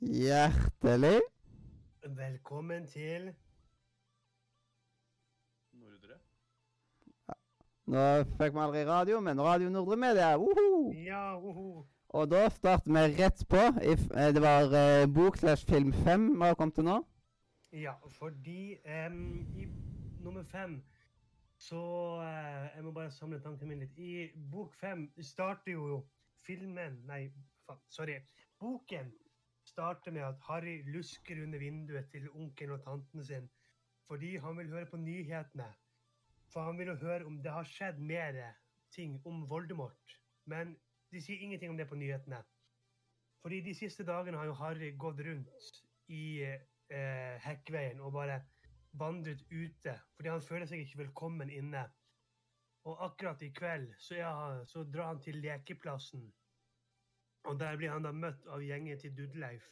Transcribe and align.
Hjertelig 0.00 1.20
Velkommen 2.02 2.86
til 2.86 3.32
Nordre. 5.72 6.18
Nå 7.90 8.04
fikk 8.38 8.54
vi 8.54 8.62
aldri 8.62 8.84
radio, 8.86 9.18
men 9.20 9.42
Radio 9.42 9.72
Nordre 9.74 9.96
Media. 9.96 10.36
Uhu! 10.38 10.92
Ja, 11.02 11.34
uhu. 11.34 11.82
Og 12.14 12.30
da 12.30 12.44
starter 12.48 12.94
vi 12.94 13.24
rett 13.24 13.42
på. 13.50 13.64
Eh, 13.82 14.30
det 14.34 14.42
var 14.42 14.70
eh, 14.70 15.08
bok 15.14 15.36
slash 15.36 15.66
film 15.66 15.92
fem 15.92 16.30
vi 16.30 16.46
har 16.46 16.54
kommet 16.54 16.78
til 16.78 16.86
nå. 16.86 17.02
Ja, 17.72 17.98
fordi 18.08 18.78
um, 19.10 19.46
i 19.58 19.66
nummer 20.22 20.42
fem 20.42 20.82
så 21.58 21.82
uh, 22.22 22.76
Jeg 22.76 22.84
må 22.84 22.92
bare 22.92 23.10
samle 23.10 23.42
tankene 23.42 23.74
mine 23.74 23.80
litt. 23.80 23.98
I 23.98 24.30
bok 24.52 24.74
fem 24.78 25.08
starter 25.20 25.72
jo 25.72 26.04
filmen 26.46 27.02
Nei, 27.10 27.32
faen, 27.66 27.82
sorry. 27.90 28.22
Boken 28.60 29.10
starter 29.78 30.10
med 30.10 30.26
at 30.26 30.40
Harry 30.48 30.82
lusker 30.90 31.38
under 31.42 31.58
vinduet 31.58 32.10
til 32.10 32.26
onkelen 32.34 32.74
og 32.74 32.82
tanten 32.82 33.24
sin 33.24 33.46
fordi 34.08 34.36
han 34.40 34.56
vil 34.58 34.70
høre 34.72 34.86
på 34.88 34.96
nyhetene. 34.96 35.66
For 36.52 36.64
han 36.64 36.78
vil 36.78 36.88
jo 36.88 36.94
høre 37.02 37.26
om 37.28 37.42
det 37.44 37.52
har 37.52 37.66
skjedd 37.68 37.98
mer 38.00 38.38
ting 38.94 39.18
om 39.28 39.42
Voldemort. 39.50 40.14
Men 40.48 40.72
de 41.12 41.20
sier 41.20 41.44
ingenting 41.44 41.70
om 41.70 41.76
det 41.76 41.86
på 41.90 41.98
nyhetene. 42.00 42.40
Fordi 43.44 43.60
de 43.60 43.74
siste 43.76 44.06
dagene 44.08 44.40
har 44.40 44.48
jo 44.48 44.56
Harry 44.56 44.94
gått 44.96 45.20
rundt 45.26 45.68
i 46.08 46.40
eh, 46.40 47.36
Hekkveien 47.44 48.00
og 48.00 48.16
bare 48.16 48.40
vandret 48.96 49.44
ute. 49.52 49.94
Fordi 50.16 50.32
han 50.32 50.46
føler 50.48 50.66
seg 50.72 50.86
ikke 50.86 51.02
velkommen 51.04 51.52
inne. 51.52 51.84
Og 52.88 53.04
akkurat 53.10 53.44
i 53.44 53.52
kveld 53.52 53.92
så, 54.00 54.16
han, 54.24 54.64
så 54.66 54.88
drar 54.88 55.12
han 55.12 55.22
til 55.22 55.36
lekeplassen. 55.44 56.24
Og 57.48 57.60
der 57.60 57.76
blir 57.80 57.90
han 57.94 58.04
da 58.04 58.12
møtt 58.12 58.46
av 58.52 58.60
gjengen 58.60 58.98
til 59.00 59.14
Dudleif, 59.16 59.64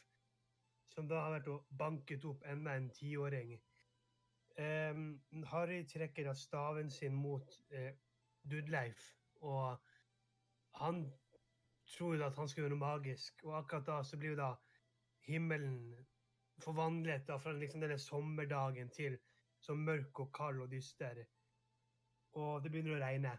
som 0.89 1.05
da 1.09 1.19
har 1.21 1.35
vært 1.35 1.49
og 1.53 1.65
banket 1.77 2.23
opp 2.25 2.45
enda 2.49 2.73
en 2.73 2.89
tiåring. 2.89 3.51
Um, 4.57 5.03
Harry 5.51 5.83
trekker 5.85 6.25
da 6.25 6.33
staven 6.33 6.89
sin 6.89 7.13
mot 7.13 7.59
uh, 7.75 7.91
Dudleif, 8.49 9.03
og 9.45 9.77
han 10.81 11.03
tror 11.93 12.15
jo 12.15 12.21
da 12.21 12.31
at 12.31 12.39
han 12.41 12.49
skal 12.49 12.63
gjøre 12.63 12.73
noe 12.73 12.81
magisk. 12.81 13.45
Og 13.45 13.59
akkurat 13.59 13.85
da 13.91 13.97
så 14.03 14.17
blir 14.17 14.33
jo 14.33 14.39
da 14.41 14.51
himmelen 15.27 15.77
forvandlet 16.63 17.27
da 17.27 17.37
fra 17.37 17.53
liksom 17.53 17.83
denne 17.85 17.99
sommerdagen 18.01 18.89
til 18.89 19.19
så 19.61 19.75
mørk 19.77 20.23
og 20.25 20.31
kald 20.33 20.63
og 20.65 20.71
dyster. 20.73 21.21
Og 22.41 22.63
det 22.63 22.73
begynner 22.73 22.97
å 22.97 23.03
regne. 23.03 23.35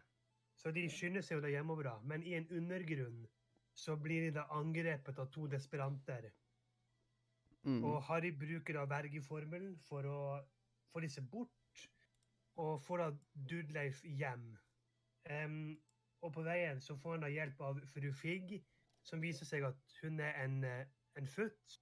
Så 0.59 0.70
de 0.75 0.86
skynder 0.91 1.27
seg 1.27 1.39
jo 1.39 1.44
da 1.44 1.50
hjemover, 1.50 1.91
da. 1.91 1.98
Men 2.06 2.22
i 2.27 2.34
en 2.39 2.48
undergrunn 2.55 3.27
så 3.79 3.97
blir 3.97 4.27
de 4.27 4.34
da 4.41 4.47
angrepet 4.59 5.19
av 5.23 5.31
to 5.34 5.47
desperanter. 5.51 6.31
Mm. 7.62 7.83
Og 7.84 8.01
Harry 8.09 8.33
bruker 8.34 8.75
da 8.75 8.87
vergeformelen 8.91 9.77
for 9.87 10.07
å 10.09 10.21
få 10.93 11.03
disse 11.05 11.23
bort, 11.23 11.84
og 12.59 12.81
får 12.83 13.05
da 13.05 13.09
Dudleif 13.51 14.01
hjem. 14.03 14.49
Um, 15.31 15.77
og 16.25 16.33
på 16.34 16.43
veien 16.43 16.81
så 16.83 16.97
får 16.99 17.17
han 17.17 17.27
da 17.27 17.31
hjelp 17.31 17.61
av 17.62 17.79
fru 17.93 18.09
Figg, 18.17 18.56
som 19.06 19.23
viser 19.23 19.47
seg 19.47 19.67
at 19.69 19.99
hun 20.03 20.19
er 20.25 20.34
en, 20.43 20.65
en 21.21 21.31
futt, 21.31 21.79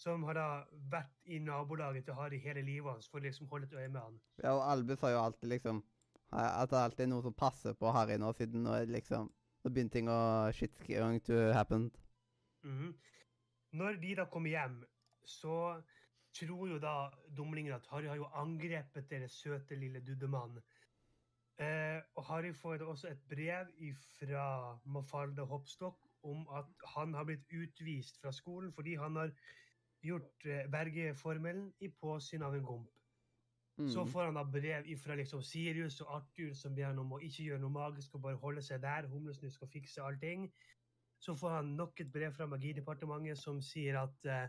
som 0.00 0.24
har 0.26 0.38
da 0.38 0.48
vært 0.90 1.30
i 1.30 1.38
nabolaget 1.44 2.08
til 2.08 2.16
Harry 2.18 2.40
hele 2.42 2.64
livet 2.66 2.90
hans 2.90 3.06
for 3.10 3.20
å 3.20 3.26
liksom 3.26 3.50
holde 3.52 3.68
et 3.68 3.76
øye 3.76 3.90
med 3.90 4.00
han. 4.00 4.16
Ja, 4.42 4.56
og 4.56 4.64
Albus 4.64 5.04
har 5.04 5.14
jo 5.14 5.24
alltid 5.28 5.52
liksom 5.52 5.82
At 6.30 6.70
det 6.70 6.78
alltid 6.78 7.04
er 7.04 7.08
noe 7.10 7.24
som 7.24 7.34
passer 7.34 7.74
på 7.74 7.90
Harry 7.90 8.14
nå, 8.16 8.28
siden 8.38 8.62
nå 8.62 8.72
er 8.76 8.84
det 8.86 8.94
liksom 8.94 9.26
Nå 9.60 9.70
begynte 9.70 9.98
ting 9.98 10.08
å 10.08 10.20
Shit 10.56 10.78
going 10.88 11.20
to 11.24 11.52
happen. 11.52 11.90
Mhm. 12.64 12.94
Når 13.72 14.00
de 14.02 14.14
da 14.14 14.24
kommer 14.24 14.50
hjem, 14.50 14.84
så 15.24 15.82
tror 16.34 16.68
jo 16.68 16.78
da 16.78 17.10
dumlingen 17.36 17.74
at 17.74 17.86
Harry 17.90 18.08
har 18.08 18.16
jo 18.16 18.30
angrepet 18.34 19.10
deres 19.10 19.32
søte 19.32 19.74
lille 19.78 20.00
duddemann. 20.00 20.60
Eh, 21.60 22.00
og 22.16 22.24
Harry 22.24 22.52
får 22.52 22.78
da 22.80 22.84
også 22.84 23.10
et 23.10 23.22
brev 23.28 23.68
fra 24.18 24.44
Mafalda 24.84 25.44
Hoppstokk 25.44 26.06
om 26.22 26.46
at 26.56 26.86
han 26.94 27.14
har 27.14 27.24
blitt 27.28 27.52
utvist 27.52 28.20
fra 28.20 28.32
skolen 28.32 28.72
fordi 28.72 28.94
han 28.96 29.16
har 29.16 29.34
gjort 30.02 30.46
eh, 30.46 30.64
bergeformelen 30.72 31.72
i 31.80 31.88
påsyn 32.00 32.42
av 32.42 32.56
en 32.56 32.64
gomp. 32.64 32.99
Mm. 33.80 33.88
Så 33.92 34.04
får 34.06 34.24
han 34.28 34.38
da 34.38 34.44
brev 34.44 34.88
fra 35.00 35.16
liksom 35.18 35.42
Sirius 35.42 36.00
og 36.04 36.16
Arthur 36.16 36.52
som 36.54 36.74
ber 36.74 36.90
han 36.90 36.98
om 36.98 37.12
å 37.16 37.20
ikke 37.24 37.46
gjøre 37.48 37.62
noe 37.62 37.74
magisk 37.74 38.14
og 38.14 38.22
bare 38.26 38.40
holde 38.42 38.62
seg 38.62 38.82
der. 38.82 39.08
Humlesnus 39.08 39.56
skal 39.56 39.70
fikse 39.72 40.02
allting. 40.02 40.50
Så 41.20 41.34
får 41.36 41.56
han 41.58 41.74
nok 41.76 42.00
et 42.00 42.12
brev 42.12 42.32
fra 42.32 42.46
Magidepartementet 42.48 43.38
som 43.38 43.60
sier 43.60 43.98
at 44.00 44.28
uh, 44.28 44.46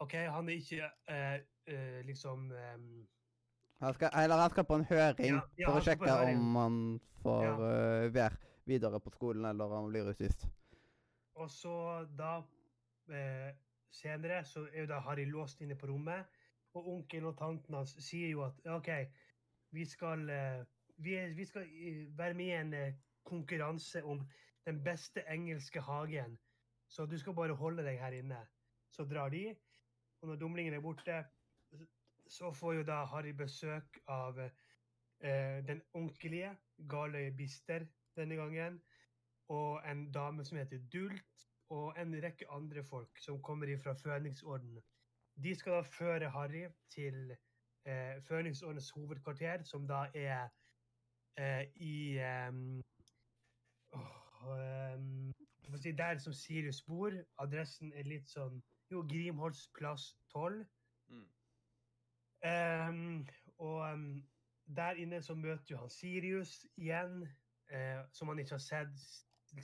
OK, 0.00 0.14
han 0.16 0.48
er 0.48 0.60
ikke 0.60 0.88
uh, 1.10 1.36
uh, 1.70 2.00
liksom 2.08 2.50
um, 2.52 2.86
Han 3.80 3.94
skal, 3.94 4.10
eller 4.22 4.40
han 4.40 4.50
skal 4.50 4.64
på 4.64 4.78
en 4.80 4.86
høring 4.88 5.34
Ja, 5.34 5.42
ja, 5.58 5.68
for 5.68 5.80
å 5.80 5.84
sjekke 5.84 6.16
om 6.30 6.56
han 6.56 6.78
får 7.20 7.44
Ja. 7.44 7.54
uh, 7.58 8.14
være 8.14 8.40
videre 8.64 9.00
på 9.00 9.12
skolen, 9.12 9.44
eller 9.44 9.64
om 9.64 9.82
han 9.82 9.90
blir 9.92 10.08
utvist. 10.08 10.46
Og 11.34 11.50
så 11.50 12.04
da 12.16 12.38
eh, 13.12 13.50
Senere 13.94 14.44
så 14.44 14.64
er 14.72 14.84
jo 14.84 14.90
da 14.90 15.00
Harry 15.04 15.24
låst 15.28 15.60
inne 15.60 15.76
på 15.78 15.86
rommet, 15.90 16.24
og 16.74 16.88
onkelen 16.96 17.30
og 17.30 17.36
tanten 17.38 17.76
hans 17.78 17.94
sier 18.02 18.32
jo 18.32 18.44
at 18.46 18.58
OK, 18.74 18.90
vi 19.74 19.84
skal, 19.88 20.24
eh, 20.30 20.64
vi, 20.96 21.16
vi 21.36 21.46
skal 21.48 21.68
eh, 21.68 22.04
være 22.18 22.34
med 22.34 22.50
i 22.50 22.58
en 22.58 22.74
eh, 22.74 22.98
konkurranse 23.24 24.04
om 24.04 24.24
den 24.66 24.82
beste 24.84 25.24
engelske 25.30 25.80
hagen. 25.80 26.38
Så 26.88 27.06
du 27.06 27.18
skal 27.18 27.34
bare 27.34 27.56
holde 27.56 27.84
deg 27.86 27.98
her 28.00 28.16
inne. 28.18 28.40
Så 28.90 29.04
drar 29.04 29.28
de, 29.28 29.54
og 30.22 30.28
når 30.28 30.36
dumlingen 30.40 30.74
er 30.74 30.80
borte, 30.80 31.24
så 32.30 32.52
får 32.52 32.78
jo 32.78 32.84
da 32.88 33.02
Harry 33.10 33.32
besøk 33.36 33.98
av 34.08 34.38
eh, 34.40 35.58
den 35.66 35.82
onkelige 35.94 36.54
Galøy 36.90 37.30
Bister 37.36 37.86
denne 38.16 38.38
gangen, 38.38 38.78
og 39.52 39.82
en 39.90 40.06
dame 40.12 40.44
som 40.44 40.58
heter 40.58 40.80
Dult, 40.92 41.48
og 41.74 41.98
en 42.00 42.14
rekke 42.22 42.48
andre 42.52 42.84
folk 42.84 43.18
som 43.20 43.42
kommer 43.42 43.70
fra 43.82 43.92
Føniksorden. 43.98 44.78
De 45.42 45.54
skal 45.54 45.72
da 45.72 45.80
føre 45.80 46.30
Harry 46.30 46.68
til 46.90 47.36
eh, 47.86 48.22
Føniksordens 48.28 48.90
hovedkvarter, 48.90 49.62
som 49.62 49.86
da 49.88 50.06
er 50.14 50.48
eh, 51.38 51.66
i 51.74 52.18
em, 52.18 52.82
oh, 53.92 54.58
jeg 55.72 55.78
si, 55.82 55.92
Der 55.92 56.18
som 56.18 56.32
Sirius 56.32 56.82
bor. 56.82 57.10
Adressen 57.38 57.92
er 57.92 58.06
litt 58.06 58.28
sånn 58.30 58.62
Jo, 58.92 59.00
Grimholts 59.08 59.66
plass 59.74 60.12
12. 60.32 60.60
Mm. 61.08 61.26
Em, 62.46 63.26
og 63.58 63.80
em, 63.88 64.04
der 64.76 65.00
inne 65.00 65.22
så 65.22 65.34
møter 65.34 65.72
jo 65.74 65.80
han 65.80 65.90
Sirius 65.90 66.66
igjen, 66.76 67.24
eh, 67.72 68.04
som 68.12 68.28
han 68.28 68.38
ikke 68.38 68.54
har 68.58 68.62
sett 68.62 69.06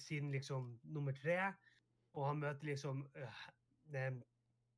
siden 0.00 0.32
liksom 0.32 0.72
nummer 0.82 1.12
tre. 1.12 1.52
Og 2.16 2.26
han 2.26 2.40
møter 2.42 2.72
liksom 2.72 3.04
em, 3.94 4.22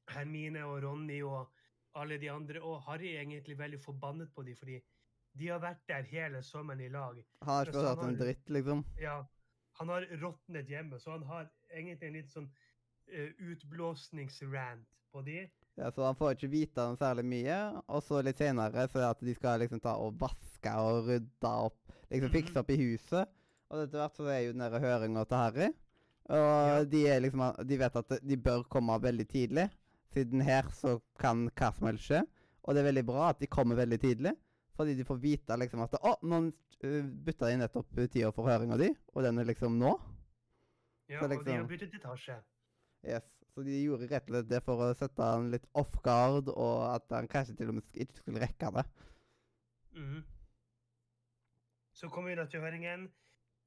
Hermine 0.09 0.65
og 0.67 0.83
Ronny 0.83 1.23
og 1.23 1.51
alle 1.95 2.19
de 2.19 2.31
andre. 2.31 2.61
Og 2.61 2.83
Harry 2.83 3.15
er 3.15 3.21
egentlig 3.23 3.59
veldig 3.59 3.81
forbannet 3.81 4.33
på 4.35 4.43
dem, 4.43 4.57
fordi 4.57 4.81
de 5.39 5.49
har 5.49 5.61
vært 5.61 5.81
der 5.89 6.03
hele 6.03 6.43
sommeren 6.43 6.81
i 6.81 6.89
lag. 6.89 7.17
Han 7.43 7.49
har 7.49 7.67
ikke 7.67 7.73
fått 7.81 7.99
så 8.03 8.09
en 8.09 8.19
dritt, 8.19 8.49
liksom. 8.51 8.85
Ja, 9.01 9.23
han 9.81 9.89
har 9.89 10.07
råtnet 10.21 10.69
hjemme, 10.69 10.99
så 11.01 11.11
han 11.11 11.23
har 11.23 11.49
egentlig 11.73 12.07
en 12.09 12.13
litt 12.19 12.31
sånn 12.31 12.51
uh, 13.13 13.31
utblåsningsrant 13.53 14.87
på 15.13 15.23
de. 15.27 15.51
Ja, 15.77 15.91
så 15.93 16.05
han 16.05 16.17
får 16.17 16.35
ikke 16.37 16.51
vite 16.53 16.85
noe 16.85 16.99
særlig 17.01 17.25
mye. 17.25 17.59
Og 17.89 18.03
så 18.05 18.21
litt 18.25 18.37
senere 18.41 18.87
så 18.93 18.99
er 19.01 19.05
det 19.07 19.11
at 19.11 19.23
de 19.25 19.35
skal 19.37 19.63
liksom 19.65 19.81
ta 19.81 19.95
og 20.01 20.19
vaske 20.21 20.75
og 20.77 21.07
rydde 21.09 21.53
opp. 21.69 21.79
Liksom 22.11 22.29
Mhm. 22.29 22.35
fikse 22.37 22.59
opp 22.61 22.71
i 22.71 22.77
huset. 22.77 23.29
Og 23.71 23.83
etter 23.87 23.99
hvert 24.03 24.17
så 24.17 24.27
er 24.29 24.41
jo 24.45 24.53
den 24.53 24.61
der 24.71 24.81
høringa 24.81 25.25
til 25.25 25.37
Harry. 25.37 25.69
Og 26.29 26.69
Ja. 26.69 26.85
de, 26.85 27.07
er 27.09 27.21
liksom, 27.21 27.67
de 27.67 27.77
vet 27.79 27.97
at 27.97 28.09
de 28.23 28.37
bør 28.37 28.63
komme 28.69 28.99
veldig 29.01 29.29
tidlig. 29.29 29.71
Siden 30.13 30.43
her 30.45 30.69
så 30.77 30.99
kan 31.21 31.47
hva 31.49 31.71
som 31.77 31.89
helst 31.89 32.09
skje. 32.11 32.23
Og 32.63 32.75
det 32.75 32.83
er 32.83 32.91
veldig 32.91 33.05
bra 33.09 33.29
at 33.31 33.41
de 33.41 33.49
kommer 33.51 33.79
veldig 33.79 33.99
tidlig. 34.03 34.35
Fordi 34.77 34.95
de 34.97 35.05
får 35.05 35.21
vite 35.21 35.57
liksom 35.61 35.83
at 35.85 35.99
Å, 36.01 36.15
nå 36.25 36.41
uh, 36.49 37.11
bytta 37.27 37.51
de 37.51 37.61
nettopp 37.61 37.93
tida 38.13 38.33
for 38.33 38.49
høringa 38.49 38.79
di, 38.81 38.89
og 39.13 39.27
den 39.27 39.39
er 39.39 39.49
liksom 39.49 39.79
nå. 39.81 39.93
Ja, 41.11 41.19
Så 41.21 41.25
Og 41.25 41.31
de 41.31 41.37
liksom- 41.37 41.57
har 41.61 41.69
byttet 41.69 41.95
etasje. 41.95 42.37
Yes. 43.05 43.29
Så 43.53 43.63
de 43.67 43.83
gjorde 43.85 44.09
rett 44.09 44.31
og 44.31 44.33
slett 44.33 44.49
det 44.49 44.63
for 44.65 44.81
å 44.81 44.95
sette 44.97 45.23
han 45.23 45.51
litt 45.53 45.67
off 45.75 45.93
guard, 46.03 46.49
og 46.49 46.95
at 46.95 47.05
han 47.11 47.29
kanskje 47.29 47.57
til 47.57 47.69
og 47.69 47.75
med 47.75 47.99
ikke 48.01 48.17
skulle 48.17 48.41
rekke 48.41 48.71
det. 48.79 48.85
Mm. 49.93 50.23
Så 51.93 52.09
kommer 52.09 52.31
vi 52.31 52.37
da 52.37 52.47
til 52.49 52.61
høringen. 52.65 53.11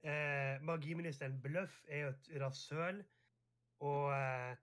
Eh, 0.01 0.57
magiministeren 0.65 1.37
Bløff 1.41 1.83
er 1.87 2.01
jo 2.01 2.07
et 2.15 2.41
rasshøl. 2.41 3.03
Og 3.85 4.11
eh, 4.13 4.55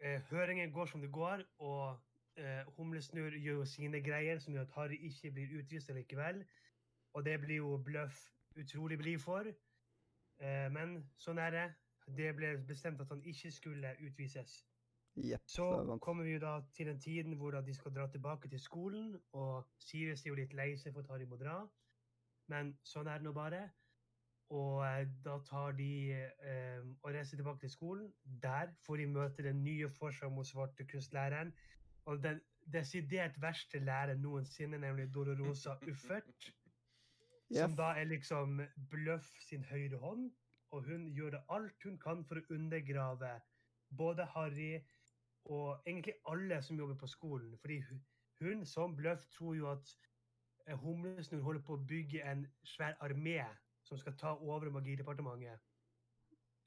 eh, 0.00 0.20
høringen 0.30 0.72
går 0.72 0.86
som 0.86 1.00
det 1.00 1.10
går, 1.12 1.44
og 1.58 1.98
eh, 2.36 2.64
Humlesnurr 2.76 3.36
gjør 3.38 3.60
jo 3.62 3.64
sine 3.64 4.00
greier, 4.04 4.38
som 4.38 4.54
gjør 4.54 4.66
at 4.68 4.74
Harry 4.76 4.98
ikke 5.10 5.30
blir 5.30 5.58
utvist 5.60 5.90
likevel. 5.94 6.44
Og 7.14 7.24
det 7.24 7.40
blir 7.40 7.56
jo 7.56 7.76
Bløff 7.84 8.18
utrolig 8.56 8.98
blid 8.98 9.18
for. 9.18 9.46
Eh, 10.38 10.68
men 10.72 10.98
sånn 11.18 11.38
er 11.42 11.54
det. 11.54 11.68
Det 12.16 12.32
ble 12.36 12.54
bestemt 12.68 13.00
at 13.00 13.10
han 13.12 13.22
ikke 13.24 13.50
skulle 13.52 13.94
utvises. 14.00 14.64
Yep, 15.18 15.42
Så 15.50 15.64
er 15.82 15.98
kommer 15.98 16.24
vi 16.24 16.36
jo 16.36 16.38
da 16.38 16.60
til 16.72 16.86
den 16.86 17.00
tiden 17.00 17.34
hvor 17.36 17.50
de 17.50 17.74
skal 17.74 17.94
dra 17.94 18.06
tilbake 18.06 18.48
til 18.48 18.60
skolen, 18.60 19.16
og 19.32 19.66
Sirius 19.78 20.22
er 20.24 20.30
jo 20.30 20.38
litt 20.38 20.54
lei 20.54 20.76
seg 20.76 20.94
for 20.94 21.02
at 21.02 21.10
Harry 21.10 21.26
må 21.26 21.36
dra. 21.36 21.58
Men 22.48 22.76
sånn 22.86 23.10
er 23.10 23.18
det 23.18 23.26
nå 23.26 23.32
bare. 23.36 23.64
Og 24.48 24.84
eh, 24.86 25.06
da 25.24 25.36
tar 25.44 25.74
de 25.76 26.12
eh, 26.12 26.84
og 27.02 27.12
reiser 27.12 27.36
tilbake 27.36 27.60
til 27.60 27.70
skolen. 27.70 28.12
Der 28.42 28.72
får 28.86 28.96
de 28.96 29.06
møte 29.06 29.44
den 29.44 29.64
nye 29.64 29.88
forskeren 29.88 30.34
mot 30.34 30.46
svartekunstlæreren. 30.46 31.52
Og 32.04 32.22
den 32.22 32.40
desidert 32.72 33.36
verste 33.42 33.78
læreren 33.78 34.22
noensinne, 34.24 34.78
nemlig 34.78 35.14
Dolorosa 35.14 35.76
Uffert. 35.90 36.52
Yes. 37.50 37.60
Som 37.60 37.76
da 37.76 37.92
er 37.96 38.04
liksom 38.04 38.60
Bløff 38.90 39.28
sin 39.48 39.64
høyre 39.64 39.98
hånd. 39.98 40.30
Og 40.70 40.84
hun 40.84 41.08
gjør 41.12 41.30
det 41.30 41.44
alt 41.48 41.84
hun 41.84 41.98
kan 41.98 42.24
for 42.24 42.40
å 42.40 42.54
undergrave 42.54 43.38
både 43.96 44.24
Harry 44.34 44.80
og 45.44 45.80
egentlig 45.86 46.14
alle 46.28 46.62
som 46.62 46.76
jobber 46.76 46.94
på 47.00 47.06
skolen. 47.06 47.56
Fordi 47.58 47.82
hun 48.40 48.66
som 48.66 48.96
Bløff 48.96 49.24
tror 49.36 49.54
jo 49.56 49.70
at 49.70 49.94
eh, 50.66 50.76
Humlesnurr 50.76 51.42
holder 51.42 51.64
på 51.64 51.76
å 51.76 51.84
bygge 51.88 52.24
en 52.24 52.44
svær 52.64 52.96
armé 53.00 53.40
som 53.88 53.98
skal 53.98 54.16
ta 54.20 54.34
over 54.36 54.70
Magidepartementet. 54.70 55.58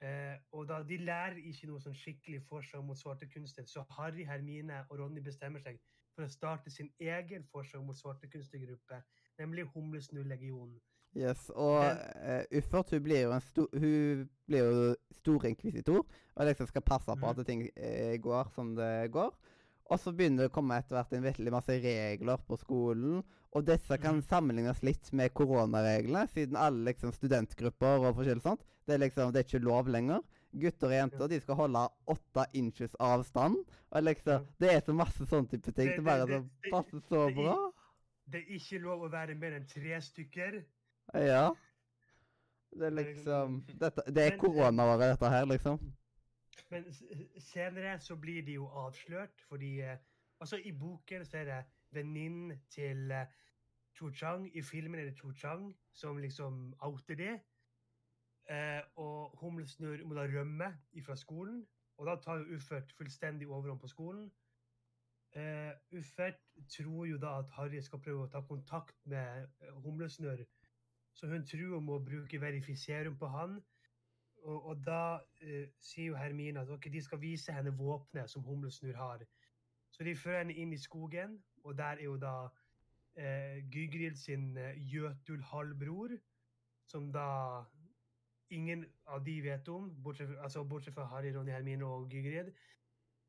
Eh, 0.02 0.38
og 0.52 0.68
da 0.68 0.80
De 0.84 0.98
lærer 0.98 1.38
ikke 1.38 1.68
noe 1.70 1.82
sånn 1.84 1.94
skikkelig 1.98 2.42
forsvar 2.50 2.82
mot 2.82 2.98
svarte 2.98 3.28
kunster, 3.30 3.68
så 3.70 3.84
Harry, 3.98 4.24
Hermine 4.26 4.80
og 4.90 4.98
Ronny 5.00 5.22
bestemmer 5.22 5.62
seg 5.62 5.78
for 6.16 6.26
å 6.26 6.32
starte 6.34 6.74
sin 6.74 6.90
egen 7.00 7.46
forsvar 7.52 7.84
mot 7.86 7.96
svarte 7.96 8.28
kunstnergruppe, 8.34 8.98
nemlig 9.40 9.68
Humlesnurr-legionen. 9.76 10.80
Yes, 11.14 11.50
og 11.60 11.84
uh, 11.84 12.58
Uffert 12.58 12.94
hun 12.96 13.04
blir 13.04 13.26
jo 13.26 13.32
en 13.36 13.42
sto 13.44 13.66
hun 13.76 14.22
blir 14.48 14.62
jo 14.64 14.84
storinkvisitor 15.18 16.06
og 16.06 16.46
liksom 16.48 16.70
skal 16.70 16.86
passe 16.88 17.12
på 17.12 17.28
Mhm. 17.28 17.40
at 17.40 17.46
ting 17.46 17.66
eh, 17.76 18.18
går 18.18 18.50
som 18.56 18.76
det 18.76 19.12
går. 19.12 19.36
Og 19.92 20.00
så 20.00 20.14
begynner 20.16 20.46
det 20.46 20.52
å 20.52 20.56
komme 20.56 20.78
etter 20.80 20.96
hvert 20.96 21.14
en 21.18 21.26
veldig 21.26 21.52
masse 21.52 21.76
regler 21.84 22.40
på 22.48 22.58
skolen. 22.62 23.24
Og 23.52 23.66
disse 23.68 23.98
kan 24.00 24.16
Mhm. 24.22 24.28
sammenlignes 24.30 24.82
litt 24.88 25.12
med 25.12 25.34
koronareglene, 25.34 26.28
siden 26.32 26.56
alle 26.56 26.86
liksom 26.94 27.12
studentgrupper 27.12 28.00
og 28.08 28.16
forskjellig 28.16 28.42
sånt, 28.42 28.62
det 28.88 28.94
er 28.96 29.10
liksom, 29.10 29.34
det 29.34 29.40
er 29.42 29.50
ikke 29.60 29.64
lov 29.66 29.88
lenger. 29.88 30.22
Gutter 30.54 30.88
og 30.88 30.94
jenter 30.94 31.28
de 31.28 31.40
skal 31.40 31.56
holde 31.56 31.90
åtte 32.08 32.46
inches 32.54 32.96
avstand. 33.00 33.58
Og 33.92 34.04
liksom, 34.04 34.48
Det 34.60 34.70
er 34.72 34.80
så 34.80 34.94
masse 34.96 35.26
sånne 35.28 35.50
type 35.50 35.72
ting 35.76 35.96
som 35.96 36.04
bare 36.06 36.26
det- 36.26 36.42
så 36.42 36.50
det- 36.64 36.72
passer 36.72 37.00
så 37.10 37.36
bra. 37.36 37.72
Det 38.30 38.42
er 38.48 38.56
ikke 38.56 38.82
lov 38.82 39.02
å 39.02 39.12
være 39.12 39.36
mer 39.38 39.52
enn 39.60 39.68
tre 39.68 40.00
stykker. 40.00 40.64
Ja. 41.14 41.52
Det 42.74 42.84
er 42.84 42.92
liksom 42.92 43.62
liksom- 43.66 43.78
dette, 43.80 44.14
Det 44.14 44.34
er 44.34 44.38
koronaåret, 44.38 45.20
dette 45.20 45.30
her, 45.30 45.46
liksom. 45.46 45.80
Men 46.70 46.88
senere 47.40 48.00
så 48.00 48.16
blir 48.16 48.46
de 48.46 48.54
jo 48.60 48.68
avslørt, 48.68 49.42
fordi 49.50 49.80
eh, 49.82 49.98
Altså, 50.42 50.58
i 50.58 50.72
boken 50.72 51.26
så 51.26 51.38
er 51.38 51.44
det 51.46 51.64
venninnen 51.92 52.62
til 52.70 53.12
eh, 53.12 53.26
Cho 53.98 54.10
Chang. 54.12 54.58
I 54.58 54.62
filmen 54.62 55.00
er 55.00 55.06
det 55.06 55.20
Cho 55.20 55.32
Chang 55.32 55.76
som 55.94 56.18
liksom 56.18 56.74
outer 56.80 57.16
det. 57.16 57.40
Eh, 58.50 58.82
og 58.96 59.38
Humlesnurr 59.38 60.04
må 60.04 60.16
da 60.18 60.26
rømme 60.26 60.78
fra 61.06 61.16
skolen. 61.16 61.68
Og 61.98 62.08
da 62.08 62.16
tar 62.16 62.42
jo 62.42 62.56
Uffert 62.56 62.94
fullstendig 62.98 63.48
overhånd 63.48 63.80
på 63.80 63.88
skolen. 63.88 64.32
Uh, 65.36 65.72
Uffert 66.00 66.40
tror 66.70 67.06
jo 67.06 67.18
da 67.18 67.38
at 67.40 67.52
Harry 67.56 67.80
skal 67.82 68.02
prøve 68.04 68.26
å 68.26 68.32
ta 68.32 68.42
kontakt 68.42 68.98
med 69.06 69.46
Humlesnurr. 69.86 70.42
Så 71.14 71.28
hun 71.28 71.46
tror 71.48 71.76
hun 71.76 71.86
må 71.86 72.00
bruke 72.00 72.42
verifiserum 72.42 73.16
på 73.18 73.30
han. 73.32 73.62
Og, 74.42 74.66
og 74.66 74.86
da 74.86 75.20
uh, 75.20 75.68
sier 75.80 76.12
jo 76.12 76.18
Hermine 76.18 76.64
at 76.64 76.70
okay, 76.70 76.92
de 76.94 77.02
skal 77.04 77.22
vise 77.22 77.54
henne 77.54 77.74
våpenet 77.78 78.30
som 78.30 78.44
Humlesnurr 78.44 78.98
har. 78.98 79.26
Så 79.92 80.04
de 80.08 80.16
fører 80.16 80.44
henne 80.44 80.58
inn 80.58 80.74
i 80.74 80.80
skogen, 80.82 81.38
og 81.64 81.78
der 81.78 82.00
er 82.00 82.04
jo 82.08 82.18
da 82.18 82.36
uh, 82.48 83.58
Gygrid 83.74 84.18
sin 84.18 84.58
eh, 84.58 84.94
Jøtul-halvbror, 84.94 86.16
som 86.88 87.12
da 87.14 87.28
ingen 88.52 88.86
av 89.08 89.24
de 89.26 89.38
vet 89.44 89.68
om, 89.72 89.90
bortsett, 90.04 90.34
altså, 90.44 90.64
bortsett 90.68 90.96
fra 90.96 91.08
Harry, 91.12 91.32
Ronny, 91.36 91.52
Hermine 91.52 91.86
og 91.86 92.10
Gygrid. 92.12 92.52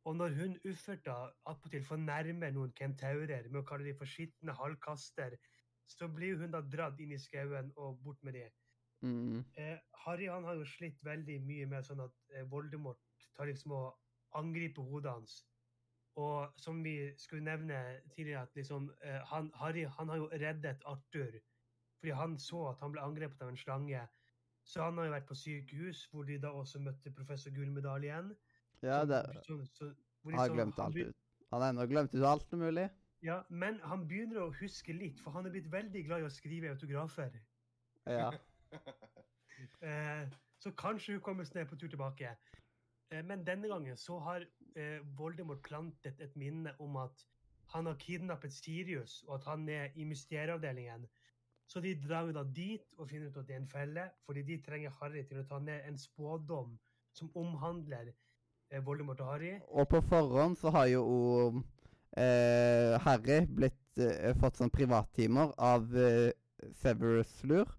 Og 0.05 0.17
når 0.17 0.35
hun 0.39 0.57
Uffert 0.67 1.05
da 1.07 1.17
attpåtil 1.47 1.85
fornærmer 1.87 2.51
noen 2.51 2.73
kentaurer 2.79 3.47
med 3.51 3.61
å 3.61 3.67
kalle 3.67 3.87
dem 3.87 3.99
for 3.99 4.11
skitne 4.11 4.55
halvkaster, 4.59 5.37
så 5.87 6.09
blir 6.09 6.41
hun 6.41 6.55
da 6.55 6.63
dratt 6.75 6.99
inn 7.03 7.13
i 7.15 7.21
skauen 7.23 7.71
og 7.77 8.01
bort 8.03 8.23
med 8.27 8.35
det. 8.39 8.49
Mm. 9.03 9.45
Eh, 9.59 9.79
Harry 10.07 10.27
han 10.31 10.45
har 10.45 10.55
jo 10.55 10.65
slitt 10.65 10.99
veldig 11.05 11.41
mye 11.47 11.67
med 11.67 11.85
sånn 11.87 12.01
at 12.05 12.13
eh, 12.35 12.45
Voldemort 12.51 13.01
tar 13.37 13.47
liksom 13.51 13.73
og 13.73 13.97
angriper 14.39 14.83
hodet 14.83 15.11
hans. 15.13 15.45
Og 16.17 16.53
som 16.61 16.83
vi 16.85 17.13
skulle 17.17 17.45
nevne 17.45 18.01
tidligere, 18.15 18.43
at 18.43 18.55
liksom, 18.55 18.91
eh, 19.03 19.21
han, 19.31 19.51
Harry 19.55 19.85
han 19.99 20.09
har 20.09 20.17
jo 20.17 20.29
reddet 20.33 20.83
Arthur. 20.87 21.39
Fordi 22.01 22.13
han 22.19 22.39
så 22.39 22.69
at 22.71 22.81
han 22.81 22.93
ble 22.93 23.01
angrepet 23.01 23.43
av 23.43 23.49
en 23.49 23.57
slange. 23.57 24.01
Så 24.65 24.83
han 24.83 24.99
har 24.99 25.05
jo 25.09 25.13
vært 25.15 25.27
på 25.29 25.35
sykehus, 25.39 26.05
hvor 26.13 26.25
de 26.27 26.39
da 26.39 26.51
også 26.55 26.79
møtte 26.83 27.11
professor 27.15 27.51
Gullmedaljen. 27.51 28.35
Ja, 28.83 29.05
det 29.05 29.23
Så, 29.47 29.65
så- 29.73 29.95
hvor 30.23 30.33
har 30.37 30.49
sånn- 30.49 30.55
glemt 30.57 30.79
alt 30.79 30.97
ut. 30.97 31.17
Han 31.53 31.63
har 31.63 31.73
ennå 31.73 31.87
glemt 31.89 32.15
ut 32.15 32.25
alt 32.25 32.53
mulig. 32.53 32.91
Ja, 33.23 33.43
men 33.49 33.79
han 33.81 34.09
begynner 34.09 34.41
å 34.43 34.53
huske 34.55 34.93
litt, 34.93 35.21
for 35.21 35.31
han 35.31 35.47
er 35.47 35.51
blitt 35.51 35.71
veldig 35.71 36.05
glad 36.07 36.21
i 36.21 36.27
å 36.27 36.31
skrive 36.31 36.71
autografer. 36.71 37.41
Ja. 38.07 38.31
Eh, 39.83 40.29
så 40.59 40.71
kanskje 40.79 41.13
hun 41.13 41.23
kommer 41.23 41.47
ned 41.55 41.67
på 41.67 41.77
tur 41.77 41.89
tilbake. 41.89 42.37
Eh, 43.11 43.25
men 43.25 43.47
denne 43.47 43.69
gangen 43.69 43.97
så 43.97 44.19
har 44.19 44.45
eh, 44.77 45.01
Voldemort 45.19 45.63
plantet 45.63 46.21
et 46.21 46.37
minne 46.37 46.75
om 46.79 46.97
at 46.97 47.27
han 47.75 47.87
har 47.87 47.99
kidnappet 47.99 48.53
Sirius, 48.53 49.23
og 49.29 49.35
at 49.35 49.45
han 49.45 49.69
er 49.69 49.89
i 49.95 50.05
mysterieavdelingen. 50.05 51.07
Så 51.67 51.81
de 51.81 51.95
drar 52.09 52.27
jo 52.27 52.33
da 52.37 52.43
dit 52.45 52.85
og 52.99 53.09
finner 53.09 53.31
ut 53.31 53.37
at 53.37 53.49
det 53.49 53.55
er 53.55 53.61
en 53.63 53.69
felle, 53.69 54.09
fordi 54.27 54.43
de 54.43 54.63
trenger 54.63 54.95
Harry 55.01 55.23
til 55.25 55.41
å 55.41 55.47
ta 55.49 55.59
ned 55.59 55.89
en 55.89 55.99
spådom 55.99 56.79
som 57.13 57.31
omhandler 57.35 58.13
Voldemort 58.85 59.21
og 59.21 59.33
Harry. 59.33 59.53
Og 59.69 59.89
på 59.89 60.01
forhånd 60.01 60.57
så 60.61 60.71
har 60.71 60.87
jo 60.93 61.63
Harry 63.05 63.43
blitt 63.49 64.03
fått 64.41 64.61
sånn 64.61 64.73
privattimer 64.73 65.53
av 65.57 65.89
Severus 66.83 67.33
Lur. 67.49 67.73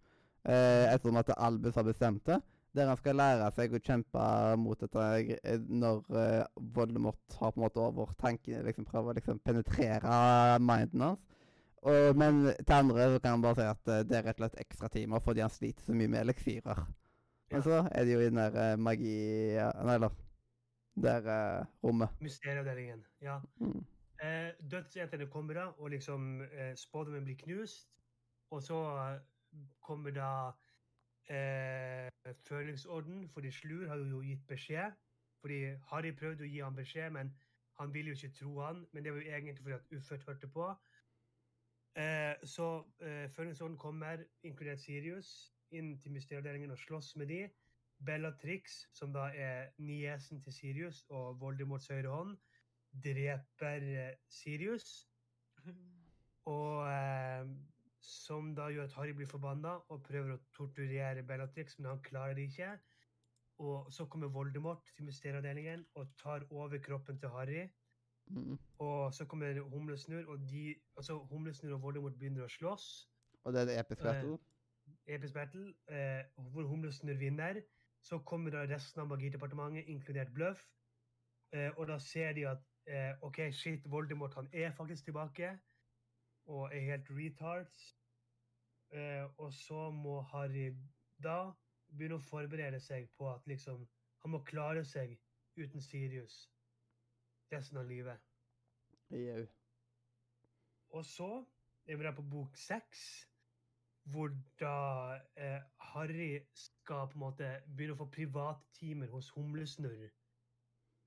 Eh, 0.44 0.94
ettersom 0.94 1.20
at 1.22 1.32
Albus 1.38 1.76
har 1.80 1.88
bestemt 1.88 2.26
det. 2.28 2.42
Der 2.74 2.90
han 2.90 2.98
skal 2.98 3.16
lære 3.16 3.52
seg 3.54 3.76
å 3.76 3.80
kjempe 3.86 4.24
mot 4.58 4.80
dette 4.82 5.04
eh, 5.38 5.60
når 5.70 6.02
eh, 6.18 6.64
Voldemort 6.76 7.38
har 7.40 7.54
på 7.54 7.62
en 7.62 7.66
måte 7.68 7.84
over 7.84 8.16
tankene, 8.20 8.64
liksom 8.66 8.88
prøver 8.90 9.14
å 9.14 9.18
liksom 9.20 9.40
penetrere 9.46 10.18
minden 10.60 11.06
hans. 11.06 11.30
Og, 11.84 12.16
men 12.16 12.46
til 12.64 12.76
andre 12.78 13.10
så 13.12 13.20
kan 13.20 13.36
han 13.36 13.42
bare 13.44 13.60
si 13.60 13.68
at 13.68 13.90
eh, 13.92 14.04
det 14.08 14.18
er 14.18 14.28
rett 14.28 14.40
og 14.40 14.46
slett 14.46 14.62
ekstratimer 14.66 15.24
fordi 15.24 15.44
han 15.44 15.54
sliter 15.54 15.86
så 15.86 15.96
mye 15.96 16.12
med 16.12 16.24
eliksirer. 16.24 16.84
Ja. 16.84 17.58
Men 17.58 17.66
så 17.66 17.80
er 17.92 18.06
det 18.08 18.14
jo 18.16 18.22
i 18.24 18.30
den 18.32 18.40
der 18.42 18.60
eh, 18.66 18.78
magi... 18.80 19.18
Nei, 19.60 19.98
eller 20.00 20.22
Der 20.96 21.26
eh, 21.26 21.66
rommet. 21.84 22.10
Mysterieavdelingen, 22.22 23.06
ja. 23.22 23.40
Mm. 23.58 23.86
Eh, 24.24 24.52
Dødsjentene 24.72 25.26
kommer 25.28 25.54
da, 25.54 25.66
og 25.78 25.90
liksom 25.90 26.42
eh, 26.42 26.76
spådommen 26.78 27.26
blir 27.26 27.36
knust. 27.36 27.90
Og 28.54 28.62
så 28.64 28.78
kommer 29.82 30.12
da 30.16 30.32
eh, 31.30 32.10
følingsorden, 32.48 33.30
fordi 33.30 33.52
Slur 33.52 33.88
har 33.88 33.96
jo 33.96 34.22
gitt 34.22 34.48
beskjed. 34.48 34.92
Fordi 35.42 35.60
Harry 35.92 36.14
prøvde 36.16 36.46
å 36.46 36.48
gi 36.48 36.62
ham 36.64 36.76
beskjed, 36.76 37.10
men 37.12 37.34
han 37.80 37.94
ville 37.94 38.14
jo 38.14 38.20
ikke 38.20 38.38
tro 38.40 38.54
han. 38.62 38.86
Men 38.92 39.04
det 39.04 39.14
var 39.14 39.22
jo 39.22 39.32
egentlig 39.32 39.64
fordi 39.64 39.76
at 39.76 39.98
Uffert 39.98 40.28
hørte 40.28 40.48
på. 40.48 40.70
Eh, 42.00 42.36
så 42.44 42.70
eh, 43.02 43.30
følingsorden 43.30 43.78
kommer, 43.78 44.24
inkludert 44.44 44.80
Sirius, 44.80 45.54
inn 45.72 45.98
til 46.02 46.16
mysterieavdelingen 46.16 46.72
og 46.72 46.80
slåss 46.80 47.16
med 47.16 47.28
de. 47.28 47.42
Bellatrix, 48.06 48.88
som 48.94 49.14
da 49.14 49.30
er 49.36 49.70
niesen 49.78 50.42
til 50.42 50.54
Sirius 50.54 51.04
og 51.10 51.40
Voldemorts 51.42 51.88
høyre 51.88 52.10
hånd, 52.10 52.38
dreper 53.04 53.86
eh, 54.06 54.16
Sirius. 54.30 55.10
Og 56.46 56.88
eh, 56.92 57.48
som 58.04 58.52
da 58.56 58.68
gjør 58.72 58.90
at 58.90 58.96
Harry 58.98 59.14
blir 59.16 59.30
forbanna 59.30 59.78
og 59.90 60.02
prøver 60.04 60.36
å 60.36 60.42
torturere 60.58 61.24
Bellatrix, 61.28 61.78
men 61.80 61.94
han 61.94 62.02
klarer 62.04 62.36
det 62.38 62.50
ikke. 62.50 62.74
Og 63.64 63.92
så 63.94 64.06
kommer 64.12 64.32
Voldemort 64.34 64.92
til 64.98 65.08
mysterieavdelingen 65.08 65.86
og 66.00 66.12
tar 66.20 66.44
over 66.50 66.82
kroppen 66.84 67.20
til 67.20 67.32
Harry. 67.36 67.68
Mm. 68.28 68.58
Og 68.84 69.14
så 69.14 69.26
kommer 69.26 69.60
Humlesnurr, 69.62 70.28
og 70.28 70.50
de, 70.50 70.76
altså 70.98 71.18
Humlesnurr 71.32 71.78
og 71.78 71.82
Voldemort 71.82 72.18
begynner 72.20 72.48
å 72.48 72.52
slåss. 72.52 72.90
Og 73.44 73.54
det 73.54 73.62
er 73.62 73.72
det 73.72 73.80
episke 73.80 74.08
Eh, 74.08 74.14
battle. 74.14 74.38
Episk 75.16 75.34
battle, 75.34 75.74
eh, 75.88 76.24
hvor 76.36 76.68
Humlesnurr 76.68 77.20
vinner. 77.20 77.62
Så 78.04 78.20
kommer 78.20 78.52
da 78.52 78.66
resten 78.68 79.02
av 79.02 79.08
Magidepartementet, 79.08 79.88
inkludert 79.88 80.34
Bluff. 80.34 80.64
Eh, 81.54 81.72
og 81.78 81.88
da 81.88 82.00
ser 82.00 82.34
de 82.34 82.48
at 82.50 82.64
eh, 82.88 83.14
OK, 83.22 83.40
shit, 83.52 83.86
Voldemort 83.92 84.34
han 84.34 84.50
er 84.54 84.72
faktisk 84.72 85.06
tilbake. 85.06 85.60
Og 86.46 86.76
er 86.76 86.80
helt 86.80 87.10
retards. 87.10 87.98
Eh, 88.92 89.40
og 89.40 89.54
så 89.54 89.90
må 89.92 90.22
Harry 90.22 90.70
da 91.24 91.54
begynne 91.88 92.20
å 92.20 92.26
forberede 92.26 92.80
seg 92.84 93.10
på 93.18 93.30
at 93.32 93.48
liksom 93.50 93.88
Han 94.24 94.32
må 94.32 94.40
klare 94.48 94.86
seg 94.88 95.18
uten 95.60 95.82
Sirius. 95.82 96.50
resten 97.52 97.78
av 97.78 97.86
livet. 97.86 98.22
Jau. 99.12 99.48
Og 100.90 101.06
så 101.06 101.28
er 101.86 101.98
vi 101.98 102.04
da 102.04 102.14
på 102.16 102.24
bok 102.32 102.58
seks, 102.58 103.28
hvor 104.04 104.32
da 104.60 105.20
eh, 105.36 105.62
Harry 105.92 106.40
skal 106.54 107.08
på 107.12 107.20
en 107.20 107.24
måte 107.26 107.50
begynne 107.68 107.98
å 107.98 108.00
få 108.00 108.10
privattimer 108.16 109.12
hos 109.14 109.30
Humlesnurr. 109.36 110.10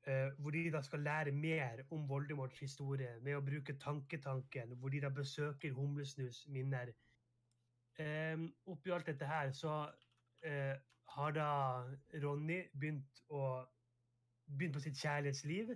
Eh, 0.07 0.29
hvor 0.39 0.55
de 0.55 0.71
da 0.71 0.83
skal 0.87 1.03
lære 1.03 1.33
mer 1.35 1.83
om 1.91 2.09
Voldemorts 2.09 2.61
historie 2.63 3.17
med 3.27 3.35
å 3.35 3.43
bruke 3.43 3.75
tanketanken, 3.83 4.77
hvor 4.79 4.93
de 4.95 5.01
da 5.03 5.11
besøker 5.11 5.75
Humlesnus 5.75 6.45
minner. 6.49 6.93
Eh, 7.99 8.37
oppi 8.71 8.93
alt 8.95 9.09
dette 9.11 9.27
her 9.27 9.51
så 9.57 9.73
eh, 10.47 10.77
har 11.17 11.33
da 11.35 11.49
Ronny 12.23 12.61
begynt 12.79 13.25
å 13.29 13.43
begynt 14.47 14.77
på 14.77 14.83
sitt 14.85 15.01
kjærlighetsliv. 15.01 15.75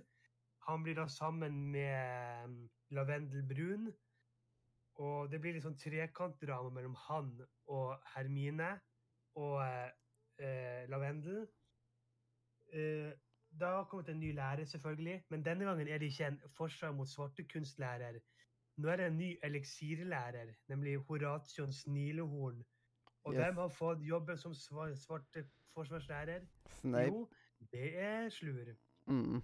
Han 0.67 0.83
blir 0.85 0.95
da 0.95 1.07
sammen 1.09 1.57
med 1.73 2.45
um, 2.45 2.69
Lavendel 2.95 3.43
Brun. 3.47 3.89
Og 5.01 5.31
det 5.31 5.39
blir 5.41 5.55
litt 5.55 5.65
sånn 5.65 5.79
trekantdrama 5.79 6.69
mellom 6.75 6.95
han 7.07 7.31
og 7.71 7.95
Hermine 8.13 8.75
og 9.39 9.59
eh, 9.63 10.83
Lavendel. 10.91 11.47
Eh, 12.71 13.11
det 13.59 13.67
har 13.67 13.83
kommet 13.83 14.09
en 14.09 14.19
ny 14.19 14.33
lærer, 14.35 14.65
selvfølgelig, 14.65 15.23
men 15.29 15.45
denne 15.45 15.65
gangen 15.65 15.87
er 15.87 15.97
det 15.97 16.05
ikke 16.05 16.27
en 16.27 16.41
forsvar 16.57 16.91
mot 16.91 17.07
svartekunstlærer. 17.09 18.19
Nå 18.77 18.87
er 18.89 18.95
det 18.95 19.07
en 19.07 19.17
ny 19.17 19.37
eliksirlærer, 19.43 20.53
nemlig 20.67 20.97
Horation 20.97 21.73
Snilehorn. 21.73 22.63
Og 23.23 23.33
Yes. 23.33 23.43
hvem 23.43 23.57
har 23.57 23.67
fått 23.67 23.99
jobben 24.01 24.37
som 24.37 24.53
svarte 24.53 25.45
forsvarslærer? 25.73 26.39
Snape. 26.79 27.05
Jo, 27.07 27.29
det 27.71 27.97
er 27.99 28.29
Slur. 28.29 28.65
Mm. 29.05 29.41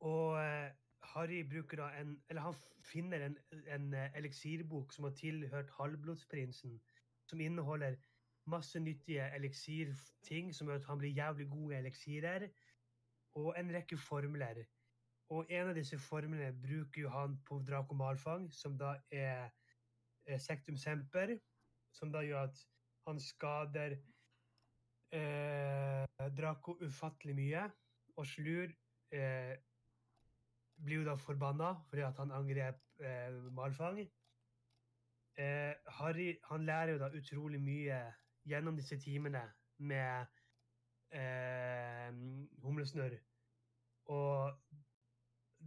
Og 0.00 0.44
eh, 0.44 0.70
Harry 1.02 1.42
bruker 1.50 1.76
da 1.76 1.88
en 2.00 2.22
Eller 2.28 2.42
han 2.42 2.54
finner 2.84 3.26
en, 3.26 3.38
en 3.74 3.94
eh, 3.94 4.10
eliksirbok 4.16 4.92
som 4.92 5.04
har 5.04 5.10
tilhørt 5.10 5.70
Halvblodsprinsen, 5.78 6.80
som 7.26 7.40
inneholder 7.40 7.94
masse 8.50 8.80
nyttige 8.80 9.26
eliksirting 9.36 10.52
som 10.54 10.68
gjør 10.68 10.82
at 10.82 10.88
han 10.90 11.00
blir 11.00 11.16
jævlig 11.16 11.48
god 11.50 11.72
i 11.72 11.76
eliksirer, 11.76 12.48
og 13.34 13.54
en 13.58 13.74
rekke 13.74 13.98
formler. 13.98 14.64
Og 15.32 15.46
en 15.48 15.70
av 15.70 15.74
disse 15.76 15.98
formlene 15.98 16.52
bruker 16.62 17.02
jo 17.06 17.10
han 17.10 17.38
på 17.48 17.58
Draco 17.68 17.96
Malfang, 17.96 18.50
som 18.52 18.78
da 18.78 18.96
er, 19.10 19.50
Sectum 20.40 20.76
Semper, 20.80 21.34
som 21.92 22.12
da 22.12 22.22
gjør 22.24 22.46
at 22.48 22.60
han 23.04 23.18
skader 23.20 23.98
eh, 25.12 26.28
Draco 26.38 26.78
ufattelig 26.80 27.34
mye, 27.36 27.64
og 28.16 28.26
Slur 28.26 28.72
eh, 29.12 29.52
blir 30.80 31.02
jo 31.02 31.08
da 31.10 31.16
forbanna 31.20 31.74
fordi 31.90 32.06
at 32.06 32.18
han 32.22 32.32
angrep 32.32 32.80
eh, 33.04 33.36
Malfang. 33.52 34.00
Eh, 35.36 35.74
Harry 35.98 36.30
han 36.48 36.64
lærer 36.66 36.94
jo 36.94 36.98
da 37.02 37.10
utrolig 37.18 37.60
mye 37.60 38.00
gjennom 38.48 38.76
disse 38.76 38.98
timene 39.00 39.42
med 39.78 40.26
eh, 41.14 42.10
Humlesnørr. 42.64 43.16
Og 44.12 44.52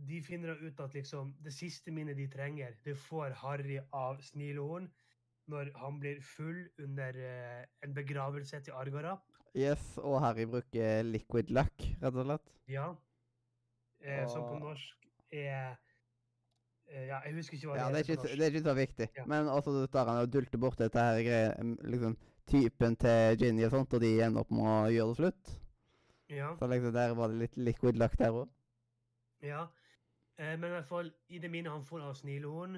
de 0.08 0.22
finner 0.22 0.60
ut 0.62 0.80
at 0.80 0.94
liksom 0.94 1.34
det 1.44 1.54
siste 1.54 1.92
minnet 1.92 2.18
de 2.18 2.28
trenger, 2.30 2.76
det 2.86 2.98
får 2.98 3.34
Harry 3.42 3.80
av 3.94 4.22
Snilehorn 4.22 4.90
når 5.48 5.72
han 5.80 6.00
blir 6.00 6.22
full 6.22 6.68
under 6.84 7.18
eh, 7.24 7.66
en 7.84 7.94
begravelse 7.96 8.60
til 8.66 8.76
Argarap. 8.76 9.24
Yes, 9.56 9.96
og 9.98 10.20
Harry 10.22 10.46
bruker 10.46 11.02
liquid 11.08 11.50
luck, 11.56 11.84
rett 12.02 12.14
og 12.14 12.26
slett. 12.28 12.56
Ja. 12.70 12.88
Eh, 14.04 14.26
som 14.30 14.44
på 14.46 14.58
norsk 14.62 15.08
er 15.34 15.72
eh, 16.92 17.08
Ja, 17.08 17.22
jeg 17.26 17.34
husker 17.40 17.58
ikke 17.58 17.72
hva 17.72 17.78
Ja, 17.80 17.88
det 17.90 18.04
er 18.04 18.12
ikke, 18.12 18.28
det 18.28 18.44
er 18.46 18.52
ikke 18.52 18.68
så 18.68 18.76
viktig. 18.78 19.08
Ja. 19.18 19.26
Men 19.26 19.50
også 19.50 19.88
tar 19.92 20.12
han 20.12 20.22
og 20.22 20.34
dulter 20.34 20.62
bort 20.62 20.78
dette 20.80 21.02
her 21.02 21.24
greia, 21.26 21.56
liksom 21.88 22.18
typen 22.48 22.96
til 23.00 23.38
Ginny 23.42 23.66
og 23.68 23.72
sånt, 23.76 23.94
og 23.94 24.02
de 24.04 24.12
ender 24.24 24.44
opp 24.44 24.52
med 24.56 24.68
å 24.72 24.92
gjøre 24.94 25.14
det 25.14 25.18
slutt. 25.22 25.56
Ja, 26.30 26.56
Så 26.60 26.68
liksom 26.68 26.94
der 26.94 27.14
var 27.16 27.28
det 27.32 27.40
litt 27.42 27.58
liquid 27.58 27.98
luck 28.00 28.18
der 28.20 28.32
òg. 28.44 28.48
ja. 29.42 29.68
Eh, 30.38 30.54
men 30.60 30.70
i 30.70 30.74
hvert 30.76 30.86
fall, 30.88 31.12
i 31.30 31.40
det 31.40 31.50
minnet 31.52 31.72
han 31.72 31.86
får 31.86 32.02
av 32.06 32.14
Snilehorn, 32.14 32.76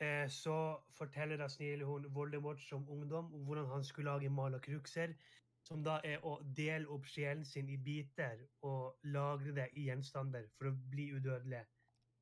eh, 0.00 0.26
så 0.28 0.56
forteller 0.98 1.38
da 1.38 1.46
Snilehorn 1.48 2.08
Voldemort 2.14 2.60
som 2.60 2.88
ungdom 2.90 3.34
om 3.34 3.44
hvordan 3.46 3.66
han 3.66 3.84
skulle 3.84 4.10
lage 4.10 4.30
malakrukser, 4.30 5.14
som 5.62 5.84
da 5.84 6.00
er 6.04 6.24
å 6.26 6.34
dele 6.56 6.88
opp 6.92 7.06
sjelen 7.06 7.44
sin 7.44 7.68
i 7.70 7.76
biter 7.76 8.42
og 8.62 8.98
lagre 9.04 9.54
det 9.54 9.68
i 9.72 9.86
gjenstander 9.88 10.48
for 10.58 10.68
å 10.72 10.74
bli 10.90 11.12
udødelig. 11.14 11.62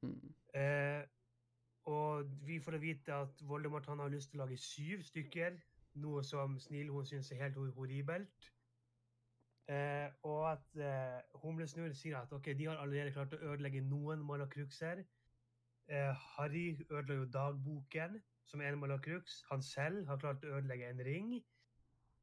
Mm. 0.02 0.34
Eh, 0.54 1.02
og 1.90 2.28
vi 2.46 2.60
får 2.62 2.78
vite 2.78 3.14
at 3.24 3.42
Voldemort 3.48 3.86
han 3.86 3.98
har 3.98 4.12
lyst 4.12 4.30
til 4.30 4.40
å 4.40 4.44
lage 4.44 4.60
syv 4.60 5.02
stykker, 5.02 5.56
noe 5.94 6.24
som 6.24 6.58
Snilhorn 6.60 7.06
syns 7.06 7.30
er 7.32 7.42
helt 7.42 7.56
horribelt. 7.76 8.52
Eh, 9.70 10.08
og 10.26 10.50
at 10.50 10.80
eh, 10.82 11.20
Humlesnurr 11.42 11.92
sier 11.94 12.18
at 12.18 12.32
okay, 12.32 12.54
de 12.58 12.66
har 12.66 12.80
allerede 12.82 13.12
klart 13.14 13.34
å 13.36 13.42
ødelegge 13.52 13.84
noen 13.86 14.24
malakrukser. 14.26 15.04
Eh, 15.88 16.24
Harry 16.34 16.66
ødela 16.90 17.20
jo 17.20 17.28
dagboken, 17.36 18.18
som 18.44 18.60
er 18.60 18.72
en 18.72 18.82
malakruks. 18.82 19.42
Han 19.50 19.62
selv 19.62 20.06
har 20.10 20.18
klart 20.18 20.44
å 20.44 20.56
ødelegge 20.58 20.90
en 20.90 21.04
ring. 21.06 21.32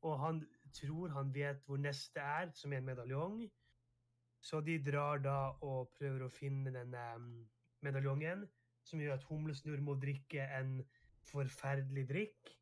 Og 0.02 0.20
han 0.20 0.44
tror 0.76 1.16
han 1.16 1.34
vet 1.36 1.64
hvor 1.66 1.80
neste 1.82 2.20
er, 2.20 2.52
som 2.54 2.74
er 2.74 2.84
en 2.84 2.92
medaljong. 2.92 3.42
Så 4.42 4.62
de 4.62 4.78
drar 4.84 5.20
da 5.24 5.40
og 5.66 5.92
prøver 6.00 6.24
å 6.24 6.32
finne 6.32 6.72
denne 6.72 7.06
mm, 7.20 7.34
medaljongen, 7.84 8.46
som 8.88 9.02
gjør 9.02 9.18
at 9.18 9.26
Humlesnurr 9.28 9.82
må 9.84 9.98
drikke 10.00 10.46
en 10.60 10.80
forferdelig 11.32 12.06
drikk. 12.10 12.54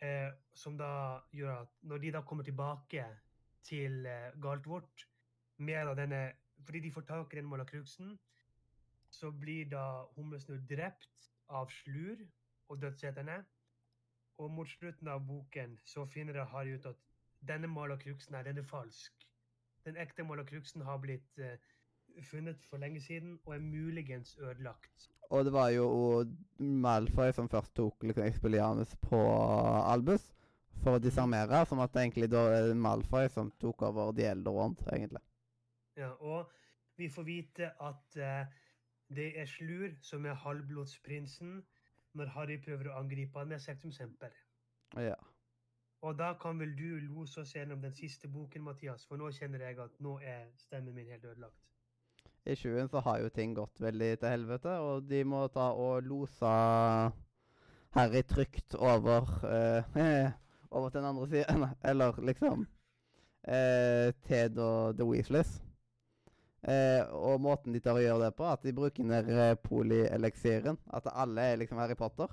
Eh, 0.00 0.32
som 0.56 0.78
da 0.80 1.20
gjør 1.36 1.58
at 1.60 1.72
når 1.82 1.98
de 1.98 2.12
da 2.14 2.20
kommer 2.24 2.44
tilbake 2.44 3.04
til 3.68 4.06
eh, 4.06 4.32
Galtvort 4.42 5.06
med 5.56 5.96
denne 5.96 6.32
Fordi 6.64 6.80
de 6.80 6.92
får 6.92 7.00
tak 7.00 7.32
i 7.32 7.36
den 7.36 7.46
malakruksen, 7.48 8.18
så 9.10 9.30
blir 9.30 9.64
da 9.70 10.04
Humlesnurr 10.16 10.60
drept 10.68 11.30
av 11.48 11.70
Slur 11.70 12.16
og 12.68 12.82
dødseterne. 12.82 13.44
Og 14.36 14.50
mot 14.50 14.68
slutten 14.68 15.08
av 15.08 15.24
boken 15.26 15.78
så 15.84 16.04
finner 16.06 16.44
Harry 16.44 16.74
ut 16.74 16.86
at 16.86 17.00
denne 17.48 17.66
malakruksen 17.66 18.34
er, 18.34 18.42
den 18.42 18.58
er 18.58 18.68
falsk. 18.68 19.26
Den 19.84 19.96
ekte 19.96 20.24
malakruksen 20.24 20.82
har 20.82 21.00
blitt 21.00 21.38
eh, 21.38 21.56
funnet 22.30 22.66
for 22.68 22.76
lenge 22.76 23.00
siden 23.00 23.38
og 23.44 23.54
er 23.54 23.64
muligens 23.64 24.36
ødelagt. 24.38 25.10
Og 25.30 25.44
det 25.46 25.52
var 25.54 25.70
jo 25.70 25.86
Malfoy 26.58 27.30
som 27.32 27.48
først 27.48 27.74
tok 27.78 28.02
liksom 28.02 28.24
Expelliarmus 28.26 28.96
på 29.04 29.18
Albus 29.86 30.32
for 30.82 30.96
å 30.96 31.02
disarmere, 31.02 31.62
som 31.68 31.82
at 31.84 31.92
det 31.94 32.02
egentlig 32.02 32.30
da 32.32 32.46
er 32.56 32.72
Malfoy 32.74 33.28
som 33.30 33.52
tok 33.62 33.84
over 33.90 34.14
de 34.16 34.26
eldre 34.26 34.54
rundt, 34.56 34.82
egentlig. 34.92 35.22
Ja, 36.00 36.10
og 36.18 36.50
vi 36.98 37.08
får 37.12 37.26
vite 37.28 37.70
at 37.80 38.18
uh, 38.18 38.48
det 39.14 39.28
er 39.40 39.46
Slur 39.50 39.94
som 40.02 40.26
er 40.26 40.38
halvblodsprinsen 40.38 41.60
når 42.18 42.32
Harry 42.34 42.56
prøver 42.62 42.90
å 42.90 42.98
angripe 42.98 43.38
han 43.38 43.52
med 43.52 43.62
Sectum 43.62 43.92
Semper. 43.94 44.34
Ja. 44.98 45.18
Og 46.02 46.16
da 46.18 46.32
kan 46.40 46.58
vel 46.58 46.72
du 46.78 46.98
lose 47.04 47.42
oss 47.42 47.54
gjennom 47.54 47.82
den 47.84 47.92
siste 47.94 48.28
boken, 48.28 48.64
Mathias, 48.66 49.04
for 49.06 49.20
nå 49.20 49.30
kjenner 49.36 49.62
jeg 49.66 49.78
at 49.82 49.98
nå 50.00 50.16
er 50.24 50.48
stemmen 50.58 50.96
min 50.96 51.10
helt 51.12 51.24
ødelagt. 51.24 51.60
I 52.48 52.56
sjuen 52.56 52.88
så 52.88 53.02
har 53.04 53.20
jo 53.20 53.30
ting 53.34 53.52
gått 53.54 53.80
veldig 53.82 54.14
til 54.20 54.32
helvete, 54.32 54.76
og 54.80 55.08
de 55.10 55.20
må 55.28 55.42
ta 55.52 55.70
og 55.76 56.06
lose 56.08 56.52
Harry 57.96 58.22
trygt 58.24 58.76
over 58.78 59.26
uh, 59.44 59.96
over 60.74 60.88
til 60.88 61.00
den 61.00 61.08
andre 61.10 61.26
siden. 61.28 61.66
Eller 61.84 62.20
liksom 62.24 62.64
uh, 62.64 64.08
Ted 64.26 64.58
og 64.58 64.96
The 64.96 65.06
Weasleys. 65.06 65.58
Uh, 66.60 67.04
og 67.16 67.40
måten 67.40 67.72
de 67.72 67.80
tar 67.80 67.96
og 67.96 68.04
gjør 68.04 68.24
det 68.24 68.34
på, 68.36 68.46
at 68.48 68.64
de 68.64 68.76
bruker 68.76 69.04
ned 69.04 69.56
polieleksiren. 69.64 70.76
eh. 70.76 70.96
At 70.96 71.12
alle 71.12 71.40
er 71.52 71.60
liksom 71.60 71.78
Harry 71.78 71.96
Potter. 71.96 72.28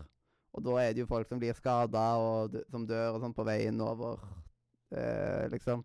Og 0.53 0.63
da 0.65 0.79
er 0.81 0.93
det 0.93 1.03
jo 1.03 1.11
folk 1.11 1.27
som 1.29 1.39
blir 1.39 1.53
skada 1.53 2.07
og 2.17 2.55
som 2.71 2.87
dør 2.87 3.15
og 3.15 3.21
sånn 3.21 3.35
på 3.37 3.45
veien 3.45 3.81
over, 3.83 4.23
eh, 4.91 5.45
liksom. 5.51 5.83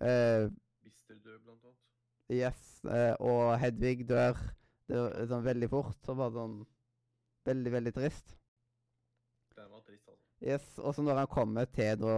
Eh, 0.00 0.46
Yes, 2.28 2.84
eh, 2.84 3.14
og 3.24 3.56
Hedvig 3.60 4.02
dør 4.08 4.36
det 4.88 4.96
var 4.96 5.28
sånn 5.28 5.44
veldig 5.44 5.68
fort. 5.72 5.96
Så 6.04 6.16
bare 6.16 6.34
sånn 6.34 6.58
Veldig, 7.48 7.70
veldig 7.72 7.92
trist. 7.96 8.34
Den 9.56 9.70
var 9.72 9.80
trist, 9.86 10.04
altså. 10.04 10.24
Yes, 10.44 10.66
Og 10.78 10.92
så 10.92 11.04
når 11.06 11.22
han 11.22 11.30
kommer 11.32 11.64
til 11.72 11.96
da 12.02 12.16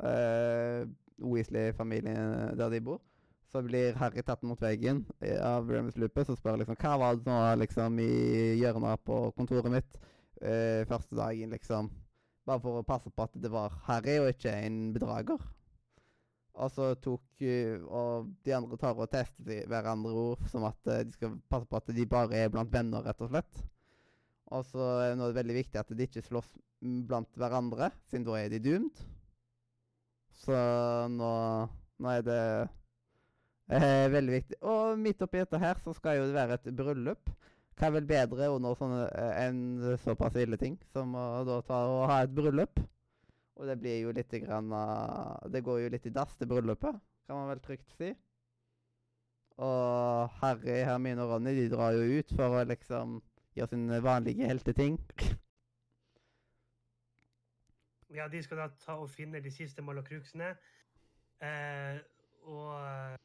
eh, 0.00 0.86
Weasley-familien 1.20 2.56
der 2.56 2.72
de 2.72 2.80
bor, 2.86 3.02
så 3.52 3.60
blir 3.64 3.98
Harry 4.00 4.24
tatt 4.24 4.46
mot 4.48 4.60
veggen 4.64 5.02
eh, 5.20 5.36
av 5.44 5.68
Remus 5.68 5.98
Lupus 6.00 6.30
og 6.32 6.40
spør 6.40 6.60
liksom 6.62 6.78
hva 6.80 6.94
var 7.02 7.18
det 7.18 7.28
nå 7.28 7.36
liksom 7.60 8.00
i 8.00 8.08
hjørnet 8.62 9.04
på 9.04 9.20
kontoret 9.36 9.76
mitt 9.76 10.00
eh, 10.40 10.88
første 10.88 11.18
dagen, 11.18 11.52
liksom. 11.52 11.92
Bare 12.48 12.64
for 12.64 12.80
å 12.80 12.86
passe 12.88 13.12
på 13.12 13.28
at 13.28 13.36
det 13.36 13.52
var 13.52 13.76
Harry 13.90 14.16
og 14.22 14.30
ikke 14.32 14.56
en 14.64 14.80
bedrager. 14.96 15.42
Og 16.58 16.70
så 16.74 16.88
tok 17.02 17.42
eh, 17.46 17.78
Og 17.78 18.30
de 18.46 18.54
andre 18.56 18.78
tar 18.80 18.98
og 18.98 19.10
tester 19.12 19.66
hverandre 19.70 20.12
ord, 20.12 20.46
som 20.50 20.66
at 20.68 20.90
eh, 20.90 21.04
de 21.06 21.14
skal 21.14 21.36
passe 21.50 21.68
på 21.70 21.78
at 21.78 21.92
de 21.94 22.06
bare 22.08 22.38
er 22.38 22.52
blant 22.52 22.72
venner, 22.72 23.04
rett 23.06 23.22
og 23.22 23.30
slett. 23.32 23.62
Og 24.56 24.64
så 24.64 24.88
er 25.04 25.14
det 25.20 25.34
veldig 25.36 25.58
viktig 25.58 25.80
at 25.80 25.92
de 25.92 26.08
ikke 26.08 26.24
slåss 26.24 26.48
blant 27.08 27.30
hverandre, 27.36 27.90
siden 28.08 28.26
da 28.26 28.38
er 28.40 28.52
de 28.52 28.62
doomed. 28.64 29.02
Så 30.38 30.56
nå, 31.12 31.30
nå 31.98 32.12
er 32.14 32.24
det 32.24 32.40
eh, 33.74 34.06
veldig 34.14 34.36
viktig. 34.38 34.60
Og 34.62 34.98
midt 35.02 35.22
oppi 35.26 35.42
dette 35.42 35.60
her 35.60 35.80
så 35.84 35.94
skal 35.96 36.20
jo 36.20 36.28
det 36.28 36.36
være 36.38 36.58
et 36.58 36.70
bryllup. 36.78 37.34
Hva 37.78 37.90
er 37.90 37.94
vel 37.94 38.08
bedre 38.10 38.50
under 38.54 38.78
sånne 38.78 39.04
eh, 39.06 39.34
enn 39.44 39.98
såpass 40.02 40.38
ille 40.40 40.58
ting 40.58 40.78
som 40.94 41.12
å 41.14 41.44
da 41.46 41.60
ta 41.66 41.82
og 41.90 42.06
ha 42.10 42.22
et 42.24 42.34
bryllup? 42.34 42.80
Og 43.58 43.66
det 43.66 43.78
blir 43.80 44.00
jo 44.04 44.14
litt 44.14 44.34
grann 44.44 44.70
uh, 44.70 45.38
Det 45.50 45.64
går 45.66 45.80
jo 45.82 45.92
litt 45.94 46.06
i 46.06 46.14
dass, 46.14 46.36
det 46.38 46.46
bryllupet, 46.50 47.00
kan 47.26 47.40
man 47.40 47.50
vel 47.50 47.62
trygt 47.64 47.90
si. 47.98 48.12
Og 49.58 50.30
Harry, 50.38 50.84
Hermine 50.86 51.24
og 51.24 51.32
Ronny 51.32 51.56
de 51.56 51.66
drar 51.72 51.96
jo 51.96 52.20
ut 52.20 52.34
for 52.38 52.60
å 52.60 52.66
liksom 52.70 53.18
gjøre 53.58 53.74
sine 53.74 54.02
vanlige 54.04 54.50
helteting. 54.50 54.98
Ja, 58.08 58.24
de 58.32 58.38
skal 58.40 58.56
da 58.56 58.66
ta 58.80 58.94
og 58.96 59.10
finne 59.12 59.36
de 59.44 59.50
siste 59.52 59.82
malakruksene. 59.84 60.54
Eh, 61.44 61.98
og 62.48 62.70
eh, 62.80 63.18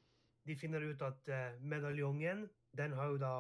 de 0.44 0.56
finner 0.60 0.84
ut 0.84 1.02
at 1.02 1.30
eh, 1.32 1.62
medaljongen, 1.62 2.50
den 2.78 2.94
har 2.94 3.14
jo 3.14 3.18
da 3.18 3.36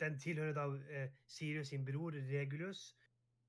Den 0.00 0.18
tilhører 0.18 0.52
da 0.52 0.64
eh, 0.88 1.10
Sirius 1.26 1.68
sin 1.68 1.84
bror 1.84 2.14
Regulus, 2.30 2.96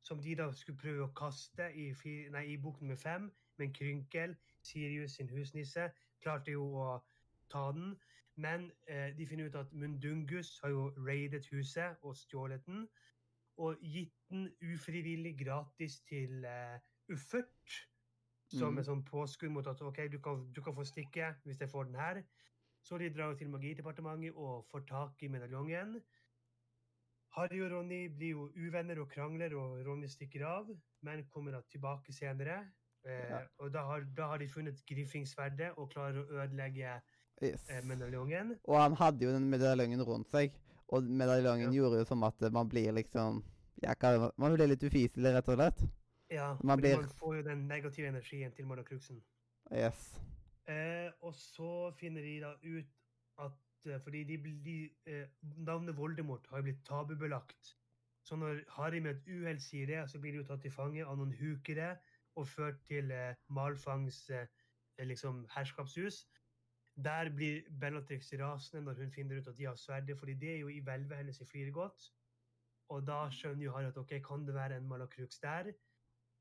som 0.02 0.22
de 0.24 0.36
da 0.36 0.50
skulle 0.52 0.78
prøve 0.82 1.06
å 1.06 1.14
kaste 1.18 1.70
i, 1.78 1.92
nei, 2.34 2.46
i 2.54 2.58
bok 2.58 2.82
nummer 2.82 2.98
fem. 3.00 3.30
Men 3.58 3.74
Krynkel, 3.74 4.36
Sirius 4.66 5.18
sin 5.20 5.30
husnisse, 5.30 5.92
klarte 6.24 6.56
jo 6.56 6.66
å 6.82 6.88
ta 7.52 7.68
den. 7.76 7.94
Men 8.42 8.72
eh, 8.88 9.12
de 9.18 9.28
finner 9.28 9.50
ut 9.52 9.56
at 9.60 9.74
Mundungus 9.74 10.56
har 10.64 10.74
jo 10.74 10.88
raidet 11.06 11.46
huset 11.52 12.02
og 12.02 12.16
stjålet 12.18 12.66
den. 12.66 12.88
Og 13.62 13.78
gitt 13.82 14.16
den 14.32 14.50
ufrivillig 14.74 15.36
gratis 15.44 16.00
til 16.10 16.46
eh, 16.46 16.80
Uffert. 17.12 17.82
Som 18.52 18.74
mm. 18.74 18.80
en 18.82 18.88
sånn 18.88 19.04
påskudd 19.08 19.54
mot 19.54 19.68
at 19.68 19.82
OK, 19.86 20.00
du 20.12 20.18
kan, 20.24 20.42
du 20.52 20.62
kan 20.64 20.76
få 20.76 20.84
stikke 20.88 21.36
hvis 21.46 21.62
jeg 21.62 21.72
får 21.72 21.92
den 21.92 22.00
her. 22.00 22.24
Så 22.82 22.98
de 22.98 23.12
drar 23.14 23.36
til 23.38 23.52
Magidepartementet 23.54 24.34
og 24.36 24.66
får 24.72 24.88
tak 24.90 25.24
i 25.24 25.30
medaljongen. 25.30 26.00
Harry 27.36 27.62
og 27.64 27.72
Ronny 27.72 28.08
blir 28.10 28.30
jo 28.36 28.50
uvenner 28.58 29.00
og 29.00 29.10
krangler, 29.10 29.54
og 29.56 29.86
Ronny 29.88 30.08
stikker 30.12 30.44
av, 30.46 30.68
men 31.04 31.24
kommer 31.32 31.62
tilbake 31.72 32.14
senere. 32.14 32.66
Eh, 33.06 33.30
Ja. 33.30 33.40
Og 33.60 33.72
da 33.74 33.82
har, 33.88 34.02
da 34.18 34.28
har 34.28 34.38
de 34.38 34.48
funnet 34.48 34.82
Griffingsverdet 34.86 35.72
og 35.78 35.90
klarer 35.94 36.22
å 36.22 36.28
ødelegge 36.44 37.02
Yes. 37.42 37.70
eh, 37.70 37.82
medaljongen. 37.84 38.58
Og 38.66 38.78
han 38.82 38.94
hadde 38.94 39.26
jo 39.26 39.32
den 39.34 39.50
medaljongen 39.50 40.04
rundt 40.06 40.28
seg, 40.30 40.52
og 40.90 41.04
medaljongen 41.04 41.72
Ja. 41.74 41.82
gjorde 41.82 41.98
jo 42.00 42.06
som 42.06 42.24
at 42.24 42.40
man 42.52 42.70
blir 42.70 42.92
liksom 42.94 43.44
ja? 43.82 43.96
Man 44.38 44.54
blir 44.56 44.68
litt 44.68 44.84
ufiselig, 44.84 45.34
rett 45.34 45.48
og 45.50 45.56
slett. 45.58 45.90
Ja, 46.30 46.56
Man 46.64 46.80
blir- 46.80 46.96
man 46.98 47.10
får 47.10 47.36
jo 47.38 47.42
den 47.42 47.68
negative 47.68 48.08
energien 48.08 48.52
til 48.54 48.66
Malakruksen. 48.66 49.22
Yes. 49.72 50.14
Eh, 50.68 51.10
og 51.22 51.34
så 51.34 51.92
finner 51.98 52.22
de 52.22 52.40
da 52.42 52.54
ut 52.64 52.86
at 53.40 53.52
eh, 53.52 53.71
Fordi 54.04 54.24
de, 54.24 54.38
de, 54.66 54.76
eh, 55.10 55.28
navnet 55.58 55.98
Voldemort 55.98 56.48
har 56.52 56.62
blitt 56.62 56.84
tabubelagt. 56.86 57.78
Så 58.24 58.36
når 58.36 58.60
Harry 58.76 59.00
med 59.00 59.16
et 59.16 59.28
uhell 59.34 59.60
sier 59.62 59.88
det, 59.90 60.02
så 60.10 60.20
blir 60.22 60.32
de 60.36 60.38
jo 60.44 60.48
tatt 60.50 60.62
til 60.62 60.72
fange 60.72 61.06
av 61.06 61.18
noen 61.18 61.34
hukere 61.40 61.96
og 62.36 62.48
ført 62.48 62.82
til 62.88 63.12
eh, 63.12 63.34
Malfangs 63.50 64.30
eh, 64.30 64.48
liksom, 65.00 65.46
herskapshus. 65.56 66.28
Der 67.02 67.30
blir 67.34 67.62
Bellatrix 67.82 68.34
rasende 68.40 68.84
når 68.86 69.00
hun 69.02 69.12
finner 69.12 69.40
ut 69.42 69.48
at 69.48 69.58
de 69.58 69.66
har 69.66 69.76
sverdet, 69.76 70.18
fordi 70.20 70.34
det 70.34 70.56
er 70.56 70.60
jo 70.60 70.68
i 70.68 70.80
hvelvet 70.80 71.18
hennes 71.18 71.42
i 71.42 71.70
godt. 71.72 72.12
Og 72.92 73.08
da 73.08 73.24
skjønner 73.32 73.66
jo 73.66 73.72
Harry 73.72 73.88
at 73.88 73.98
ok, 73.98 74.14
kan 74.28 74.46
det 74.48 74.54
være 74.54 74.78
en 74.78 74.88
Malakrux 74.88 75.40
der? 75.40 75.72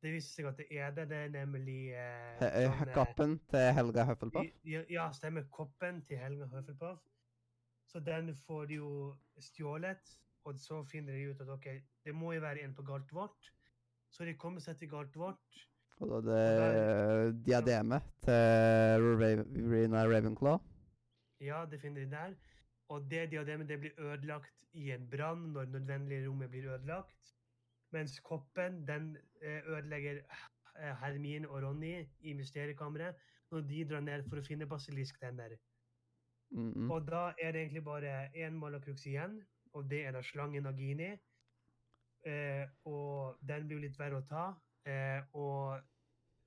Det 0.03 0.12
viser 0.14 0.31
seg 0.35 0.46
at 0.48 0.57
det 0.59 0.66
er 0.70 0.90
det. 0.96 1.09
Det 1.11 1.16
er 1.16 1.29
nemlig 1.29 1.81
eh, 1.92 2.40
He- 2.40 2.50
sånn, 2.66 2.88
eh, 2.88 2.94
Kappen 2.96 3.38
til 3.53 3.66
Helga 3.76 4.05
Hufflepuff. 4.09 4.53
ja, 4.64 4.83
ja, 4.90 5.11
stemmer. 5.12 5.44
Koppen 5.53 6.00
til 6.03 6.18
Helga 6.18 6.48
Hufflepuff. 6.55 7.03
Så 7.90 8.00
den 8.07 8.35
får 8.46 8.68
de 8.70 8.79
jo 8.79 8.90
stjålet, 9.42 10.12
og 10.46 10.59
så 10.62 10.83
finner 10.87 11.16
de 11.16 11.31
ut 11.31 11.40
at 11.42 11.48
ok, 11.50 11.66
det 12.05 12.14
må 12.14 12.33
jo 12.37 12.44
være 12.44 12.62
en 12.64 12.74
på 12.74 12.85
galt 12.87 13.11
vårt. 13.12 13.50
Så 14.11 14.26
de 14.26 14.37
kommer 14.38 14.62
seg 14.62 14.79
til 14.79 14.90
galt 14.90 15.16
vårt. 15.18 15.64
Og 16.00 16.22
da 16.24 16.37
det 16.37 17.40
diademet 17.46 18.07
til 18.24 19.09
Rina 19.72 20.05
Ravenclaw. 20.07 20.61
Ja, 21.44 21.64
det 21.70 21.81
finner 21.81 22.05
de 22.05 22.11
der. 22.11 22.37
Og 22.88 23.11
det 23.11 23.26
diademet 23.31 23.68
det 23.68 23.81
blir 23.81 23.98
ødelagt 23.98 24.64
i 24.72 24.90
en 24.94 25.11
brann 25.11 25.50
når 25.55 25.64
nødvendige 25.74 26.29
rommet 26.29 26.50
blir 26.50 26.70
ødelagt. 26.72 27.35
Mens 27.92 28.20
koppen 28.20 28.87
den 28.88 29.16
eh, 29.42 29.62
ødelegger 29.66 30.22
Hermin 30.76 30.96
Hermine 31.03 31.48
og 31.48 31.62
Ronny 31.62 32.09
i 32.20 32.33
mysteriekammeret 32.33 33.14
når 33.50 33.61
de 33.61 33.85
drar 33.90 34.00
ned 34.00 34.22
for 34.29 34.40
å 34.40 34.46
finne 34.46 34.68
basilisktenner. 34.70 35.57
Mm 36.50 36.72
-mm. 36.72 36.92
Og 36.92 37.06
da 37.06 37.32
er 37.38 37.52
det 37.52 37.60
egentlig 37.60 37.84
bare 37.84 38.30
én 38.34 38.50
Malakrux 38.58 39.06
igjen, 39.06 39.46
og 39.72 39.90
det 39.90 40.06
er 40.06 40.12
da 40.12 40.22
slangen 40.22 40.62
Nagini. 40.62 41.16
Eh, 42.26 42.68
og 42.84 43.38
den 43.48 43.66
blir 43.66 43.76
jo 43.76 43.82
litt 43.86 43.98
verre 43.98 44.18
å 44.18 44.26
ta. 44.28 44.54
Eh, 44.86 45.22
og 45.32 45.80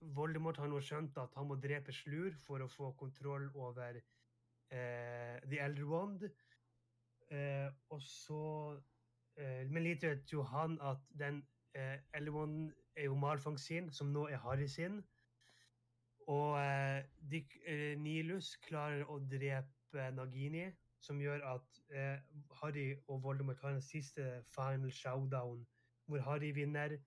Voldemort 0.02 0.58
har 0.58 0.68
nå 0.68 0.80
skjønt 0.84 1.18
at 1.18 1.36
han 1.36 1.48
må 1.48 1.56
drepe 1.56 1.94
Slur 1.96 2.36
for 2.46 2.62
å 2.62 2.68
få 2.68 2.92
kontroll 3.00 3.50
over 3.56 3.98
eh, 3.98 5.40
The 5.50 5.60
Elder 5.60 5.86
Wand. 5.86 6.28
Eh, 7.32 7.70
og 7.90 8.02
så 8.02 8.82
eh, 9.38 9.64
Men 9.70 9.84
lite 9.84 10.08
vet 10.08 10.34
jo 10.34 10.44
han 10.44 10.78
at 10.82 11.02
den 11.10 11.48
eh, 11.74 12.00
Elder 12.14 12.32
Wand 12.32 12.74
er 12.96 13.04
jo 13.04 13.16
Malfang 13.16 13.60
sin, 13.60 13.92
som 13.92 14.12
nå 14.14 14.28
er 14.28 14.38
Harry 14.44 14.68
sin. 14.68 15.02
Og 16.28 16.60
eh, 16.60 17.04
eh, 17.66 17.96
Nilus 18.00 18.56
klarer 18.68 19.08
å 19.10 19.20
drepe 19.20 19.73
Nagini, 19.94 20.66
som 21.00 21.20
gjør 21.22 21.44
at 21.56 21.82
eh, 21.92 22.20
Harry 22.62 22.96
og 23.08 23.24
Voldemort 23.24 23.60
har 23.62 23.76
en 23.76 23.82
siste 23.82 24.44
final 24.56 24.92
showdown, 24.92 25.66
hvor 26.06 26.20
Harry 26.24 26.52
vinner 26.56 26.98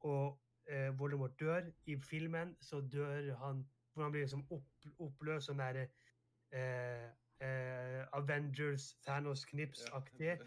og 0.00 0.40
eh, 0.68 0.98
Voldemort 0.98 1.40
dør. 1.40 1.70
I 1.86 1.96
filmen 2.00 2.56
så 2.60 2.80
dør 2.80 3.34
han 3.44 3.64
hvor 3.92 4.02
han 4.02 4.12
blir 4.12 4.24
liksom 4.24 4.46
opp, 4.50 4.68
oppløst 5.04 5.50
sånn 5.50 5.60
der 5.60 5.82
eh, 5.84 7.08
eh, 7.44 8.00
Avengers 8.16 8.92
Thanos-knips-aktig. 9.04 10.38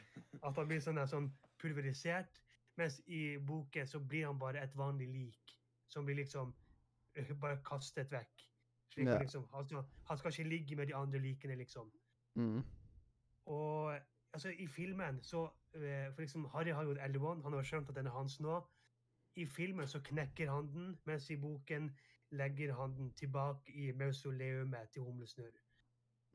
At 0.42 0.58
han 0.58 0.70
blir 0.70 0.82
sånn, 0.82 1.00
der, 1.00 1.10
sånn 1.12 1.30
pulverisert. 1.62 2.42
Mens 2.80 3.00
i 3.08 3.38
boken 3.38 3.88
så 3.88 4.02
blir 4.02 4.28
han 4.28 4.40
bare 4.42 4.64
et 4.66 4.76
vanlig 4.78 5.08
lik. 5.14 5.56
Som 5.92 6.08
blir 6.08 6.20
liksom 6.20 6.54
eh, 7.16 7.32
bare 7.42 7.62
kastet 7.68 8.12
vekk. 8.14 8.48
Slik, 8.95 9.08
yeah. 9.08 9.19
liksom, 9.19 9.47
han, 9.53 9.65
skal, 9.67 9.84
han 10.08 10.17
skal 10.17 10.31
ikke 10.31 10.49
ligge 10.49 10.75
med 10.75 10.88
de 10.88 10.95
andre 10.95 11.19
likene, 11.19 11.55
liksom. 11.55 11.91
Mm. 12.36 12.62
Og 13.45 13.93
altså, 14.34 14.49
i 14.49 14.67
filmen 14.67 15.19
så 15.21 15.49
eh, 15.73 16.13
For 16.13 16.21
liksom, 16.21 16.45
Harry 16.45 16.71
har 16.71 16.84
jo 16.84 16.91
et 16.91 16.97
L1, 16.97 17.43
han 17.43 17.53
har 17.53 17.63
skjønt 17.63 17.89
at 17.89 17.95
den 17.95 18.08
er 18.08 18.15
hans 18.15 18.39
nå. 18.39 18.62
I 19.36 19.45
filmen 19.45 19.88
så 19.88 19.99
knekker 19.99 20.51
han 20.51 20.67
den, 20.71 20.95
mens 21.05 21.29
i 21.29 21.36
boken 21.36 21.91
legger 22.31 22.73
han 22.75 22.95
den 22.95 23.12
tilbake 23.13 23.71
i 23.71 23.91
mausoleumet 23.91 24.89
til 24.93 25.01
Humlesnurr. 25.01 25.60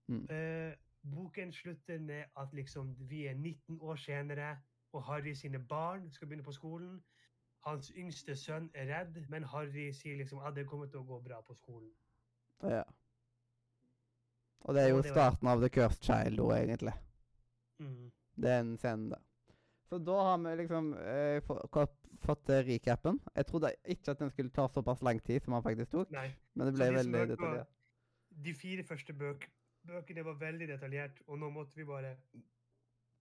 Mm. 0.07 0.27
Eh, 0.31 0.75
boken 1.15 1.53
slutter 1.53 1.99
med 1.99 2.25
at 2.37 2.49
liksom 2.53 2.97
vi 2.99 3.27
er 3.27 3.35
19 3.35 3.81
år 3.81 3.97
senere, 3.97 4.59
og 4.93 5.05
Harry 5.05 5.33
sine 5.33 5.59
barn 5.59 6.11
skal 6.11 6.29
begynne 6.29 6.45
på 6.45 6.53
skolen. 6.53 7.03
Hans 7.65 7.93
yngste 7.97 8.37
sønn 8.37 8.71
er 8.75 8.99
redd, 8.99 9.25
men 9.29 9.45
Harry 9.45 9.93
sier 9.93 10.17
liksom 10.17 10.39
at 10.39 10.57
det 10.57 10.67
kommer 10.67 10.87
til 10.87 11.01
å 11.01 11.09
gå 11.09 11.21
bra 11.21 11.41
på 11.41 11.55
skolen. 11.55 11.91
Ja. 12.63 12.83
Og 14.69 14.77
det 14.77 14.83
er 14.85 14.93
jo 14.93 15.03
starten 15.07 15.49
av 15.49 15.63
The 15.63 15.71
Cursed 15.73 16.05
Child 16.05 16.43
òg, 16.45 16.53
egentlig. 16.59 16.93
Mm. 17.81 18.11
Den 18.45 18.77
scenen 18.81 19.11
der. 19.15 19.23
Så 19.91 19.99
da 19.99 20.19
har 20.23 20.37
vi 20.39 20.53
liksom 20.61 20.93
eh, 20.95 21.41
fått 22.23 22.53
eh, 22.53 22.63
recapen. 22.67 23.19
Jeg 23.35 23.47
trodde 23.49 23.73
ikke 23.85 24.13
at 24.13 24.21
den 24.21 24.31
skulle 24.31 24.53
ta 24.55 24.69
såpass 24.71 25.03
lang 25.03 25.19
tid 25.27 25.43
som 25.43 25.57
han 25.57 25.65
faktisk 25.67 25.91
tok, 25.97 26.13
Nei. 26.15 26.29
men 26.55 26.69
det 26.69 26.75
ble 26.77 26.87
de 26.91 26.99
veldig 27.01 27.25
detaljert. 27.33 27.73
De 28.45 28.55
fire 28.55 28.85
første 28.87 29.17
bøk, 29.19 29.49
bøkene 29.89 30.25
var 30.29 30.39
veldig 30.39 30.69
detaljert, 30.71 31.19
og 31.27 31.41
nå 31.43 31.51
måtte 31.51 31.81
vi 31.81 31.89
bare 31.89 32.15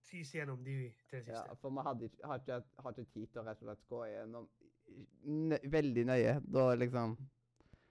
tise 0.06 0.38
gjennom 0.38 0.62
de 0.64 0.76
tre 1.10 1.24
Ja, 1.26 1.42
for 1.58 1.74
vi 1.74 1.84
hadde 1.88 2.06
ikke, 2.06 2.22
har, 2.26 2.38
ikke, 2.38 2.60
har 2.84 2.94
ikke 2.94 3.12
tid 3.16 3.26
til 3.26 3.42
å 3.42 3.46
rett 3.48 3.64
og 3.64 3.70
slett 3.70 3.84
gå 3.90 4.04
gjennom 4.12 4.48
veldig 5.74 6.06
nøye. 6.12 6.40
Da 6.46 6.72
liksom 6.78 7.18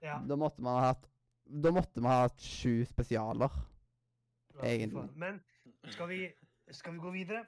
Ja. 0.00 0.16
Da 0.24 0.36
måtte 0.40 0.64
man 0.64 0.80
ha 0.80 0.92
hatt 0.94 1.04
Da 1.50 1.70
måtte 1.74 2.00
vi 2.00 2.06
ha 2.06 2.22
hatt 2.22 2.40
sju 2.42 2.84
spesialer. 2.86 3.50
egentlig. 4.62 5.08
Men 5.16 5.40
skal 5.88 6.08
vi, 6.08 6.18
skal 6.70 6.92
vi 6.92 6.98
gå 6.98 7.10
videre? 7.10 7.46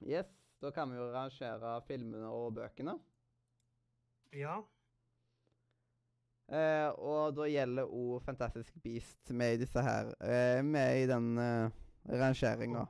Yes. 0.00 0.26
Da 0.60 0.70
kan 0.70 0.90
vi 0.90 0.96
jo 0.96 1.06
rangere 1.12 1.80
filmene 1.88 2.28
og 2.28 2.54
bøkene. 2.54 2.98
Ja. 4.36 4.58
Eh, 6.50 6.88
og 6.98 7.36
da 7.36 7.46
gjelder 7.48 7.88
òg 7.88 8.22
Fantastic 8.26 8.74
Beast 8.82 9.30
med 9.30 9.54
i 9.54 9.60
disse 9.62 9.82
her. 9.82 10.12
eh, 10.20 10.64
med 10.64 11.02
i 11.02 11.06
den 11.06 11.38
eh, 11.38 11.70
rangeringa. 12.10 12.84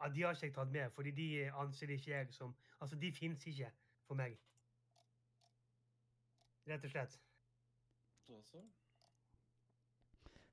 Ja, 0.00 0.08
de 0.08 0.22
har 0.22 0.32
ikke 0.32 0.46
jeg 0.46 0.54
tatt 0.54 0.70
med, 0.70 0.90
fordi 0.90 1.10
de 1.10 1.50
anser 1.52 1.88
ikke 1.88 2.10
jeg 2.10 2.34
som 2.34 2.54
Altså, 2.80 2.96
de 2.96 3.12
fins 3.12 3.46
ikke 3.46 3.70
for 4.06 4.14
meg. 4.16 4.38
Rett 6.68 6.84
og 6.84 6.90
slett. 6.90 7.18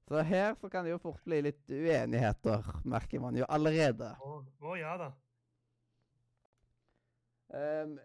Så 0.08 0.22
her 0.24 0.54
så 0.56 0.70
kan 0.72 0.86
det 0.86 0.94
jo 0.94 1.00
fort 1.04 1.24
bli 1.28 1.42
litt 1.44 1.66
uenigheter, 1.70 2.64
merker 2.88 3.20
man 3.20 3.36
jo 3.36 3.48
allerede. 3.52 4.14
Å 4.24 4.38
å, 4.64 4.76
ja 4.80 4.94
da. 5.02 5.10
Um, 7.52 7.98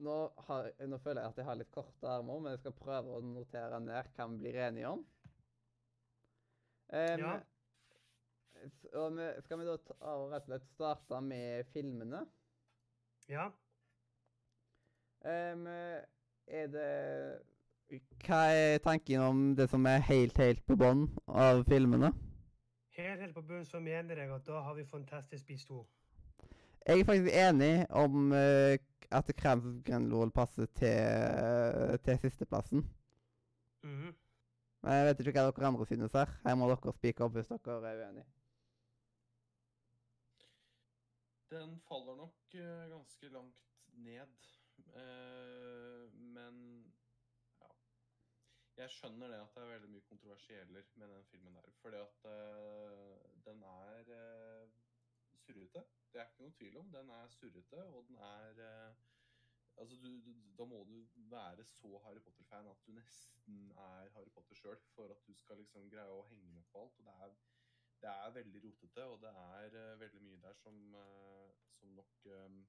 nå, 0.00 0.16
har, 0.46 0.70
nå 0.88 0.98
føler 1.04 1.20
jeg 1.22 1.34
at 1.34 1.40
jeg 1.40 1.48
har 1.50 1.58
litt 1.60 1.72
korte 1.74 2.08
armer, 2.08 2.40
men 2.40 2.54
jeg 2.54 2.62
skal 2.62 2.76
prøve 2.80 3.16
å 3.18 3.22
notere 3.24 3.80
ned 3.84 4.08
hva 4.16 4.28
vi 4.32 4.40
blir 4.40 4.60
enige 4.70 4.94
om. 4.94 5.04
Um, 6.90 7.22
Ja. 7.26 7.36
vi, 8.60 9.28
skal 9.44 9.60
vi 9.60 9.68
da 9.68 9.76
ta, 9.84 9.96
og 10.14 10.32
rett 10.32 10.48
og 10.48 10.54
slett 10.54 10.66
starte 10.72 11.20
med 11.24 11.68
filmene? 11.76 12.24
Ja. 13.28 13.50
Um, 15.20 15.68
er 15.68 16.72
det 16.72 16.90
Hva 17.90 18.40
er 18.54 18.78
tanken 18.84 19.22
om 19.24 19.38
det 19.58 19.66
som 19.70 19.86
er 19.90 20.02
helt, 20.06 20.36
helt 20.38 20.60
på 20.66 20.76
bånn 20.78 21.08
av 21.26 21.64
filmene? 21.66 22.12
Helt, 22.94 23.20
helt 23.20 23.34
på 23.34 23.42
bunnen 23.42 23.66
så 23.66 23.80
mener 23.82 24.20
jeg 24.20 24.30
at 24.30 24.46
da 24.46 24.60
har 24.62 24.76
vi 24.76 24.84
Fantastisk 24.86 25.46
Beast 25.48 25.68
2. 25.72 25.80
Jeg 26.86 27.00
er 27.00 27.04
faktisk 27.04 27.34
enig 27.34 27.72
om 27.90 28.32
uh, 28.32 28.76
at 29.10 29.32
Kremsgrenlol 29.36 30.30
passer 30.30 30.66
til, 30.78 31.98
til 32.04 32.18
sisteplassen. 32.18 32.84
Mhm. 33.82 34.14
Men 34.82 34.92
jeg 34.92 35.06
vet 35.06 35.20
ikke 35.20 35.32
hva 35.36 35.50
dere 35.50 35.66
andre 35.68 35.86
synes 35.86 36.14
her. 36.16 36.30
Her 36.44 36.54
må 36.56 36.68
dere 36.70 36.92
spike 36.96 37.24
opp 37.24 37.34
hvis 37.36 37.50
dere 37.50 37.90
er 37.90 38.04
uenige. 38.04 38.28
Den 41.50 41.74
faller 41.88 42.16
nok 42.16 42.54
uh, 42.54 42.86
ganske 42.94 43.32
langt 43.34 43.66
ned. 44.06 44.30
Uh, 44.94 46.06
men. 46.36 46.79
Jeg 48.80 48.92
skjønner 48.94 49.28
det 49.28 49.38
at 49.42 49.54
det 49.54 49.62
er 49.62 49.72
veldig 49.74 49.88
mye 49.92 50.04
kontroversieller 50.08 50.86
med 51.00 51.10
den 51.12 51.24
filmen 51.28 51.56
der. 51.58 51.72
Fordi 51.82 51.98
at 52.00 52.22
uh, 52.24 53.24
den 53.44 53.62
er 53.70 54.12
uh, 54.20 54.70
surrete. 55.42 55.82
Det 56.12 56.20
er 56.20 56.30
ikke 56.30 56.46
noe 56.46 56.54
tvil 56.58 56.78
om. 56.80 56.88
Den 56.94 57.10
er 57.16 57.34
surrete, 57.34 57.82
og 57.96 58.06
den 58.08 58.16
er 58.28 58.62
uh, 58.68 58.94
Altså, 59.80 59.96
du, 59.96 60.08
du, 60.24 60.32
da 60.58 60.64
må 60.64 60.78
du 60.84 60.96
være 61.30 61.64
så 61.64 62.00
Harry 62.04 62.20
Potter-fan 62.20 62.66
at 62.68 62.80
du 62.86 62.92
nesten 62.92 63.70
er 63.70 64.10
Harry 64.16 64.32
Potter 64.34 64.58
sjøl 64.58 64.76
for 64.94 65.12
at 65.14 65.22
du 65.26 65.32
skal 65.38 65.56
liksom 65.56 65.88
greie 65.92 66.16
å 66.16 66.26
henge 66.28 66.50
med 66.52 66.66
på 66.72 66.82
alt. 66.82 66.98
Og 66.98 67.06
det 67.06 67.14
er 67.26 67.36
det 68.02 68.10
er 68.10 68.34
veldig 68.34 68.64
rotete, 68.64 69.04
og 69.04 69.20
det 69.22 69.28
er 69.28 69.76
uh, 69.76 70.00
veldig 70.00 70.22
mye 70.24 70.40
der 70.42 70.58
som, 70.64 70.76
uh, 70.94 71.48
som 71.76 71.88
nok 72.00 72.26
um, 72.26 72.60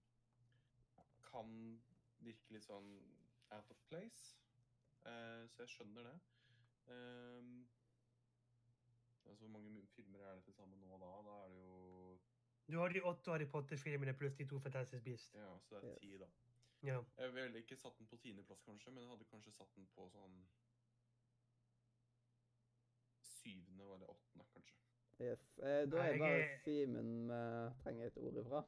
kan 1.31 1.51
virke 2.19 2.55
litt 2.55 2.67
sånn 2.67 2.89
out 3.55 3.71
of 3.71 3.83
place. 3.87 4.40
Eh, 5.05 5.47
så 5.49 5.63
jeg 5.63 5.69
skjønner 5.69 6.03
det. 6.03 6.17
Um, 6.91 7.69
altså, 9.25 9.45
hvor 9.45 9.47
mange 9.47 9.87
filmer 9.95 10.19
er 10.19 10.35
det 10.35 10.43
til 10.43 10.53
sammen 10.53 10.79
nå 10.79 10.97
da? 10.97 11.11
Da 11.27 11.35
er 11.43 11.49
det 11.49 11.57
jo 11.57 12.19
Du 12.67 12.77
har 12.79 12.89
de 12.89 13.03
åtte 13.03 13.31
Harry 13.31 13.45
Potter-filmene 13.45 14.13
pluss 14.13 14.35
de 14.35 14.47
to 14.47 14.59
Fantastic 14.59 15.03
Beast. 15.03 15.33
Ja, 15.33 15.57
så 15.59 15.79
det 15.79 15.93
er 15.93 15.99
ti, 15.99 16.17
da. 16.17 16.27
Ja. 16.83 16.99
Jeg 17.17 17.33
ville 17.33 17.57
ikke 17.57 17.75
satt 17.75 17.97
den 17.97 18.07
på 18.07 18.17
tiendeplass, 18.17 18.61
kanskje, 18.61 18.91
men 18.91 19.03
jeg 19.03 19.09
hadde 19.09 19.25
kanskje 19.29 19.51
satt 19.51 19.75
den 19.75 19.87
på 19.95 20.09
sånn 20.09 20.37
syvende 23.21 23.83
eller 23.83 24.09
åttende, 24.09 24.45
kanskje. 24.53 24.77
Yes. 25.21 25.57
Eh, 25.57 25.83
da 25.91 26.03
er 26.03 26.11
det 26.11 26.19
bare 26.19 26.45
Simen 26.63 27.11
vi 27.27 27.41
trenger 27.83 28.07
et 28.07 28.17
ord 28.17 28.39
ifra. 28.43 28.63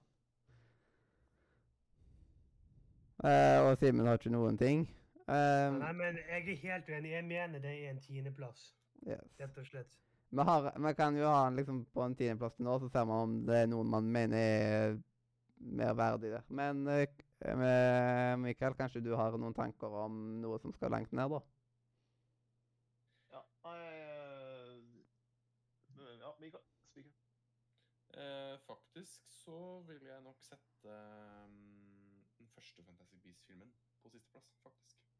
Eh, 3.23 3.59
og 3.65 3.77
Simen 3.77 4.05
har 4.05 4.19
ikke 4.19 4.33
noen 4.33 4.57
ting. 4.57 4.85
Um, 5.23 5.77
Nei, 5.79 5.91
men 5.95 6.17
jeg 6.19 6.41
er 6.51 6.57
helt 6.65 6.89
uenig. 6.89 7.11
Jeg 7.13 7.25
mener 7.25 7.61
det 7.63 7.71
er 7.71 7.93
en 7.93 8.01
tiendeplass, 8.03 8.63
yes. 9.07 9.37
rett 9.39 9.57
og 9.61 9.67
slett. 9.69 9.99
Vi, 10.33 10.41
har, 10.49 10.67
vi 10.87 10.93
kan 10.97 11.15
jo 11.15 11.29
ha 11.29 11.45
den 11.45 11.59
liksom 11.61 11.85
på 11.93 12.03
en 12.03 12.15
tiendeplass 12.19 12.57
til 12.57 12.65
nå, 12.67 12.79
så 12.81 12.89
ser 12.91 13.05
man 13.07 13.27
om 13.27 13.35
det 13.47 13.61
er 13.61 13.69
noen 13.71 13.87
man 13.93 14.09
mener 14.11 14.37
er 14.43 14.97
mer 15.63 15.93
verdig 15.95 16.33
der. 16.33 16.43
Men 16.49 16.83
uh, 16.89 17.05
k- 17.07 17.55
Mikael, 18.43 18.75
kanskje 18.79 19.03
du 19.05 19.13
har 19.15 19.37
noen 19.37 19.55
tanker 19.55 19.95
om 20.03 20.19
noe 20.43 20.59
som 20.63 20.73
skal 20.75 20.91
langt 20.91 21.13
ned, 21.15 21.37
da? 21.37 21.39
Ja, 23.37 23.43
uh, 23.69 24.75
eh, 25.99 26.19
Ja, 26.19 26.33
Mikael. 26.39 26.63
Spiker. 26.89 27.13
Eh, 28.13 28.59
faktisk 28.67 29.25
så 29.25 29.79
vil 29.87 30.03
jeg 30.05 30.21
nok 30.21 30.41
sette 30.45 30.97
um, 31.47 32.25
den 32.37 32.49
første 32.53 32.83
Fantasy 32.83 33.15
Beast-filmen 33.23 33.71
på 34.03 34.09
sisteplass, 34.13 34.51
faktisk. 34.63 35.12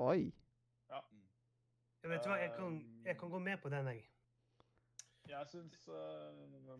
Oi. 0.00 0.34
Jeg 2.02 2.10
vet 2.10 2.22
du 2.24 2.28
hva, 2.30 2.36
jeg 2.40 2.52
kan, 2.56 2.76
jeg 3.04 3.16
kan 3.20 3.30
gå 3.30 3.38
med 3.38 3.58
på 3.60 3.68
den, 3.68 3.86
jeg. 3.86 4.06
Jeg 5.28 5.46
syns 5.46 5.88
uh, 5.88 6.78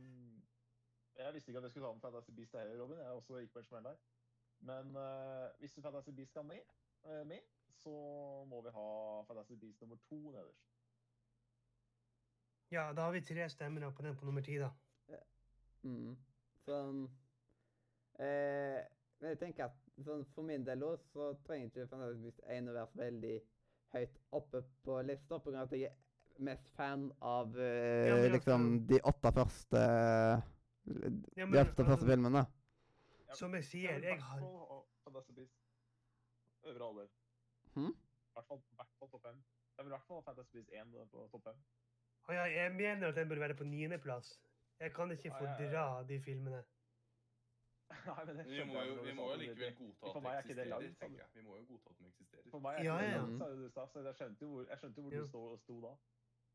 Jeg 1.16 1.34
visste 1.34 1.50
ikke 1.50 1.58
at 1.58 1.62
jeg 1.62 1.70
skulle 1.70 1.86
ta 1.86 1.92
med 1.92 2.00
Fantasy 2.00 2.30
Beast 2.30 2.56
heller, 2.56 2.82
Robin. 2.82 2.98
Jeg 2.98 3.06
også 3.06 3.38
gikk 3.38 3.52
på 3.52 3.58
en 3.58 3.64
smell 3.64 3.84
der. 3.84 3.96
Men 4.60 4.96
uh, 4.96 5.58
hvis 5.58 5.78
Fantasy 5.82 6.10
Beast 6.10 6.30
skal 6.30 6.44
med, 6.44 6.60
uh, 7.04 7.26
med, 7.26 7.38
så 7.82 7.90
må 8.48 8.62
vi 8.62 8.72
ha 8.78 8.88
Fantasy 9.28 9.52
Beast 9.52 9.80
nummer 9.80 9.96
to 10.08 10.30
nederst. 10.30 10.64
Ja, 12.70 12.92
da 12.96 13.00
har 13.00 13.12
vi 13.12 13.20
tre 13.20 13.48
stemmer 13.48 13.90
på 13.90 14.02
den 14.02 14.16
på 14.16 14.24
nummer 14.24 14.40
ti, 14.40 14.56
da. 14.56 14.70
Mm. 15.82 16.16
Sånn 16.60 16.98
eh, 18.20 18.80
Men 19.20 19.32
jeg 19.32 19.38
tenker 19.40 19.64
at 19.64 19.79
sånn, 20.04 20.24
for 20.34 20.46
min 20.46 20.64
del 20.64 20.84
også, 20.86 21.08
så 21.14 21.30
trenger 21.46 21.70
ikke 21.70 21.88
Fantastic 21.90 22.22
Beasts 22.22 22.44
1 22.58 22.70
å 22.70 22.76
være 22.76 23.00
veldig 23.02 23.34
høyt 23.94 24.20
oppe 24.38 24.62
på 24.86 25.00
lista, 25.02 25.38
på 25.38 25.50
grunn 25.50 25.60
av 25.60 25.68
at 25.68 25.76
jeg 25.76 25.90
er 25.90 26.44
mest 26.46 26.70
fan 26.76 27.08
av 27.20 27.56
uh, 27.58 28.06
Ja, 28.08 28.16
liksom 28.32 28.70
de 28.88 29.00
åtte 29.10 29.32
første 29.36 29.82
Ja, 31.36 31.46
De 31.46 31.60
åtte 31.64 31.84
første 31.84 32.06
filmene. 32.08 32.46
Ja, 33.26 33.34
Som 33.36 33.54
jeg 33.54 33.66
sier, 33.68 33.98
jeg 34.00 34.22
har 34.22 34.40
fall 34.40 34.56
ha 34.70 34.80
øvre 36.70 36.84
alder. 36.84 37.06
Hmm? 37.74 37.90
I 37.90 38.32
hvert 38.34 38.46
fall, 38.46 38.58
i 38.58 38.78
hvert 38.78 38.96
fall 38.98 39.10
topp 39.12 39.22
fem. 39.26 39.38
Jeg 39.76 39.84
vil 39.84 39.90
i 39.90 39.94
hvert 39.94 40.06
fall 40.08 40.20
ha 40.20 40.24
Fantasy 40.28 40.56
Beast 40.56 40.72
1 40.76 40.90
på 41.12 41.26
topp 41.32 41.46
fem. 41.48 41.62
Å 42.28 42.36
ja, 42.36 42.44
Jeg 42.52 42.74
mener 42.76 43.08
at 43.08 43.16
den 43.18 43.30
bør 43.30 43.42
være 43.44 43.56
på 43.58 43.66
niendeplass. 43.68 44.34
Jeg 44.80 44.92
kan 44.96 45.10
ikke 45.12 45.28
Ja, 45.28 45.34
ja, 45.34 45.40
ja. 45.40 45.56
fordra 45.56 45.84
de 46.08 46.20
filmene. 46.24 46.62
Nei, 48.06 48.24
men 48.26 48.36
det 48.38 48.44
Vi 48.46 48.64
må 48.64 48.82
jo, 48.86 49.02
vi 49.02 49.12
må 49.18 49.24
jo 49.32 49.36
likevel 49.40 49.74
godta 49.78 50.10
at 50.10 50.22
det 50.24 50.38
eksisterer, 50.38 50.68
langt, 50.70 50.98
tenker 51.00 51.18
jeg. 51.22 51.30
Vi 51.34 51.42
må 51.42 51.56
jo 51.56 51.64
godta 51.70 51.90
at 51.90 51.98
de 51.98 52.06
eksisterer. 52.10 52.50
For 52.50 52.62
meg 52.64 52.78
er 52.78 52.84
Ja, 52.84 52.98
ikke 52.98 53.06
det 53.06 53.12
ja. 53.12 53.22
langt, 53.22 53.38
sa 53.74 53.80
du 53.80 53.88
så 53.94 54.02
jeg 54.06 54.14
skjønte 54.20 54.44
jo 54.44 54.50
hvor, 54.52 54.68
jeg 54.70 54.78
skjønte 54.78 55.02
hvor 55.02 55.14
Jo. 55.14 55.22
du 55.24 55.26
sto, 55.32 55.42
sto 55.64 55.80
da. 55.86 55.92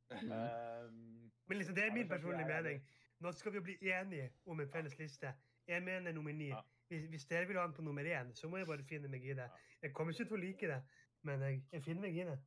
Ehm, 0.15 1.31
Men 1.49 1.57
liksom, 1.57 1.75
det 1.75 1.83
er 1.83 1.93
min 1.93 2.07
personlige 2.07 2.45
er 2.51 2.61
mening. 2.63 2.87
Nå 3.19 3.31
skal 3.31 3.51
vi 3.51 3.57
jo 3.57 3.63
bli 3.67 3.75
enige 3.81 4.29
om 4.45 4.59
en 4.61 4.69
felles 4.69 4.97
liste. 4.99 5.33
Jeg 5.67 5.83
mener 5.83 6.11
nummer 6.11 6.33
ni. 6.33 6.51
Hvis, 6.87 7.25
dere 7.25 7.47
vil 7.47 7.57
ha 7.57 7.63
den 7.65 7.73
på 7.73 7.81
nummer 7.81 8.03
én, 8.05 8.33
så 8.35 8.47
må 8.49 8.57
jeg 8.57 8.67
bare 8.67 8.83
finne 8.83 9.07
meg 9.09 9.23
i 9.25 9.33
det. 9.33 9.49
Jeg 9.81 9.93
kommer 9.93 10.13
ikke 10.13 10.27
til 10.29 10.37
å 10.37 10.41
like 10.43 10.67
det, 10.67 10.81
men 11.25 11.41
jeg, 11.41 11.63
jeg 11.71 11.83
finner 11.83 12.01
meg 12.01 12.17
i 12.19 12.25
det. 12.29 12.37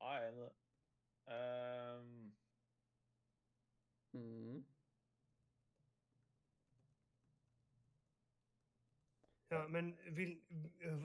ja, 0.00 0.12
jeg 0.16 0.24
er 0.24 0.28
enig 0.32 0.40
i 0.40 0.48
det. 0.48 0.54
Ehm, 1.36 2.32
Mm. 4.16 4.64
Ja, 9.50 9.66
men 9.68 9.92
vil, 10.16 10.32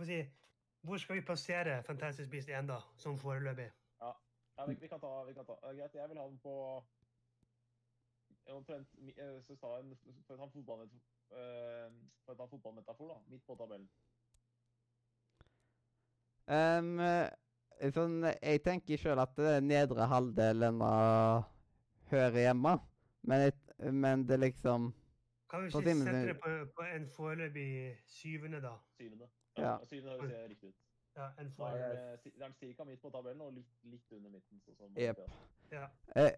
si, 0.05 0.21
hvor 0.81 0.97
skal 0.97 1.15
vi 1.15 1.21
plassere 1.21 1.83
Fantastic 1.83 2.29
Beast 2.29 2.49
1, 2.49 2.67
da, 2.67 2.79
som 2.97 3.19
foreløpig? 3.19 3.69
ja, 4.57 4.65
vi, 4.67 4.75
vi 4.81 4.87
kan 4.87 4.99
ta, 4.99 5.23
vi 5.23 5.33
kan 5.33 5.45
ta. 5.45 5.57
Eh, 5.63 5.75
Greit, 5.77 5.95
jeg 5.95 6.09
vil 6.09 6.17
ha 6.17 6.25
den 6.27 6.39
på 6.39 6.55
omtrent 8.51 8.87
eh, 9.17 9.37
Så 9.43 9.53
en, 9.53 9.93
for 10.25 10.35
å 10.35 10.37
ta 10.37 10.47
en 10.47 10.53
fotballmetafor, 10.55 11.03
eh, 11.37 11.91
for 12.25 12.33
å 12.33 12.39
ta 12.39 12.47
fotballmetafor, 12.51 13.13
da. 13.13 13.19
Midt 13.31 13.45
på 13.47 13.57
tabellen. 13.59 13.89
Ehm, 16.51 16.95
eh, 16.99 17.91
sånn, 17.95 18.25
jeg 18.41 18.63
tenker 18.65 18.99
sjøl 18.99 19.21
at 19.21 19.35
det 19.37 19.57
er 19.57 19.65
nedre 19.65 20.09
halvdelen 20.09 20.81
av 20.83 21.45
hører 22.11 22.41
hjemme, 22.47 22.75
men, 23.29 23.45
jeg, 23.47 23.93
men 23.93 24.25
det 24.27 24.41
liksom 24.41 24.89
Kan 25.51 25.61
vi 25.61 25.67
ikke 25.67 25.81
sette 25.83 26.27
det 26.27 26.37
på, 26.43 26.51
på 26.77 26.85
en 26.95 27.07
foreløpig 27.15 27.71
syvende, 28.07 28.61
da? 28.63 28.75
Syvende. 28.97 29.27
Ja. 29.57 29.75
Syvende 29.89 30.15
høres 30.21 30.37
eh, 30.37 30.45
riktig 30.49 30.69
ut. 30.69 30.77
Ja, 31.17 31.27
en 31.41 31.51
foreløpig. 31.57 32.31
det 32.37 32.45
er 32.47 32.53
cirka 32.59 32.87
midt 32.87 33.01
på 33.01 33.11
tabellen 33.11 33.41
og 33.41 33.51
litt, 33.57 33.73
litt 33.83 34.15
under 34.15 34.31
midten. 34.31 34.61
sånn 34.63 34.77
som 34.79 34.95
Jep. 34.95 35.19
ja. 35.71 35.89
Eh, 36.15 36.31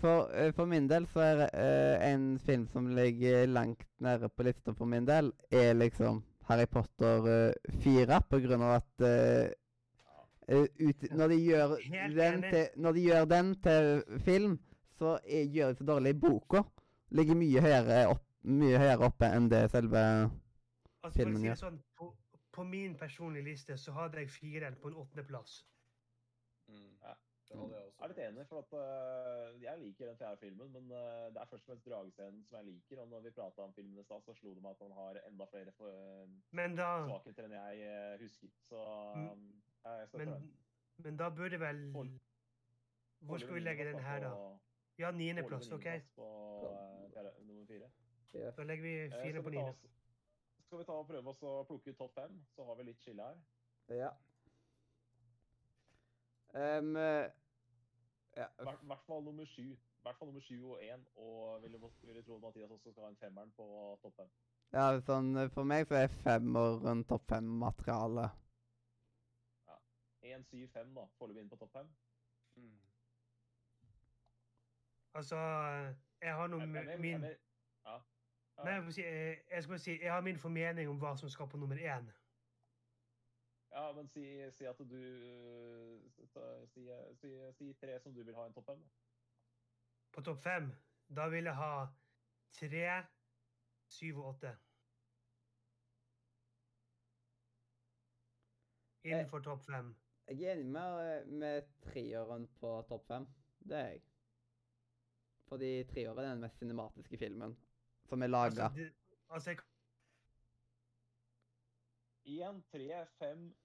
for, 0.00 0.28
eh, 0.36 0.52
for 0.52 0.68
min 0.68 0.88
del 0.88 1.06
så 1.08 1.20
er 1.24 1.46
eh, 1.48 2.12
en 2.12 2.26
film 2.44 2.68
som 2.72 2.90
ligger 2.96 3.46
langt 3.46 3.86
nede 3.98 4.28
på 4.28 4.44
lista 4.44 4.74
for 4.76 4.84
min 4.84 5.08
del, 5.08 5.32
er 5.50 5.72
liksom 5.72 6.20
Harry 6.48 6.66
Potter 6.66 7.28
uh, 7.48 7.80
4, 7.82 8.20
på 8.28 8.40
grunn 8.44 8.64
av 8.66 8.74
at 8.80 9.04
uh, 9.06 9.46
eh, 10.48 10.66
ut, 10.78 11.06
Når 11.14 11.32
de 11.32 11.38
gjør 11.38 11.76
den 12.16 12.42
til 12.42 12.66
Når 12.76 12.92
de 12.92 13.04
gjør 13.06 13.24
den 13.30 13.54
til 13.62 13.90
film, 14.26 14.58
så 14.98 15.16
er, 15.24 15.46
gjør 15.54 15.72
de 15.72 15.78
så 15.78 15.84
dårlig 15.84 16.14
i 16.14 16.18
boka. 16.18 16.64
Ligger 17.16 17.38
mye 17.38 17.62
høyere, 17.62 18.02
opp, 18.10 18.26
mye 18.44 18.78
høyere 18.78 19.06
oppe 19.06 19.26
enn 19.36 19.50
det 19.50 19.70
selve 19.70 20.00
Altså, 21.02 21.16
filmen 21.18 21.42
gjør. 21.44 21.54
si 21.54 21.60
sånn, 21.66 21.82
på, 21.98 22.08
på 22.54 22.64
min 22.64 22.94
personlige 22.98 23.44
liste 23.44 23.76
så 23.78 23.92
hadde 23.96 24.18
jeg 24.22 24.30
fireren 24.30 24.76
på 24.82 24.88
en 24.88 24.94
åttendeplass. 25.02 25.66
Mm. 26.68 26.96
Ja. 27.02 27.14
Det 27.52 27.58
hadde 27.60 27.76
jeg 27.76 27.84
også. 27.86 27.98
Jeg 27.98 28.04
er 28.04 28.12
litt 28.12 28.20
enig, 28.24 28.44
for 28.48 28.58
at 28.62 28.74
uh, 28.78 29.62
jeg 29.62 29.80
liker 29.80 30.06
den 30.08 30.16
fjerde 30.16 30.36
filmen, 30.40 30.70
men 30.72 30.84
uh, 30.94 31.26
det 31.34 31.40
er 31.42 31.48
først 31.50 31.66
og 31.66 31.72
fremst 31.72 31.88
dragescenen 31.88 32.44
som 32.48 32.58
jeg 32.58 32.66
liker. 32.70 33.00
Og 33.02 33.08
når 33.08 33.20
vi 33.26 33.30
prata 33.30 33.66
om 33.66 33.74
filmen 33.76 33.98
i 33.98 34.04
stad, 34.06 34.22
så 34.24 34.34
slo 34.38 34.54
det 34.54 34.62
meg 34.62 34.70
at 34.70 34.84
han 34.86 34.94
har 35.00 35.18
enda 35.28 35.48
flere 35.50 35.74
uh, 35.80 36.30
Men 36.60 36.76
da, 36.78 36.90
svakheter 37.10 37.48
enn 37.48 37.56
jeg 37.58 37.82
uh, 37.90 38.20
husker. 38.22 38.52
Så 38.70 38.84
Mm. 39.16 39.26
øh, 39.84 39.98
jeg 39.98 40.08
støtter 40.08 40.24
men, 40.24 40.34
den. 40.34 40.52
men 41.04 41.16
da 41.16 41.28
burde 41.28 41.60
vel 41.60 41.82
Hold. 41.92 42.14
Hvor 43.20 43.38
skal 43.38 43.54
vi 43.54 43.60
legge 43.60 43.84
den 43.90 44.00
her, 44.00 44.20
da? 44.20 44.30
Ja, 44.98 45.10
niendeplass. 45.10 45.68
OK. 45.72 45.86
På 46.14 46.26
uh, 46.70 47.10
fjerde, 47.12 47.34
nummer 47.46 47.66
fire. 47.66 47.90
Da 48.32 48.62
legger 48.64 48.82
vi 48.82 48.94
Eh, 49.04 49.22
fire 49.22 49.42
på 49.42 49.50
niende. 49.50 49.74
Skal 50.66 50.78
vi 50.78 50.84
ta 50.84 50.92
og 50.92 51.06
prøve 51.06 51.28
oss 51.28 51.42
å 51.42 51.64
plukke 51.68 51.90
ut 51.92 51.98
topp 51.98 52.14
fem, 52.14 52.38
så 52.56 52.64
har 52.64 52.74
vi 52.78 52.82
litt 52.82 53.00
skille 53.04 53.22
her. 53.22 53.36
Ja. 53.92 54.10
Um, 56.54 56.96
ja. 56.96 58.46
I 58.58 58.62
hvert- 58.64 58.84
hvert 58.86 59.04
fall 59.06 59.22
nummer 59.24 59.44
sju. 59.46 59.72
I 59.72 60.02
hvert 60.02 60.16
fall 60.18 60.28
nummer 60.28 60.40
sju 60.40 60.64
og 60.70 60.80
én. 60.82 61.04
Og 61.16 61.62
vil 61.62 61.78
ville 62.02 62.22
tro 62.22 62.36
at 62.36 62.42
Mathias 62.42 62.70
også 62.70 62.90
skal 62.92 63.02
ha 63.02 63.08
en 63.10 63.16
femmeren 63.16 63.52
på 63.56 63.98
topp 64.02 64.14
fem. 64.16 64.30
ja, 64.72 65.00
sånn 65.00 65.36
eh, 65.36 65.48
For 65.50 65.64
meg 65.64 65.86
så 65.88 65.94
er 65.94 66.08
femmeren 66.08 67.04
topp 67.04 67.26
fem-materiale. 67.28 68.30
1-7-5, 70.22 70.94
da. 70.94 71.06
Foreløpig 71.18 71.40
inn 71.42 71.48
på 71.50 71.56
topp 71.58 71.72
fem. 71.72 71.88
Mm. 72.56 72.78
Altså, 75.14 75.36
jeg 76.22 76.34
har 76.34 76.46
noe 76.48 76.60
Jeg- 76.60 76.74
jeg 76.74 76.86
jeg, 76.86 77.00
min 77.00 77.22
jeg 77.22 77.38
Ja. 77.84 77.98
Nei, 78.56 78.72
jeg, 78.72 78.92
si, 78.92 79.00
eh, 79.00 79.38
jeg 79.50 79.62
skal 79.62 79.72
bare 79.72 79.78
si, 79.78 80.02
jeg 80.02 80.12
har 80.12 80.20
min 80.20 80.38
formening 80.38 80.88
om 80.90 80.98
hva 81.00 81.14
som 81.16 81.30
skal 81.32 81.48
på 81.48 81.56
nummer 81.56 81.76
én. 81.76 82.10
Ja, 83.72 83.92
men 83.96 84.08
si, 84.08 84.24
si 84.52 84.64
at 84.68 84.78
du 84.78 84.96
øh, 84.96 86.10
si, 86.68 86.88
si, 87.20 87.30
si 87.58 87.72
tre 87.80 88.00
som 88.00 88.14
du 88.14 88.22
vil 88.22 88.34
ha 88.34 88.44
i 88.44 88.46
en 88.46 88.54
topp 88.54 88.66
fem. 88.66 88.84
På 90.12 90.20
topp 90.20 90.42
fem, 90.44 90.68
da 91.16 91.28
vil 91.28 91.48
jeg 91.48 91.56
ha 91.56 91.86
tre, 92.52 92.84
syv 93.88 94.20
og 94.20 94.28
åtte. 94.34 94.52
Innenfor 99.04 99.40
topp 99.40 99.64
fem. 99.64 99.94
Jeg 100.28 100.42
er 100.42 100.52
enig 100.52 100.66
med, 100.66 101.26
med 101.26 101.62
treåren 101.82 102.46
på 102.60 102.76
topp 102.88 103.08
fem. 103.08 103.26
Det 103.58 103.76
er 103.76 103.88
jeg. 103.88 104.02
Fordi 105.48 105.84
treåren 105.84 106.24
er 106.24 106.30
den 106.30 106.44
mest 106.44 106.58
cinematiske 106.58 107.18
filmen 107.18 107.56
som 108.12 108.22
er 108.22 108.32
laga. 108.32 108.68
Altså, 108.68 108.90
altså 109.30 109.50
jeg, 109.50 109.58
Én, 112.24 112.62
tre, 112.70 113.06
fem, 113.18 113.56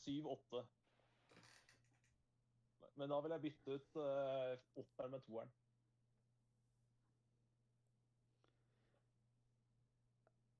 syv, 0.00 0.26
åtte. 0.26 0.66
Men 2.98 3.12
da 3.12 3.20
vil 3.20 3.30
jeg 3.30 3.40
bytte 3.44 3.74
ut 3.74 3.96
uh, 3.96 4.82
åtteren 4.82 5.10
med 5.10 5.20
toeren. 5.20 5.52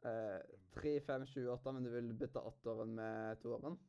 Eh, 0.08 0.40
Tre, 0.76 1.00
fem, 1.00 1.26
sju, 1.26 1.48
åtte, 1.50 1.72
men 1.72 1.84
du 1.84 1.90
vil 1.90 2.12
bytte 2.14 2.40
åtteren 2.40 2.94
med 2.94 3.40
toeren? 3.42 3.80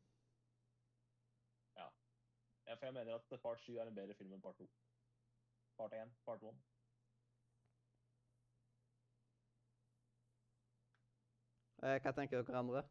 Ja, 1.75 2.75
for 2.75 2.86
jeg 2.86 2.93
mener 2.93 3.15
at 3.15 3.39
part 3.41 3.62
7 3.62 3.75
er 3.75 3.88
en 3.88 3.95
bedre 3.95 4.15
film 4.17 4.34
enn 4.34 4.41
part 4.41 4.58
2. 4.58 4.65
Part 5.78 5.93
1, 5.93 6.17
part 6.25 6.43
1. 6.49 6.58
hva 11.80 12.13
tenker 12.13 12.44
dere 12.44 12.60
andre? 12.60 12.84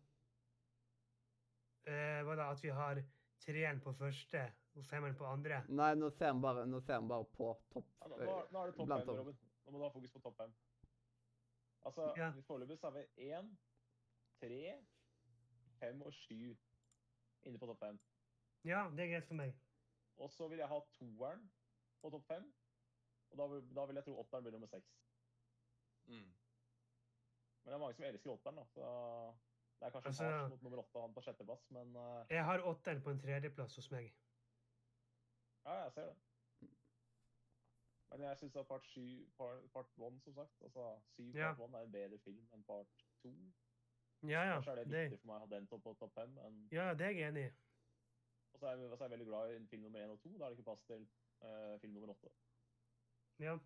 eh, 1.88 2.22
hva 2.24 2.37
da, 2.37 2.51
at 2.53 2.62
vi 2.62 2.68
har 2.74 3.01
treeren 3.40 3.81
på 3.81 3.92
første 3.96 4.42
og 4.77 4.85
femmeren 4.87 5.16
på 5.16 5.27
andre. 5.27 5.62
Nei, 5.68 5.94
nå 5.98 6.11
ser 6.14 6.33
vi 6.35 6.42
bare, 6.44 6.64
bare 7.09 7.24
på 7.37 7.53
topp 7.72 7.87
Ja, 8.03 8.09
nå, 8.09 8.18
nå, 8.18 8.35
nå 8.53 8.62
er 8.62 8.70
det 8.70 8.77
topp 8.77 8.88
fem, 8.88 9.07
5. 9.07 9.16
Robin. 9.20 9.38
Nå 9.64 9.72
må 9.72 9.79
du 9.79 9.85
ha 9.87 9.92
fokus 9.94 10.12
på 10.12 10.20
topp 10.24 10.37
fem. 10.37 10.53
Altså, 11.87 12.12
Ja. 12.16 12.31
foreløpig 12.46 12.79
så 12.79 12.90
har 12.90 12.96
vi 12.98 13.31
1, 13.31 13.57
3, 14.42 14.87
5 15.81 16.03
og 16.03 16.12
sju 16.12 16.57
inne 17.46 17.59
på 17.59 17.66
topp 17.66 17.81
fem. 17.81 17.98
Ja, 18.64 18.88
det 18.90 19.05
er 19.07 19.12
greit 19.14 19.29
for 19.29 19.35
meg. 19.38 19.55
Og 20.18 20.31
så 20.31 20.48
vil 20.48 20.59
jeg 20.59 20.68
ha 20.68 20.81
toeren 20.98 21.51
på 22.03 22.11
topp 22.11 22.27
fem. 22.27 22.53
Og 23.31 23.38
da 23.38 23.46
vil, 23.46 23.74
da 23.74 23.85
vil 23.87 23.94
jeg 24.01 24.05
tro 24.05 24.16
åtteren 24.20 24.42
blir 24.44 24.53
nummer 24.57 24.66
seks. 24.66 24.88
Mm. 26.09 26.33
Men 27.68 27.74
det 27.74 27.76
er 27.76 27.81
mange 27.85 27.94
som 27.98 28.04
elsker 28.09 28.31
åtteren, 28.33 28.57
da. 28.57 28.62
Så 28.64 28.85
det 29.78 29.87
er 29.87 29.90
kanskje 29.90 30.09
Altså- 30.09 30.24
altså, 30.24 30.48
mot 30.48 30.62
nummer 30.62 30.78
åtte 30.83 31.00
han 31.00 31.14
på 31.14 31.20
sjetteplass, 31.20 31.70
men 31.70 31.96
uh, 31.96 32.24
Jeg 32.31 32.44
har 32.44 32.59
åtteren 32.64 33.02
på 33.02 33.11
en 33.11 33.20
tredjeplass 33.20 33.74
hos 33.76 33.90
meg. 33.90 34.07
ja, 35.66 35.74
jeg 35.85 35.92
ser 35.92 36.07
det. 36.07 36.16
Men 38.11 38.20
jeg 38.20 38.37
syns 38.38 38.57
at 38.57 38.66
part 38.66 38.85
sju, 38.88 39.04
part, 39.37 39.70
part 39.72 39.87
1, 39.98 40.20
som 40.24 40.35
sagt, 40.35 40.62
altså 40.62 41.00
syv 41.12 41.35
Ja. 41.37 41.52
part 41.52 41.61
one 41.61 41.78
er 41.78 41.83
en 41.83 41.92
bedre 41.92 42.18
film 42.18 42.48
enn 42.54 42.64
part 42.64 43.04
to. 43.22 43.28
Ja, 44.22 44.42
ja. 44.48 44.54
Kanskje 44.54 44.70
er 44.70 44.74
det 44.76 44.90
Det, 44.90 45.02
viktig 45.11 45.20
for 45.20 45.26
meg 45.26 45.37
å 45.37 45.38
ha 45.38 45.46
den 45.46 45.66
topp 45.66 45.83
på 45.83 45.94
topp 46.00 46.14
fem. 46.14 46.31
Men... 46.35 46.68
ja, 46.72 46.94
det 46.94 47.07
er 47.07 47.11
jeg 47.11 47.28
enig 47.28 47.44
i. 47.50 47.52
Og 48.52 48.59
så 48.61 48.66
er, 48.66 48.76
jeg, 48.76 48.96
så 48.98 49.04
er 49.04 49.09
jeg 49.09 49.18
veldig 49.18 49.26
glad 49.26 49.50
i 49.54 49.66
film 49.66 49.83
nummer 49.83 50.00
én 50.07 50.11
og 50.11 50.20
to. 50.22 50.28
Da 50.38 50.44
er 50.44 50.48
det 50.48 50.59
ikke 50.59 50.70
plass 50.70 50.83
til 50.88 51.09
uh, 51.44 51.78
film 51.81 51.92
nummer 51.92 52.14
åtte. 52.14 52.33
Ja. 53.38 53.59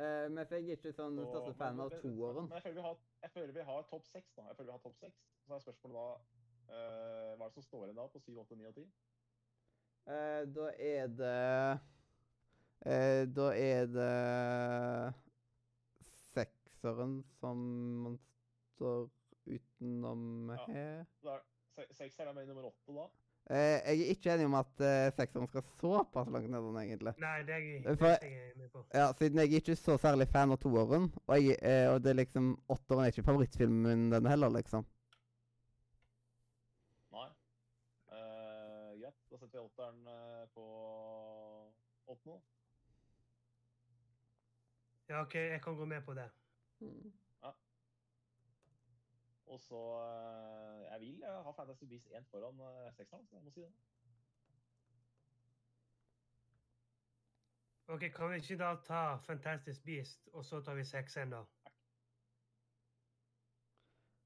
Eh, 0.00 0.26
men 0.32 0.46
jeg 0.48 0.62
er 0.70 0.76
ikke 0.78 0.92
sånn 0.96 1.16
Så- 1.18 1.26
største 1.28 1.54
fan 1.58 1.80
av 1.82 1.90
toeren. 2.00 2.46
Men 2.48 2.56
jeg 2.56 2.62
føler 2.62 2.74
vi 2.78 2.84
har, 2.86 2.96
føler 3.34 3.52
vi 3.52 3.64
har 3.68 3.82
topp 3.90 4.06
seks. 4.08 4.32
da. 4.36 4.42
Jeg 4.48 4.56
føler 4.56 4.70
vi 4.70 4.76
har 4.78 4.84
topp 4.84 4.96
seks. 4.96 5.18
Så 5.46 5.54
er 5.54 5.64
spørsmålet 5.64 5.96
da 6.00 6.06
uh, 6.70 7.36
Hva 7.36 7.44
er 7.44 7.48
det 7.50 7.54
som 7.58 7.62
står 7.66 7.84
igjen 7.84 7.96
da 7.98 8.06
på 8.14 8.20
7, 8.22 8.38
8, 8.38 8.56
9 8.56 8.66
og 8.70 8.74
10? 8.74 8.86
Uh, 10.06 10.42
da 10.56 10.66
er 10.78 11.06
det 11.20 11.80
eh, 12.86 13.24
Da 13.36 13.48
er 13.52 13.86
det 13.86 15.14
sekseren 16.32 17.18
som 17.40 17.58
man 18.04 18.18
står 18.76 19.10
utenom 19.50 20.50
Ja. 20.54 20.64
her. 20.72 21.06
Da 21.22 21.34
er, 21.36 21.40
se- 21.74 21.92
Sekseren 21.94 22.28
er 22.28 22.32
med 22.32 22.42
i 22.44 22.46
nummer 22.46 22.70
åtte 22.70 22.94
da. 22.94 23.08
Eh, 23.50 23.56
jeg 23.82 24.00
er 24.04 24.10
ikke 24.14 24.30
enig 24.36 24.44
om 24.46 24.54
at 24.60 24.68
uh, 24.78 25.08
sekseren 25.16 25.48
skal 25.50 25.64
såpass 25.80 26.28
langt 26.30 26.50
ned, 26.52 26.62
den, 26.68 26.76
egentlig. 26.84 27.12
Nei, 27.18 27.38
det 27.48 27.54
er 27.56 27.64
jeg, 27.64 27.80
For- 27.98 28.06
det 28.22 28.28
er 28.28 28.36
jeg 28.36 28.52
med 28.60 28.68
på. 28.70 28.82
Ja, 28.94 29.08
Siden 29.18 29.40
jeg 29.42 29.52
ikke 29.58 29.72
er 29.74 29.80
så 29.80 29.96
særlig 29.98 30.28
fan 30.30 30.54
av 30.54 30.60
toåren, 30.62 31.08
og, 31.26 31.34
jeg, 31.34 31.56
eh, 31.58 31.88
og 31.90 31.98
det 32.04 32.12
er 32.12 32.18
liksom 32.20 32.52
åtteren 32.70 33.02
er 33.02 33.10
ikke 33.10 33.24
favorittfilmen 33.26 33.82
min, 33.88 34.04
den 34.12 34.28
heller, 34.30 34.54
liksom. 34.54 34.86
Nei. 37.16 37.26
Uh, 38.14 38.92
ja, 39.02 39.10
Da 39.32 39.40
setter 39.42 39.58
vi 39.58 39.64
åtteren 39.64 39.98
uh, 40.06 40.46
på 40.54 40.68
åttende. 42.14 42.38
Ja, 45.10 45.24
OK, 45.24 45.34
jeg 45.34 45.58
kan 45.66 45.74
gå 45.74 45.84
med 45.90 46.06
på 46.06 46.14
det. 46.14 46.28
Mm. 46.86 47.10
Og 49.50 49.60
så 49.60 49.78
eh, 50.00 50.82
Jeg 50.92 51.00
vil 51.00 51.18
jeg 51.18 51.42
ha 51.46 51.50
Fantasy 51.50 51.84
Beast 51.84 52.06
1 52.18 52.26
foran 52.30 52.60
uh, 52.60 52.92
sekseren, 52.94 53.26
så 53.26 53.36
jeg 53.36 53.44
må 53.44 53.50
si 53.50 53.60
det. 53.60 53.72
Ok, 57.90 58.04
Kan 58.14 58.30
vi 58.30 58.36
ikke 58.36 58.58
da 58.58 58.74
ta 58.86 59.16
Fantastic 59.16 59.80
Beast, 59.84 60.28
og 60.32 60.44
så 60.44 60.60
tar 60.62 60.74
vi 60.78 60.84
sekseren, 60.84 61.32
da? 61.34 61.40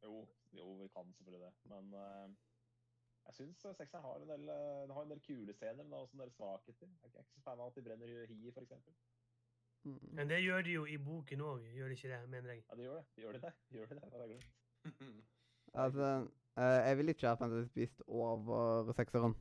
Jo, 0.03 0.27
jo, 0.53 0.73
vi 0.83 0.89
kan 0.89 1.13
selvfølgelig 1.13 1.47
det. 1.47 1.53
Men 1.73 1.95
uh, 1.95 2.29
jeg 3.27 3.35
syns 3.39 3.65
sekseren 3.79 4.05
har 4.05 4.21
en 4.21 4.29
del, 4.29 4.45
eh, 4.49 4.93
har 4.97 5.03
en 5.03 5.15
del 5.15 5.23
kule 5.25 5.55
scener, 5.57 5.83
men 5.83 5.93
det 5.93 5.99
er 5.99 6.03
også 6.05 6.17
en 6.19 6.23
del 6.27 6.33
svakheter. 6.33 6.87
Jeg 6.87 7.15
er 7.15 7.23
ikke- 7.23 7.33
så 7.35 7.41
fan 7.47 7.61
av 7.61 7.67
at 7.67 7.77
de 7.77 7.83
brenner 7.83 8.27
hi, 8.27 8.51
f.eks. 8.51 8.73
Mm. 9.85 9.99
Men 10.13 10.29
det 10.29 10.43
gjør 10.43 10.63
de 10.63 10.73
jo 10.73 10.85
i 10.85 10.97
boken 10.97 11.41
òg, 11.41 11.65
gjør 11.79 11.89
de 11.89 11.97
ikke 11.97 12.13
det, 12.13 12.29
mener 12.29 12.53
jeg? 12.53 12.65
Ja, 12.69 12.75
de 12.75 12.83
gjør 12.83 13.01
det. 13.01 13.07
De 13.17 13.23
gjør 13.23 13.33
de 13.33 13.41
det. 13.41 13.53
De 13.71 13.75
gjør 13.79 13.87
det, 13.87 14.29
det. 14.35 14.64
Har. 14.85 15.23
Altså, 15.85 16.29
eh, 16.57 16.81
jeg 16.89 16.99
vil 16.99 17.09
ikke 17.09 17.29
ha 17.29 17.35
Fantasy 17.35 17.73
Beast 17.75 18.03
over 18.07 18.93
sekseren. 18.93 19.35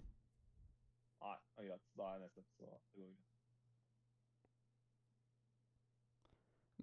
Nei, 1.21 1.35
det 1.55 1.63
er 1.65 1.69
greit. 1.69 1.85
Da 1.97 2.03
er 2.03 2.11
jeg 2.17 2.21
neste. 2.21 2.43
Så 2.57 2.65
det 2.65 3.01
går 3.01 3.07
greit. 3.07 3.19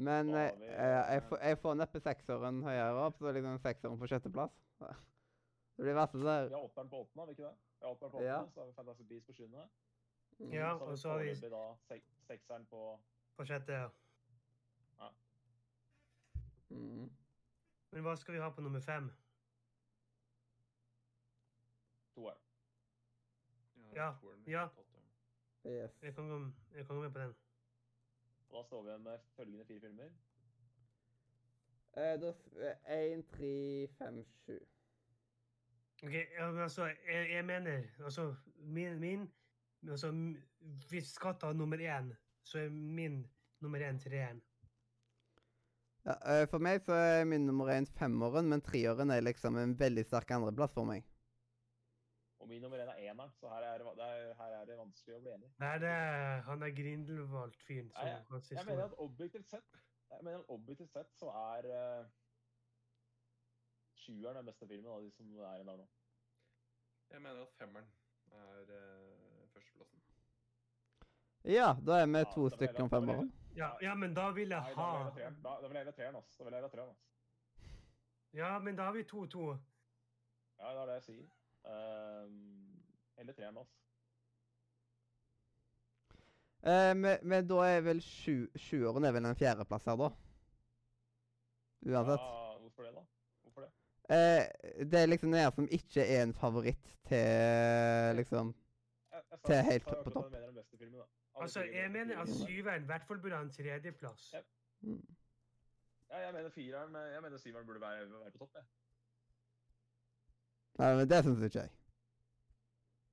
Men 0.00 0.26
Da 0.32 0.38
har 0.38 0.46
eh, 0.52 0.58
vi, 0.58 0.66
eh, 0.66 0.74
jeg, 0.74 1.16
eh, 1.16 1.28
får, 1.28 1.38
jeg 1.44 1.58
får 1.58 1.74
neppe 1.76 2.00
sekseren 2.00 2.62
høyere 2.64 3.02
opp, 3.06 3.18
så 3.20 3.32
liksom 3.36 3.58
sekseren 3.60 3.98
på 4.00 4.06
sjetteplass. 4.08 4.54
Det 5.76 5.84
blir 5.86 5.94
verste 5.96 6.18
der. 6.20 6.48
Vi 6.48 6.54
har 6.54 6.64
åtteren 6.64 6.88
på 6.90 6.98
åttende, 7.00 7.20
har 7.20 7.26
vi 7.26 7.32
ikke 7.32 7.42
det? 7.48 7.54
Vi 7.80 7.86
har 7.86 7.92
åtteren 7.94 8.10
på 8.12 8.22
Ja. 8.22 8.38
så 8.54 8.60
har 8.60 8.66
vi 8.66 8.72
Fantasy 8.76 9.02
Beast 9.08 9.26
på 9.26 9.32
sjuende. 9.32 9.68
Mm. 10.38 10.52
Ja, 10.52 10.72
og 10.74 10.98
så 10.98 11.08
har 11.08 11.18
vi 11.18 11.34
foreløpig 11.34 11.50
da 11.50 11.62
sek 11.88 12.02
sekseren 12.26 12.66
på 12.66 12.82
på 13.36 13.44
sjette. 13.44 13.72
ja. 13.72 13.88
Mm. 16.70 17.10
Men 17.90 18.02
hva 18.06 18.16
skal 18.16 18.34
vi 18.34 18.40
ha 18.40 18.50
på 18.54 18.62
nummer 18.62 18.80
fem? 18.80 19.10
Toer. 22.14 22.38
Ja, 23.94 24.12
ja. 24.46 24.68
Jeg 25.64 26.14
kan, 26.14 26.28
gå, 26.28 26.36
jeg 26.74 26.86
kan 26.86 26.96
gå 26.96 27.02
med 27.02 27.10
på 27.10 27.18
den. 27.18 27.34
Og 28.48 28.58
da 28.58 28.62
står 28.66 28.82
vi 28.82 28.88
igjen 28.88 29.02
med 29.02 29.18
følgende 29.36 29.64
fire 29.64 29.80
filmer. 29.80 30.10
Eh, 31.96 32.20
da 32.22 32.32
Én, 32.86 33.22
tre, 33.26 33.88
fem, 33.98 34.24
sju. 34.44 34.58
Ok, 36.02 36.12
ja, 36.12 36.50
men 36.50 36.62
altså, 36.62 36.86
jeg, 36.86 37.30
jeg 37.30 37.44
mener 37.44 37.82
Altså, 38.04 38.34
min, 38.56 39.00
min 39.00 39.32
altså, 39.88 40.10
Hvis 40.58 40.92
vi 40.92 41.00
skal 41.00 41.34
ta 41.40 41.52
nummer 41.52 41.76
én, 41.76 42.14
så 42.42 42.58
er 42.58 42.68
min 42.68 43.26
nummer 43.60 43.78
én 43.78 43.98
treeren. 43.98 44.42
Ja, 46.04 46.14
eh, 46.32 46.46
for 46.48 46.58
meg 46.64 46.80
så 46.86 46.94
er 46.96 47.24
min 47.28 47.44
nummer 47.46 47.68
én 47.74 47.86
femåren, 47.98 48.48
men 48.48 48.62
treåren 48.64 49.10
er 49.12 49.20
liksom 49.22 49.56
en 49.60 49.74
veldig 49.76 50.04
sterk 50.08 50.30
andreplass 50.32 50.72
for 50.72 50.88
meg. 50.88 51.04
Og 52.40 52.48
min 52.48 52.62
nummer 52.64 52.80
én 52.80 52.88
er 52.88 53.02
eneren, 53.10 53.30
så 53.36 53.50
her 53.52 53.62
er, 53.68 53.78
det- 53.78 53.96
det 53.98 54.06
er, 54.06 54.34
her 54.38 54.54
er 54.60 54.64
det 54.66 54.78
vanskelig 54.78 55.16
å 55.18 55.20
bli 55.20 55.32
enig. 55.34 55.50
Det 55.58 55.90
er 55.90 56.40
han 56.46 56.62
er 56.62 56.70
Grindelwald-fyren 56.78 57.90
som 57.92 58.04
Nei, 58.04 58.14
jeg- 58.16 58.56
Jeg 58.56 58.66
mener 58.66 58.84
at 58.84 58.94
objektivt 58.98 59.48
sett 59.50 59.62
jeg 60.10 60.24
mener 60.24 60.38
at 60.40 60.48
objektivt 60.48 60.90
sett 60.92 61.06
så 61.20 61.28
er 61.30 61.66
uh, 62.00 62.06
sjueren 63.94 64.34
den 64.40 64.46
beste 64.46 64.66
filmen 64.66 64.90
av 64.90 65.02
de 65.04 65.10
som 65.14 65.26
er 65.38 65.60
i 65.60 65.64
der 65.68 65.76
nå. 65.76 65.86
Jeg 67.12 67.22
mener 67.22 67.42
at 67.42 67.52
femmeren 67.58 67.86
er 68.32 68.72
uh, 68.74 69.46
førsteplassen. 69.54 70.00
Ja, 71.44 71.74
da 71.86 72.00
er 72.00 72.06
vi 72.06 72.18
Ja, 72.24 72.24
to 72.34 72.48
stykker 72.50 72.82
om 72.82 72.90
femåren. 72.90 73.30
Ja, 73.60 73.70
ja, 73.84 73.94
men 73.94 74.14
da 74.16 74.30
vil 74.32 74.48
jeg 74.54 74.62
Nei, 74.62 74.74
ha 74.74 74.86
jeg 75.04 75.12
treeren. 75.18 75.34
Da, 75.44 75.56
vil 75.68 75.76
jeg 75.76 75.88
ha 75.90 75.92
treeren, 75.96 76.16
ass. 76.20 76.36
Da 76.38 76.46
vil 76.46 76.54
jeg 76.56 76.64
ha 76.64 76.70
treeren, 76.72 76.94
ass. 76.94 77.02
Ja, 78.38 78.50
men 78.64 78.78
da 78.78 78.86
har 78.88 78.94
vi 78.96 79.02
2-2. 79.10 79.50
Ja, 80.60 80.70
det 80.70 80.80
er 80.80 80.86
det 80.88 80.94
jeg 80.94 81.04
sier. 81.08 81.28
Um, 81.68 82.80
eller 83.20 83.36
treeren, 83.36 83.60
ass. 83.60 83.74
Eh, 86.62 86.94
men, 86.96 87.18
men 87.22 87.46
da 87.48 87.60
er 87.64 87.84
vel 87.84 88.00
sju, 88.04 88.48
sjuåren 88.60 89.04
er 89.08 89.14
vel 89.16 89.28
en 89.28 89.36
fjerdeplass 89.38 89.86
her, 89.88 89.96
da? 90.00 90.10
Uansett. 91.88 92.24
Ja, 92.24 92.58
hvorfor 92.64 92.84
det, 92.88 92.94
da? 92.96 93.04
Hvorfor 93.44 93.64
det? 93.64 93.70
Eh, 94.16 94.84
det 94.90 95.00
er 95.02 95.08
liksom 95.12 95.32
det 95.32 95.40
her 95.44 95.54
som 95.56 95.68
ikke 95.72 96.04
er 96.04 96.26
en 96.26 96.34
favoritt 96.36 96.92
til 97.08 98.16
liksom 98.20 98.50
Jeg, 99.12 99.22
jeg, 99.30 99.38
Til 99.46 99.56
helt 99.56 99.72
Jeg 99.72 99.82
på 99.86 99.96
akkurat 99.96 100.12
topp. 100.12 100.24
jeg 100.24 100.32
mener 100.36 100.46
den 100.46 100.60
beste 100.60 100.78
filmen, 100.78 101.00
da. 101.00 101.08
Altså, 101.40 101.62
jeg 101.62 101.90
mener 101.90 102.18
at 102.20 102.28
syveren 102.28 102.82
i 102.82 102.86
hvert 102.86 103.04
fall 103.08 103.18
burde 103.20 103.36
ha 103.36 103.42
en 103.42 103.50
tredjeplass. 103.52 104.32
Ja. 104.32 104.40
mm. 104.80 105.16
Ja, 106.10 106.18
jeg 106.18 106.32
mener 106.34 106.50
fireren 106.50 106.94
Jeg 106.94 107.22
mener 107.22 107.38
syveren 107.38 107.66
burde 107.66 107.80
være, 107.80 108.10
være 108.10 108.30
på 108.30 108.38
topp, 108.38 108.54
jeg. 108.54 108.64
Nei, 110.78 110.94
men 110.96 111.08
det 111.10 111.24
syns 111.24 111.42
ikke 111.46 111.58
jeg. 111.60 111.70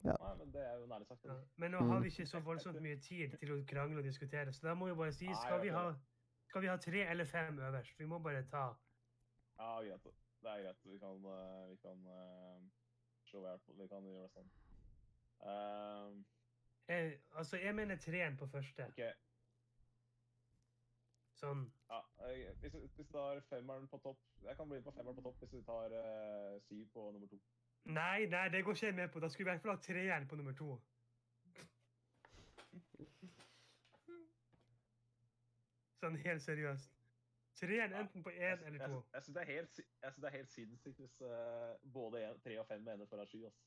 Nei, 0.08 0.34
men 0.40 0.52
det 0.54 0.62
er 0.68 0.76
jo 0.80 0.86
nærlig 0.86 1.08
sagt. 1.08 1.26
Ja. 1.26 1.34
Men 1.56 1.72
nå 1.72 1.78
har 1.78 1.98
Mm. 1.98 2.04
vi 2.04 2.08
ikke 2.08 2.26
så 2.26 2.40
voldsomt 2.40 2.82
mye 2.82 3.00
tid 3.00 3.38
til 3.38 3.52
å 3.54 3.58
krangle 3.68 3.98
og 4.00 4.04
diskutere, 4.06 4.54
så 4.54 4.68
da 4.68 4.74
må 4.74 4.88
vi 4.88 4.96
bare 4.96 5.12
si 5.12 5.28
skal 5.44 5.62
vi 5.62 5.70
ha, 5.74 5.94
skal 6.48 6.62
vi 6.62 6.68
ha 6.68 6.76
tre 6.78 7.02
eller 7.10 7.26
fem 7.26 7.60
øverst? 7.60 8.00
Vi 8.00 8.06
må 8.06 8.20
bare 8.20 8.44
ta 8.44 8.68
Ja, 9.60 9.82
greit. 9.82 10.04
Det 10.42 10.50
er 10.52 10.62
greit. 10.64 10.86
Vi 10.86 11.00
kan, 11.00 11.26
eh, 11.26 11.70
vi 11.70 11.76
kan 11.82 12.08
uh, 12.08 12.62
slå 13.26 13.40
hver 13.42 13.58
på 13.58 13.74
Vi 13.82 13.88
kan 13.88 14.04
gjøre 14.06 14.24
det 14.24 14.32
sånn. 14.32 14.50
Um, 15.42 16.26
eh, 16.90 17.12
Altså, 17.36 17.58
jeg 17.58 17.76
mener 17.76 17.98
treen 17.98 18.38
på 18.38 18.48
første. 18.48 18.88
OK. 18.88 19.02
Sånn. 21.38 21.68
Ja, 21.90 22.00
hvis, 22.62 22.74
hvis 22.74 22.94
du 22.98 23.04
tar 23.12 23.40
femmeren 23.50 23.86
på 23.88 24.00
topp 24.02 24.22
Jeg 24.42 24.58
kan 24.58 24.70
bli 24.70 24.80
med 24.80 24.88
på 24.88 24.94
femmeren 24.96 25.20
på 25.20 25.26
topp 25.28 25.44
hvis 25.44 25.54
du 25.54 25.62
tar 25.68 25.94
uh, 25.94 26.56
syv 26.66 26.88
på 26.94 27.12
nummer 27.12 27.30
to. 27.30 27.38
Nei, 27.86 28.26
nei, 28.26 28.48
det 28.50 28.64
går 28.66 28.76
ikke 28.76 28.86
jeg 28.86 28.96
med 28.98 29.12
på. 29.14 29.20
Da 29.24 29.30
skulle 29.30 29.46
vi 29.46 29.52
i 29.52 29.54
hvert 29.54 29.62
fall 29.66 29.76
ha 29.76 29.84
treeren 29.86 30.28
på 30.28 30.40
nummer 30.40 30.56
to. 30.58 30.72
Sånn 36.02 36.18
helt 36.26 36.44
seriøst. 36.44 36.98
Treeren 37.58 37.94
Ja, 37.96 38.02
enten 38.04 38.26
på 38.26 38.34
Jeg, 38.34 38.58
én 38.58 38.66
eller 38.68 38.82
jeg, 38.82 38.90
to. 38.90 39.00
jeg 39.14 39.24
syns 39.24 39.38
det, 39.38 39.42
er 39.42 39.54
helt 39.54 39.80
synes 39.80 40.20
det 40.22 40.28
er 40.30 40.36
helt 40.36 40.52
sinnssykt 40.52 41.00
hvis 41.02 41.22
uh, 41.22 41.92
både 41.94 42.26
tre 42.44 42.60
og 42.62 42.68
fem 42.70 42.84
mener 42.86 43.10
foran 43.10 43.30
sju. 43.30 43.46
ass. 43.48 43.62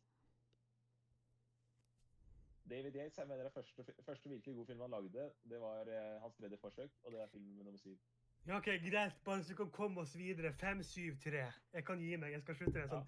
David 2.71 2.95
Yates 2.97 3.19
jeg 3.19 3.27
mener 3.29 3.43
det 3.43 3.53
første, 3.53 3.85
første 4.07 4.29
virkelig 4.29 4.55
gode 4.55 4.67
film 4.67 4.81
han 4.81 4.91
lagde, 4.91 5.33
det 5.51 5.61
var 5.61 5.81
eh, 5.89 6.21
hans 6.23 6.35
tredje 6.37 6.57
forsøk, 6.59 6.91
og 7.05 7.13
det 7.13 7.21
er 7.21 7.27
film 7.33 7.45
nummer 7.45 7.77
syv. 7.77 7.99
Ja, 8.47 8.57
ok, 8.57 8.65
Greit, 8.91 9.17
bare 9.25 9.43
så 9.43 9.49
vi 9.53 9.57
kan 9.57 9.71
komme 9.71 10.01
oss 10.01 10.15
videre. 10.19 10.53
Fem, 10.53 10.83
syv, 10.83 11.17
tre. 11.25 11.43
Jeg 11.73 11.85
kan 11.85 12.01
gi 12.01 12.17
meg. 12.17 12.33
Jeg 12.33 12.41
skal 12.43 12.55
slutte. 12.57 12.87
Sånn. 12.89 13.05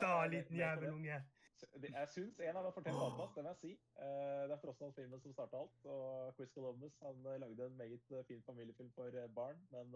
Da, 0.00 0.08
Ja, 0.08 0.24
er 0.24 0.28
liten 0.32 0.56
med 0.56 0.64
på 0.64 0.64
jævel 0.64 0.84
det. 0.86 0.92
unge. 0.94 1.18
Så 1.60 1.66
det- 1.82 1.90
Jeg 1.94 2.08
syns 2.08 2.40
en 2.40 2.56
av 2.56 2.64
dem 2.64 2.72
fortjener 2.72 3.20
alt, 3.22 3.34
det 3.36 3.44
må 3.44 3.50
jeg 3.50 3.56
si. 3.60 3.72
Eh, 3.72 4.42
Det 4.48 4.52
er 4.56 4.56
tross 4.64 4.80
alt 4.82 4.94
filmen 4.94 5.20
som 5.20 5.32
starta 5.32 5.56
alt. 5.56 5.84
Og 5.84 6.34
Chris 6.34 6.50
Columbus 6.50 6.98
han 7.02 7.26
eh, 7.26 7.38
lagde 7.40 7.66
en 7.66 7.76
meget 7.76 8.10
eh, 8.12 8.24
fin 8.24 8.42
familiefilm 8.42 8.90
for 8.92 9.10
barn. 9.34 9.58
Men 9.70 9.92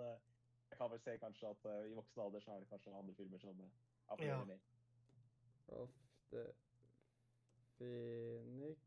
jeg 0.70 0.78
kan 0.78 0.90
vel 0.90 1.00
se 1.00 1.18
kanskje 1.18 1.46
at 1.50 1.88
i 1.90 1.92
voksen 1.94 2.20
alder 2.22 2.40
så 2.40 2.50
er 2.52 2.58
det 2.60 2.68
kanskje 2.68 2.94
andre 2.98 3.14
filmer 3.14 3.38
som 3.38 3.72
appellerer 4.08 4.38
Ja. 4.38 4.44
mer. 4.44 4.58
Ofte 5.68 6.52
Phoenix 7.78 8.78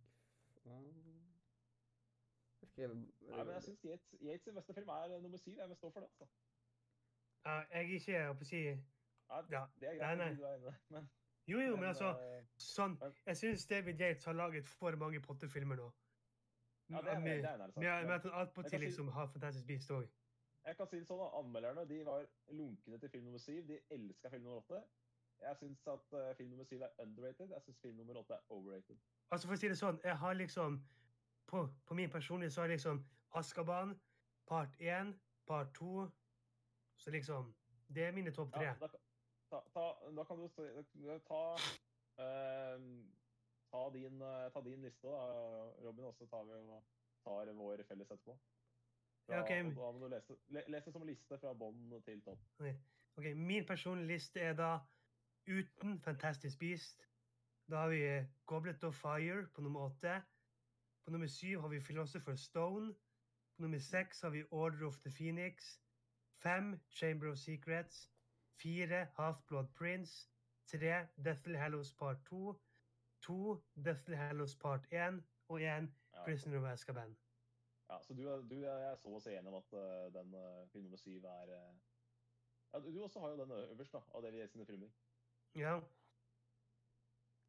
Jeg 2.62 2.68
skrev 2.70 2.96
Nei, 2.96 3.44
men 3.44 3.54
jeg 3.54 3.64
syns 3.64 3.84
Yates, 3.86 4.16
Yates' 4.22 4.44
sin 4.44 4.56
beste 4.56 4.74
film 4.74 4.90
er 4.90 5.16
eh, 5.16 5.22
nummer 5.22 5.38
syv. 5.38 5.58
Jeg 5.58 5.68
vil 5.70 5.76
stå 5.76 5.90
for 5.90 6.00
det. 6.00 6.08
altså. 6.10 6.28
Ja, 7.46 7.52
jeg 7.52 7.68
er 7.72 7.80
ikke 7.80 8.34
på 8.38 8.44
å 8.44 8.50
si 8.50 8.62
Ja. 8.66 9.66
Det 9.80 9.88
er 9.90 9.96
greit 9.96 10.18
nei. 10.18 10.26
nei. 10.26 10.36
du 10.36 10.44
er 10.44 10.56
inne, 10.56 10.76
men, 10.90 11.10
Jo, 11.48 11.60
jo, 11.60 11.76
men 11.76 11.86
altså 11.86 12.10
eh, 12.20 12.44
Sånn. 12.58 12.98
Jeg 13.26 13.38
syns 13.38 13.66
David 13.68 14.02
Yates 14.02 14.26
har 14.26 14.34
laget 14.34 14.68
for 14.68 14.96
mange 14.96 15.22
Potter-filmer 15.22 15.76
nå. 15.76 15.92
ja, 16.90 17.02
det 17.02 17.12
er, 17.12 17.14
det 17.16 17.24
Med- 17.24 17.46
er 17.46 17.58
nærmest 17.58 17.78
med 17.78 18.06
med 18.06 18.14
at 18.16 18.24
han 18.24 18.42
attpåtil 18.42 18.80
liksom 18.80 19.08
har 19.08 19.28
Fantastisk 19.28 19.68
beast 19.68 19.92
òg. 19.92 20.08
Jeg 20.66 20.76
kan 20.78 20.88
si 20.88 20.98
det 21.00 21.08
sånn, 21.08 21.22
Anmelderne 21.40 21.86
de 21.90 22.06
var 22.06 22.26
lunkne 22.52 23.00
til 23.00 23.10
film 23.10 23.24
nummer 23.24 23.40
syv. 23.40 23.68
De 23.68 23.80
elska 23.90 24.30
film 24.30 24.44
nummer 24.44 24.58
åtte. 24.62 24.84
Jeg 25.42 25.56
syns 25.58 25.88
at 25.88 26.14
eh, 26.20 26.36
film 26.36 26.50
nummer 26.50 26.64
syv 26.64 26.82
er 26.82 26.90
underrated. 26.98 27.50
Jeg 27.50 27.62
syns 27.62 27.80
film 27.82 27.96
nummer 27.96 28.18
åtte 28.18 28.34
er 28.34 28.40
overrated. 28.50 28.98
Altså, 29.32 29.48
for 29.48 29.56
å 29.56 29.60
si 29.60 29.70
det 29.72 29.78
sånn, 29.80 30.00
jeg 30.04 30.18
har 30.18 30.34
liksom 30.34 30.82
På, 31.50 31.64
på 31.86 31.96
min 31.98 32.12
personlige 32.14 32.52
så 32.54 32.62
har 32.62 32.68
jeg 32.70 32.78
liksom 32.78 33.00
Askaban, 33.34 33.96
part 34.48 34.76
én, 34.82 35.14
part 35.48 35.74
to 35.74 36.10
Så 36.98 37.12
liksom 37.12 37.56
Det 37.88 38.04
er 38.04 38.12
mine 38.12 38.32
topp 38.32 38.52
tre. 38.54 38.68
Ja, 38.68 38.76
da, 38.82 38.88
ta, 39.50 39.62
ta, 39.74 39.86
da 40.18 40.24
kan 40.24 40.38
du 40.38 40.48
ta 41.30 41.42
eh, 42.22 42.78
ta, 43.72 43.90
din, 43.94 44.22
eh, 44.22 44.52
ta 44.54 44.62
din 44.62 44.82
liste, 44.82 45.08
da, 45.08 45.24
Robin, 45.86 46.06
og 46.06 46.16
så 46.16 46.26
tar 46.26 46.46
vi 46.46 46.60
og 46.60 46.84
tar 47.24 47.54
vår 47.54 47.84
felles 47.88 48.12
etterpå. 48.12 48.38
Fra, 49.26 49.36
Ja, 49.36 49.42
ok. 49.42 49.76
Da 49.76 49.92
må 49.92 50.06
du 50.06 50.08
lese, 50.14 50.38
le, 50.48 50.64
lese 50.68 50.92
som 50.92 51.06
liste 51.06 51.38
fra 51.42 51.54
bånn 51.54 51.98
til 52.06 52.22
topp. 52.26 52.46
Ok, 53.18 53.26
Min 53.36 53.66
personlige 53.66 54.08
liste 54.14 54.42
er 54.42 54.54
da 54.58 54.78
uten 55.50 56.00
Fantastic 56.00 56.58
Beast. 56.60 57.08
Da 57.70 57.76
har 57.76 57.90
vi 57.90 58.02
eh, 58.06 58.26
Goblet 58.46 58.84
of 58.84 58.96
Fire 58.96 59.48
på 59.54 59.62
nummer 59.62 59.80
åtte. 59.80 60.22
På 61.06 61.12
nummer 61.12 61.28
syv 61.28 61.62
har 61.62 61.68
vi 61.68 61.80
Philosopher 61.80 62.36
Stone. 62.36 62.94
På 63.56 63.62
nummer 63.62 63.80
seks 63.80 64.22
har 64.22 64.30
vi 64.30 64.44
Order 64.52 64.86
of 64.88 64.98
the 64.98 65.12
Phoenix. 65.12 65.80
Fem 66.44 66.80
Chamber 66.90 67.32
of 67.32 67.38
Secrets. 67.38 68.12
Fire 68.62 69.08
Half-Blood 69.18 69.68
Prince. 69.78 70.30
Tre 70.68 71.08
Deathly 71.26 71.56
Hallows 71.56 71.94
Part 71.94 72.18
2. 72.26 72.62
To 73.22 73.64
Deathly 73.86 74.16
Hallows 74.16 74.56
Part 74.56 74.88
1. 74.92 75.24
Og 75.48 75.62
én 75.62 75.88
Prisoner 76.26 76.58
of 76.58 76.64
Azkaban. 76.64 77.18
Ja, 77.90 78.02
så 78.02 78.14
du, 78.14 78.48
du 78.50 78.64
er 78.64 78.96
så 78.96 79.10
å 79.10 79.20
si 79.20 79.34
enig 79.34 79.50
om 79.50 79.58
at 79.58 79.74
eh, 79.74 80.14
den 80.14 80.34
eh, 80.34 80.68
film 80.70 80.84
nummer 80.84 80.98
syv 80.98 81.26
er 81.26 81.54
ja, 82.74 82.80
du, 82.80 83.04
også 83.04 83.20
har 83.20 83.30
jo 83.30 83.38
den 83.38 83.52
øverst 83.52 83.94
da, 83.94 84.02
av 84.14 84.22
David 84.22 84.40
Yates 84.40 84.52
sine 84.52 84.66
filmer. 84.66 84.90
Ja. 85.56 85.80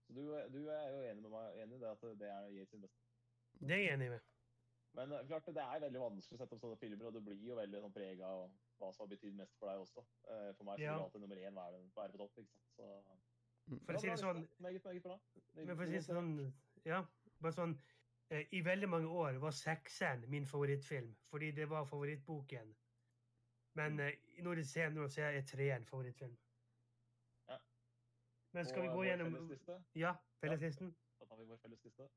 Så 0.07 0.13
du, 0.17 0.23
du 0.53 0.61
er 0.69 0.89
jo 0.91 1.01
enig 1.11 1.23
med 1.23 1.31
meg 1.31 1.59
enig 1.63 1.77
i 1.77 1.81
det 1.83 1.91
at 1.91 2.03
det 2.19 2.29
er 2.31 2.49
Yates 2.57 2.71
sin 2.75 2.83
beste. 2.83 3.01
Det 3.61 3.77
er 3.77 3.83
jeg 3.85 3.95
enig 3.95 4.11
med. 4.15 4.27
Men 4.99 5.13
eh, 5.15 5.27
klart, 5.29 5.47
det 5.55 5.63
er 5.63 5.83
veldig 5.85 6.01
vanskelig 6.03 6.39
å 6.39 6.41
sette 6.43 6.57
opp 6.57 6.63
sånne 6.65 6.79
filmer, 6.81 7.07
og 7.11 7.15
det 7.15 7.23
blir 7.29 7.45
jo 7.47 7.59
veldig 7.59 7.83
sånn 7.85 7.95
prega 7.95 8.27
av 8.27 8.41
hva 8.81 8.89
som 8.95 9.05
har 9.05 9.13
betydd 9.13 9.37
mest 9.39 9.55
for 9.61 9.71
deg 9.71 9.85
også. 9.85 10.05
Eh, 10.27 10.49
For 10.57 10.67
meg 10.67 10.81
så 10.81 10.83
Ja. 10.87 10.97
vil 10.97 11.05
alltid 11.05 11.21
nummer 11.27 11.37
én 11.45 11.55
være, 11.61 11.83
være 11.95 12.13
på 12.17 12.23
topp. 12.25 12.39
ikke 12.43 12.51
sant? 13.07 13.23
Så, 13.69 13.79
For 13.87 13.95
å 13.95 14.01
si 14.03 14.09
det 14.11 14.19
sånn, 14.19 14.43
Meget, 14.59 14.85
meget 14.85 15.03
bra. 15.05 15.19
Men 15.55 15.77
for 15.77 15.85
å 15.85 15.87
si 15.87 15.99
det 15.99 16.05
sånn, 16.09 16.33
ja, 16.89 17.05
bare 17.39 17.53
sånn 17.55 17.77
eh, 18.31 18.47
I 18.57 18.63
veldig 18.67 18.89
mange 18.89 19.09
år 19.09 19.39
var 19.43 19.55
sekseren 19.55 20.27
min 20.31 20.47
favorittfilm, 20.47 21.15
fordi 21.31 21.53
det 21.53 21.69
var 21.71 21.85
favorittboken. 21.87 22.75
Men 23.79 24.01
eh, 24.01 24.17
nå 24.43 24.53
i 24.53 24.57
det 24.57 24.67
senere 24.67 25.05
år 25.05 25.13
så 25.13 25.23
er 25.29 25.43
treeren 25.47 25.85
favorittfilm. 25.87 26.35
Men 28.53 28.67
skal 28.67 28.83
vi 28.83 28.89
gå 28.89 29.05
gjennom 29.05 29.35
Ja, 29.95 30.15
felleslisten. 30.41 30.87
Ja? 30.95 31.19
Da 31.21 31.27
tar 31.27 31.37
vi 31.37 31.45
vår 31.47 31.57
fellesliste. 31.63 32.09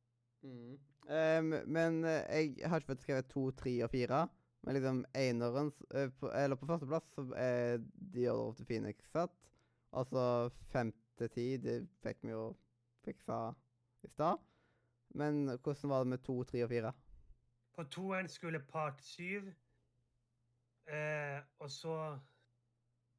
Mm. 0.43 0.79
Um, 1.07 1.53
men 1.71 2.03
eh, 2.05 2.23
jeg 2.57 2.69
har 2.69 2.79
ikke 2.81 2.93
fått 2.93 3.03
skrevet 3.05 3.29
to, 3.31 3.51
tre 3.51 3.73
og 3.86 3.89
fire. 3.93 4.23
Men 4.63 4.75
liksom 4.77 5.03
eneren 5.15 5.69
s- 5.71 5.84
eh, 5.91 6.09
på, 6.19 6.31
Eller 6.31 6.55
på 6.55 6.65
førsteplass 6.67 7.05
så 7.15 7.25
er 7.36 7.77
The 8.13 8.29
Order 8.31 8.49
of 8.49 8.57
the 8.57 8.65
Phoenix 8.65 9.11
satt. 9.11 9.31
Altså 9.93 10.49
fem 10.71 10.93
til 11.17 11.29
ti, 11.29 11.47
det 11.57 11.88
fikk 12.03 12.23
vi 12.23 12.31
jo 12.34 12.55
fiksa 13.05 13.53
i 14.03 14.07
stad. 14.09 14.39
Men 15.13 15.45
hvordan 15.59 15.89
var 15.89 15.99
det 16.03 16.07
med 16.15 16.23
to, 16.25 16.43
tre 16.43 16.63
og 16.63 16.69
fire? 16.69 16.93
På 17.75 17.84
toeren 17.84 18.27
skulle 18.29 18.59
part 18.59 19.01
syv. 19.03 19.51
Eh, 20.88 21.39
og 21.59 21.69
så 21.71 22.17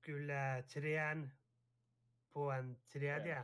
skulle 0.03 0.63
treeren 0.69 1.31
på 2.35 2.49
en 2.53 2.75
tredje. 2.93 3.37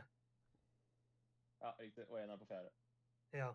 Ja, 1.61 1.71
riktig. 1.79 2.07
Og 2.09 2.19
en 2.23 2.29
er 2.29 2.37
på 2.41 2.45
fjerde. 2.49 2.71
Ja. 3.33 3.51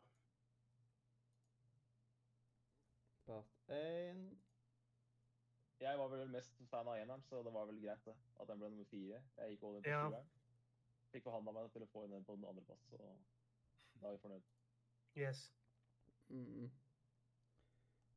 Part 3.26 3.46
én 3.68 4.20
Jeg 5.80 5.98
var 5.98 6.08
vel 6.08 6.30
mest 6.32 6.62
fan 6.70 6.88
av 6.88 6.96
eneren, 6.96 7.22
så 7.22 7.42
det 7.44 7.52
var 7.52 7.66
vel 7.68 7.80
greit 7.82 8.04
det. 8.06 8.14
At 8.40 8.48
den 8.48 8.58
ble 8.62 8.70
nummer 8.72 8.84
fire. 8.88 9.18
Jeg 9.36 9.50
gikk 9.50 9.62
all 9.68 9.76
in 9.76 9.82
på 9.82 9.88
Ja. 9.90 10.02
sjueren. 10.08 10.30
Fikk 11.12 11.22
forhandla 11.26 11.52
meg 11.52 11.72
til 11.72 11.82
å 11.84 11.86
få 11.92 12.06
den 12.06 12.24
på 12.24 12.36
den 12.36 12.44
andre 12.48 12.62
plass, 12.64 12.86
så 12.90 12.96
da 14.00 14.08
er 14.08 14.12
vi 14.12 14.18
fornøyd. 14.18 14.42
Yes. 15.16 15.52
mm. 16.28 16.70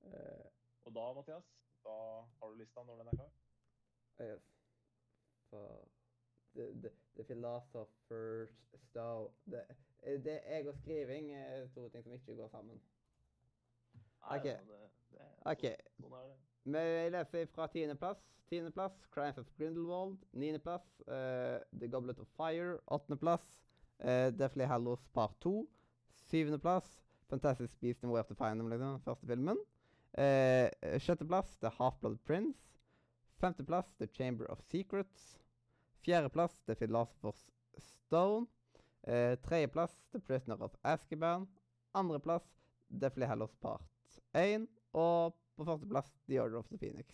Uh, 0.01 0.47
Og 0.85 0.95
da, 0.95 1.13
Mathias, 1.13 1.49
da 1.83 1.95
har 2.39 2.49
du 2.49 2.55
lista 2.55 2.83
når 2.83 2.97
den 2.97 3.07
er 3.07 3.17
klar? 3.17 3.31
Yes. 4.21 4.47
For 5.49 5.87
det, 6.55 6.81
the, 6.83 6.89
the 7.19 7.33
Philosopher's 7.33 8.53
Stone 8.89 9.29
det, 9.45 9.63
det 10.05 10.25
det 10.25 10.39
Jeg 10.49 10.67
og 10.67 10.75
skriving 10.75 11.31
er 11.31 11.67
to 11.75 11.89
ting 11.89 12.03
som 12.03 12.13
ikke 12.13 12.35
går 12.35 12.47
sammen. 12.47 12.81
Ok. 14.21 14.43
det, 14.43 14.57
OK. 15.45 15.65
Så, 15.97 16.03
sånn 16.03 16.13
er. 16.19 16.35
Vi 16.69 17.09
leser 17.15 17.49
fra 17.55 17.67
tiendeplass. 17.67 18.21
Tiendeplass 18.49 18.95
Crimes 19.13 19.37
of 19.37 19.49
Grindelwald. 19.57 20.17
Niendeplass 20.33 20.85
uh, 21.07 21.59
The 21.79 21.87
Goblet 21.91 22.19
of 22.19 22.27
Fire. 22.37 22.79
Åttendeplass 22.87 23.45
uh, 24.03 24.29
Deathly 24.39 24.67
Hallows 24.69 25.07
Part 25.13 25.35
2. 25.41 25.67
Syvendeplass 26.29 26.99
Fantastic 27.29 27.71
Beast 27.81 28.03
and 28.03 28.11
Where 28.11 28.23
to 28.23 28.35
Find 28.35 28.59
Them, 28.59 28.69
liksom. 28.69 29.01
Første 29.05 29.27
filmen. 29.27 29.59
Uh, 30.17 30.69
sjetteplass 30.99 31.57
The 31.59 31.71
Half-Blood 31.77 32.17
Prince. 32.25 32.79
Femteplass 33.39 33.93
The 33.99 34.07
Chamber 34.07 34.45
of 34.45 34.61
Secrets. 34.61 35.39
Fjerdeplass 36.05 36.55
til 36.65 36.75
Philosopher's 36.79 37.45
Stone. 37.77 38.47
Eh, 39.07 39.37
Tredjeplass 39.37 39.95
The 40.11 40.19
Prisoner 40.19 40.61
of 40.61 40.75
Azkaban. 40.83 41.47
Andreplass 41.93 42.43
Deathly 43.01 43.25
Hallows 43.25 43.55
Part 43.61 43.81
1. 44.33 44.67
Og 44.93 45.35
på 45.55 45.65
førsteplass 45.65 46.13
The 46.29 46.41
Order 46.41 46.57
of 46.57 46.67
the 46.67 46.77
Phoenix. 46.77 47.05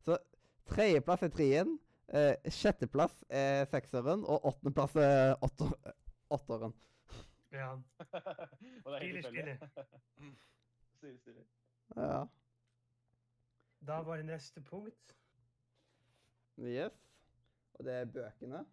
Så 0.00 0.18
tredjeplass 0.66 1.22
er 1.22 1.28
treen. 1.28 1.78
Eh, 2.08 2.34
sjetteplass 2.50 3.24
er 3.28 3.64
sekseren. 3.70 4.24
Og 4.24 4.44
åttendeplass 4.44 4.96
er 4.96 5.34
åtter, 5.42 5.72
åtteren. 6.30 6.74
Ja. 7.52 7.72
Og 8.84 8.92
det 8.92 8.98
er 8.98 9.06
helt 9.06 9.26
tilfeldig. 9.26 9.58
Stilig, 10.96 11.18
stille. 11.24 11.44
Ja. 11.96 12.24
Da 13.86 14.02
var 14.06 14.16
det 14.16 14.26
neste 14.26 14.60
punkt. 14.60 15.16
Yes. 16.58 17.11
Og 17.82 17.86
det 17.86 17.94
er 17.94 18.04
bøkene. 18.04 18.66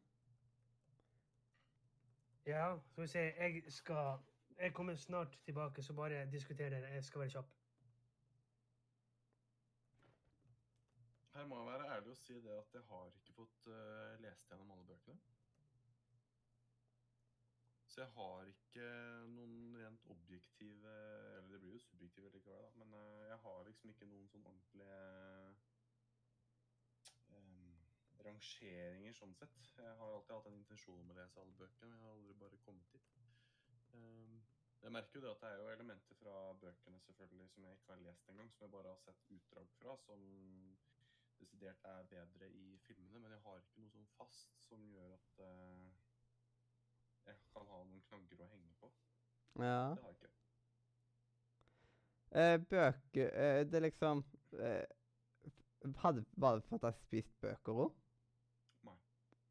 Ja, 2.45 2.77
skal 2.87 3.01
vi 3.01 3.07
se. 3.07 3.19
Jeg 3.19 3.63
skal 3.67 4.19
Jeg 4.59 4.73
kommer 4.73 4.95
snart 4.95 5.39
tilbake, 5.45 5.83
så 5.83 5.93
bare 5.93 6.31
diskuter 6.31 6.69
dere. 6.69 6.87
Jeg 6.87 7.03
skal 7.03 7.21
være 7.21 7.29
kjapp. 7.29 7.49
Her 11.33 11.45
må 11.45 11.57
jeg 11.57 11.67
være 11.67 11.95
ærlig 11.95 12.11
og 12.11 12.17
si 12.17 12.33
det 12.33 12.51
at 12.51 12.73
jeg 12.73 12.81
har 12.89 13.07
ikke 13.07 13.33
fått 13.33 13.67
uh, 13.67 14.21
lest 14.21 14.47
gjennom 14.49 14.71
alle 14.71 14.85
bøkene. 14.85 15.17
Så 17.87 18.01
jeg 18.01 18.09
har 18.09 18.45
ikke 18.45 18.91
noen 19.27 19.77
rent 19.81 20.05
objektive 20.05 20.93
Eller 21.37 21.51
det 21.51 21.61
blir 21.61 21.71
jo 21.71 21.79
subjektive 21.79 22.29
likevel, 22.29 22.61
da. 22.61 22.69
Men 22.83 22.93
eh, 22.93 23.27
jeg 23.27 23.37
har 23.37 23.63
liksom 23.63 23.89
ikke 23.89 24.05
noen 24.05 24.29
sånn 24.29 24.45
ordentlige 24.45 25.01
rangeringer 28.25 29.15
sånn 29.17 29.35
sett. 29.39 29.55
Jeg 29.77 29.95
har 29.99 30.13
alltid 30.13 30.35
hatt 30.35 30.49
en 30.49 30.57
intensjon 30.59 31.01
om 31.03 31.11
å 31.13 31.17
lese 31.17 31.41
alle 31.41 31.57
bøkene, 31.59 31.89
men 31.89 31.99
jeg 31.99 32.05
har 32.05 32.15
aldri 32.15 32.37
bare 32.43 32.61
kommet 32.65 32.95
dit. 32.95 33.11
Em, 33.99 34.39
jeg 34.81 34.93
merker 34.95 35.19
jo 35.19 35.23
det 35.25 35.31
at 35.31 35.43
det 35.43 35.49
er 35.49 35.61
jo 35.61 35.71
elementer 35.73 36.19
fra 36.21 36.35
bøkene 36.63 37.01
selvfølgelig 37.05 37.49
som 37.53 37.65
jeg 37.67 37.79
ikke 37.79 37.93
har 37.93 38.03
lest 38.05 38.29
engang, 38.33 38.51
som 38.53 38.65
jeg 38.65 38.75
bare 38.75 38.93
har 38.93 39.01
sett 39.05 39.33
utdrag 39.37 39.71
fra, 39.79 39.97
som 40.05 40.25
desidert 41.39 41.83
er 41.83 42.03
bedre 42.11 42.49
i 42.51 42.77
filmene, 42.87 43.19
men 43.19 43.31
jeg 43.31 43.43
har 43.45 43.59
ikke 43.63 43.83
noe 43.83 43.93
sånn 43.95 44.09
fast 44.17 44.59
som 44.67 44.83
gjør 44.91 45.15
at 45.15 45.43
eh, 45.45 45.87
jeg 47.29 47.39
kan 47.53 47.71
ha 47.71 47.79
noen 47.85 48.03
knagger 48.09 48.43
å 48.43 48.49
henge 48.51 48.75
på. 48.81 48.91
Ja. 49.59 49.79
Det 49.95 50.03
har 50.03 50.13
jeg 50.13 50.19
ikke. 50.19 50.35
Eh, 52.29 52.59
bøker 52.69 53.31
eh, 53.33 53.63
Det 53.65 53.79
er 53.79 53.81
liksom 53.87 54.19
eh, 54.61 54.83
hadde, 56.03 56.25
Var 56.37 56.59
det 56.59 56.83
jeg 56.83 56.93
spist 56.99 57.41
bøker 57.41 57.81
òg? 57.85 57.95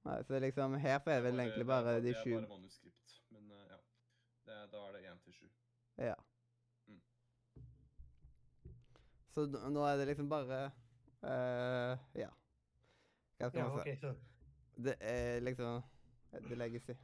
Nei. 0.09 0.23
Så 0.25 0.39
liksom 0.41 0.75
her 0.81 0.99
så 1.05 1.11
er 1.13 1.21
det 1.21 1.25
vel 1.29 1.41
egentlig 1.45 1.67
bare 1.69 1.99
de 2.01 2.15
sju 2.17 2.31
Det 2.31 2.37
er 2.37 2.47
bare 2.47 2.49
manuskript, 2.59 3.15
men 3.35 3.51
uh, 3.53 3.65
ja. 3.69 3.79
Det, 4.49 4.59
da 4.73 4.83
er 4.89 4.93
det 4.97 5.03
én 5.11 5.19
til 5.25 5.35
sju. 5.37 5.49
Ja. 6.01 6.15
Mm. 6.89 7.01
Så 9.35 9.45
nå 9.71 9.85
er 9.87 9.97
det 10.01 10.07
liksom 10.13 10.29
bare 10.33 10.61
uh, 11.23 11.99
Ja. 12.19 12.31
Hva 13.39 13.51
skal 13.53 13.61
Ja, 13.61 13.69
man 13.69 13.85
si? 13.85 13.97
så 14.01 14.15
Det 14.89 14.95
er 15.01 15.41
liksom 15.41 15.83
The 16.33 16.55
Legacy. 16.55 16.95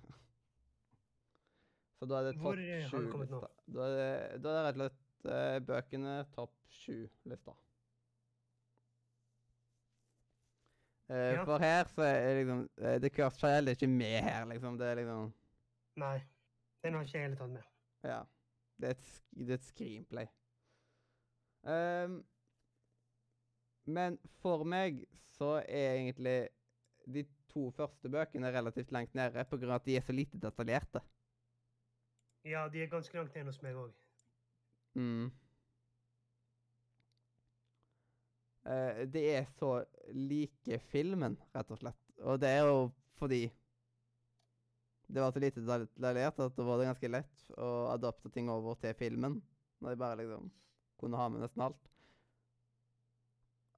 Så 1.98 2.06
da 2.10 2.18
er 2.20 2.30
det 2.30 2.34
topp 2.40 2.56
sju-lista. 2.90 3.46
Da, 3.66 3.84
er 3.86 3.94
det- 3.98 4.42
da 4.42 4.48
er 4.50 4.54
det 4.54 4.64
rett 4.64 4.80
og 4.80 4.90
slett 4.90 5.00
eh, 5.34 5.58
bøkene 5.60 6.14
topp 6.34 6.52
sju-lista. 6.70 7.54
Eh, 11.10 11.34
Ja. 11.34 11.44
For 11.44 11.58
her 11.60 11.84
så 11.84 12.02
er 12.02 12.38
liksom 12.38 12.68
Det 12.76 13.00
The 13.02 13.10
Cursed 13.10 13.38
Child 13.38 13.68
er 13.68 13.76
ikke 13.76 13.86
med 13.86 14.22
her, 14.22 14.44
liksom. 14.44 14.78
Det 14.78 14.86
er 14.86 14.94
liksom 14.94 15.32
Nei. 15.96 16.20
Den 16.82 16.94
har 16.94 17.02
ikke 17.02 17.18
jeg 17.18 17.22
heller 17.22 17.38
tatt 17.38 17.50
med. 17.50 17.62
Ja. 18.04 18.22
Det 18.80 18.88
er 18.88 18.90
et, 18.90 19.22
det 19.36 19.50
er 19.50 19.54
et 19.54 19.64
screenplay. 19.64 20.26
Um, 21.64 22.24
men 23.86 24.18
for 24.42 24.64
meg 24.64 25.04
så 25.36 25.62
er 25.68 25.94
egentlig 25.94 26.48
de 27.06 27.24
to 27.48 27.70
første 27.70 28.10
bøkene 28.10 28.50
relativt 28.52 28.92
langt 28.92 29.14
nede 29.14 29.44
pga. 29.44 29.74
at 29.74 29.86
de 29.86 29.96
er 29.96 30.00
så 30.00 30.12
lite 30.12 30.38
detaljerte. 30.40 31.00
Ja, 32.44 32.68
de 32.68 32.82
er 32.82 32.86
ganske 32.86 33.16
langt 33.16 33.34
nede 33.34 33.46
hos 33.46 33.62
meg 33.62 33.74
òg. 33.74 33.92
Mm. 34.94 35.30
Eh, 38.64 39.04
det 39.12 39.24
er 39.36 39.46
så 39.58 39.76
like 40.12 40.78
filmen, 40.92 41.36
rett 41.54 41.70
og 41.70 41.80
slett. 41.80 42.00
Og 42.24 42.40
det 42.40 42.50
er 42.54 42.68
jo 42.68 42.88
fordi 43.20 43.44
det 45.06 45.20
var 45.20 45.32
så 45.32 45.38
lite 45.42 45.60
detaljert 45.60 46.38
at 46.40 46.56
det 46.56 46.64
var 46.64 46.78
det 46.80 46.88
ganske 46.88 47.10
lett 47.12 47.50
å 47.60 47.70
adopte 47.92 48.30
ting 48.32 48.48
over 48.50 48.78
til 48.80 48.94
filmen. 48.98 49.42
Når 49.80 49.90
de 49.90 50.00
bare 50.00 50.16
liksom 50.22 50.48
kunne 51.00 51.20
ha 51.20 51.28
med 51.28 51.44
nesten 51.44 51.62
alt. 51.66 51.90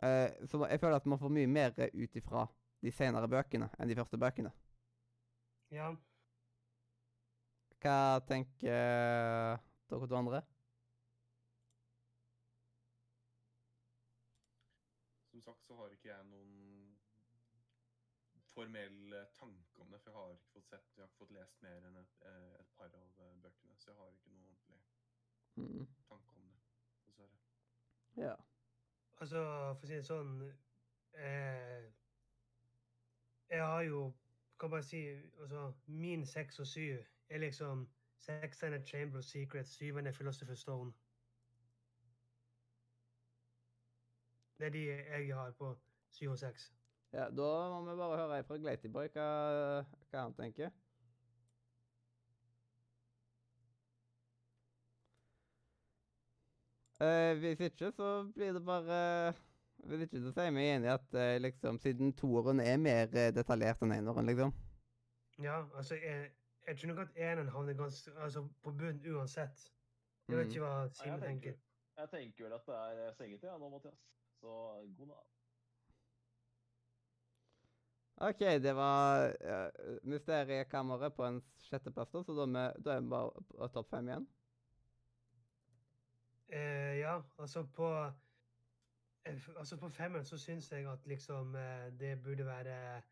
Uh, 0.05 0.29
så 0.47 0.61
jeg 0.69 0.81
føler 0.81 1.01
at 1.01 1.07
man 1.09 1.19
får 1.19 1.33
mye 1.33 1.49
mer 1.51 1.73
ut 1.95 2.17
ifra 2.21 2.45
de 2.85 2.93
senere 2.93 3.29
bøkene 3.33 3.71
enn 3.81 3.89
de 3.91 3.97
første 3.99 4.21
bøkene. 4.21 4.53
Ja. 5.75 5.89
Hva 7.83 8.21
tenker 8.29 9.59
dere 9.91 10.09
to 10.11 10.19
andre? 10.21 10.43
Som 15.31 15.43
sagt 15.43 15.56
så 15.67 15.77
har 15.81 15.95
ikke 15.95 16.09
jeg 16.13 16.27
noen 16.31 16.53
formell 18.57 19.13
eh, 19.13 19.27
tanke 19.37 19.83
om 19.83 19.91
det, 19.93 20.01
for 20.03 20.11
jeg 20.11 20.17
har 20.21 20.37
ikke 20.37 20.53
fått 20.55 20.69
sett, 20.71 20.93
jeg 20.97 21.03
har 21.03 21.11
ikke 21.11 21.23
fått 21.25 21.35
lest 21.37 21.63
mer 21.65 21.89
enn 21.89 21.99
et, 22.01 22.23
eh, 22.31 22.53
et 22.63 22.71
par 22.79 22.95
av 22.97 23.19
eh, 23.25 23.35
bøkene, 23.45 23.77
så 23.79 23.91
jeg 23.91 23.99
har 24.01 24.15
ikke 24.15 24.33
noen 24.35 24.47
ordentlig 24.53 24.85
Mm. 25.57 25.87
tanke 26.09 26.37
om 26.37 26.49
det, 26.51 26.59
dessverre. 27.07 27.39
Ja. 28.17 28.35
Altså, 29.17 29.41
for 29.79 29.87
å 29.87 29.89
si 29.89 29.95
det 29.97 30.05
sånn 30.05 30.33
eh, 31.17 31.87
Jeg 33.49 33.63
har 33.65 33.81
jo 33.89 34.03
Kan 34.61 34.71
bare 34.75 34.85
si 34.85 35.01
altså, 35.41 35.63
Min 35.87 36.27
seks 36.29 36.61
og 36.61 36.69
syv 36.69 37.01
er 37.33 37.41
liksom 37.41 37.87
sekseren 38.21 38.77
er 38.77 38.85
Chamber 38.87 39.19
of 39.19 39.25
Secrets, 39.25 39.71
syveren 39.79 40.07
er 40.07 40.13
Philosopher's 40.13 40.61
Stone. 40.65 40.93
Det 44.59 44.67
er 44.67 44.71
de 44.75 44.83
jeg 44.89 45.37
har 45.37 45.51
på 45.59 45.75
7 46.17 46.31
og 46.31 46.39
6. 46.39 46.73
Ja, 47.13 47.29
Da 47.31 47.51
må 47.73 47.81
vi 47.91 47.97
bare 47.97 48.17
høre 48.23 48.43
fra 48.45 48.57
Glatyboy 48.57 49.09
hva, 49.15 49.27
hva 50.11 50.23
han 50.27 50.35
tenker. 50.35 50.71
Uh, 57.01 57.39
hvis 57.39 57.61
ikke, 57.61 57.91
så 57.93 58.31
blir 58.35 58.53
det 58.53 58.65
bare 58.65 59.33
Hvis 59.85 60.01
ikke 60.07 60.21
så 60.23 60.31
sier 60.33 60.51
vi 60.57 60.63
enig 60.65 60.89
i 60.89 60.93
at 60.95 61.13
uh, 61.15 61.35
liksom, 61.45 61.79
siden 61.79 62.13
toeren 62.17 62.61
er 62.65 62.79
mer 62.81 63.11
eh, 63.13 63.29
detaljert 63.37 63.83
enn 63.85 63.93
eneren, 63.93 64.27
liksom. 64.27 64.55
Ja, 65.45 65.59
altså, 65.77 65.95
jeg, 66.01 66.31
jeg 66.67 66.79
tror 66.79 66.89
nok 66.95 67.03
at 67.05 67.19
eneren 67.21 67.51
havner 67.53 67.77
ganske 67.77 68.11
altså, 68.25 68.47
på 68.65 68.73
bunn 68.73 69.03
uansett. 69.13 69.67
Jeg 70.29 70.39
vet 70.39 70.47
Mm. 70.47 70.51
ikke 70.51 70.65
hva 70.65 70.73
Simen 70.89 71.13
jeg, 71.13 71.21
tenker. 71.29 71.53
tenker, 71.53 71.61
jeg 72.01 72.09
tenker 72.15 72.45
vel 72.49 72.57
at 72.57 72.67
det 72.67 73.05
er 73.05 73.13
sengetid 73.21 73.49
ja, 73.51 73.59
nå, 73.61 73.69
Mathias. 73.69 74.01
Så 74.41 74.53
god 74.97 75.07
natt. 75.13 75.33
OK, 78.17 78.41
det 78.65 78.73
var 78.77 79.27
uh, 79.45 79.97
Mysteriekammeret 80.09 81.13
på 81.17 81.25
en 81.27 81.43
sjetteplass, 81.61 82.09
da, 82.15 82.23
så 82.25 82.33
da, 82.39 82.47
er 82.47 82.53
vi- 82.55 82.83
da 82.87 82.95
er 82.97 83.01
vi 83.05 83.11
bare 83.13 83.43
på 83.51 83.69
topp 83.75 83.91
fem 83.93 84.09
igjen. 84.09 84.27
Eh, 86.49 86.99
ja, 87.03 87.17
altså 87.39 87.65
på 87.75 87.89
eh, 89.27 89.49
Altså 89.59 89.77
på 89.77 89.89
femmeren 89.91 90.25
så 90.25 90.39
syns 90.39 90.71
jeg 90.73 90.87
at 90.87 91.07
liksom 91.11 91.55
eh, 91.59 91.91
det 91.99 92.23
burde 92.23 92.47
være 92.47 93.03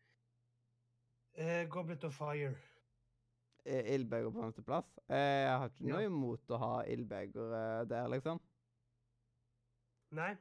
eh, 1.35 1.67
Goblet 1.69 2.03
of 2.07 2.13
Fire. 2.15 2.55
Er 3.65 3.81
Ildbeger 3.95 4.31
på 4.31 4.41
femteplass? 4.41 4.97
Eh, 5.09 5.17
jeg 5.45 5.57
har 5.59 5.69
ikke 5.69 5.89
noe 5.89 6.01
Ja. 6.01 6.07
imot 6.07 6.49
å 6.49 6.57
ha 6.61 6.73
Ildbeger 6.87 7.53
eh, 7.59 7.85
der, 7.89 8.07
liksom. 8.13 8.39
Nei? 10.15 10.35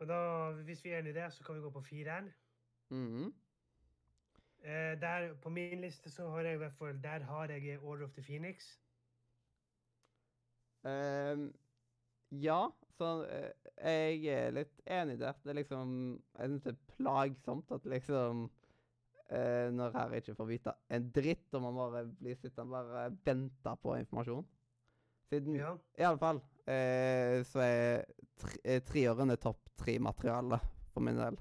Og 0.00 0.08
da, 0.08 0.50
hvis 0.64 0.84
vi 0.84 0.90
er 0.90 0.98
enig 0.98 1.10
i 1.12 1.18
det, 1.18 1.32
så 1.32 1.44
kan 1.44 1.54
vi 1.54 1.60
gå 1.60 1.70
på 1.70 1.80
fireren. 1.80 2.32
-hmm. 2.90 3.32
Eh, 4.62 5.00
der, 5.00 5.34
på 5.34 5.48
min 5.48 5.80
liste 5.80 6.10
så 6.10 6.28
har 6.28 6.40
jeg 6.40 6.54
i 6.54 6.56
hvert 6.56 6.72
fall 6.72 7.02
Der 7.02 7.22
har 7.24 7.44
jeg 7.48 7.78
Order 7.82 8.04
of 8.04 8.12
the 8.12 8.22
Phoenix. 8.22 8.78
Um, 10.82 11.54
ja, 12.30 12.68
så 12.96 13.24
uh, 13.24 13.50
jeg 13.84 14.24
er 14.24 14.50
litt 14.50 14.80
enig 14.86 15.18
der. 15.18 15.32
Det 15.44 15.50
er 15.50 15.52
liksom 15.52 16.22
Jeg 16.38 16.48
syns 16.48 16.62
det 16.62 16.72
er 16.72 16.94
plagsomt 16.96 17.72
at 17.72 17.84
liksom 17.84 18.42
uh, 19.32 19.68
Når 19.72 19.90
her 19.90 20.12
ikke 20.12 20.34
får 20.34 20.44
vite 20.44 20.72
en 20.90 21.10
dritt, 21.10 21.54
og 21.54 21.62
man 21.62 21.74
bare 21.74 22.06
blir 22.20 22.34
sittende 22.34 22.62
og 22.62 22.92
bare 22.92 23.16
vente 23.24 23.76
på 23.82 23.96
informasjon. 23.96 24.46
Siden 25.28 25.56
Ja. 25.56 25.74
I 25.98 26.02
alle 26.02 26.18
fall 26.18 26.40
eh, 26.66 27.44
så 27.46 27.60
er 27.60 28.04
tre- 28.38 28.60
eh, 28.64 28.80
treåren 28.82 29.30
er 29.30 29.36
topp 29.36 29.69
tre-materiale 29.80 30.58
for 30.92 31.00
min 31.06 31.16
del. 31.18 31.36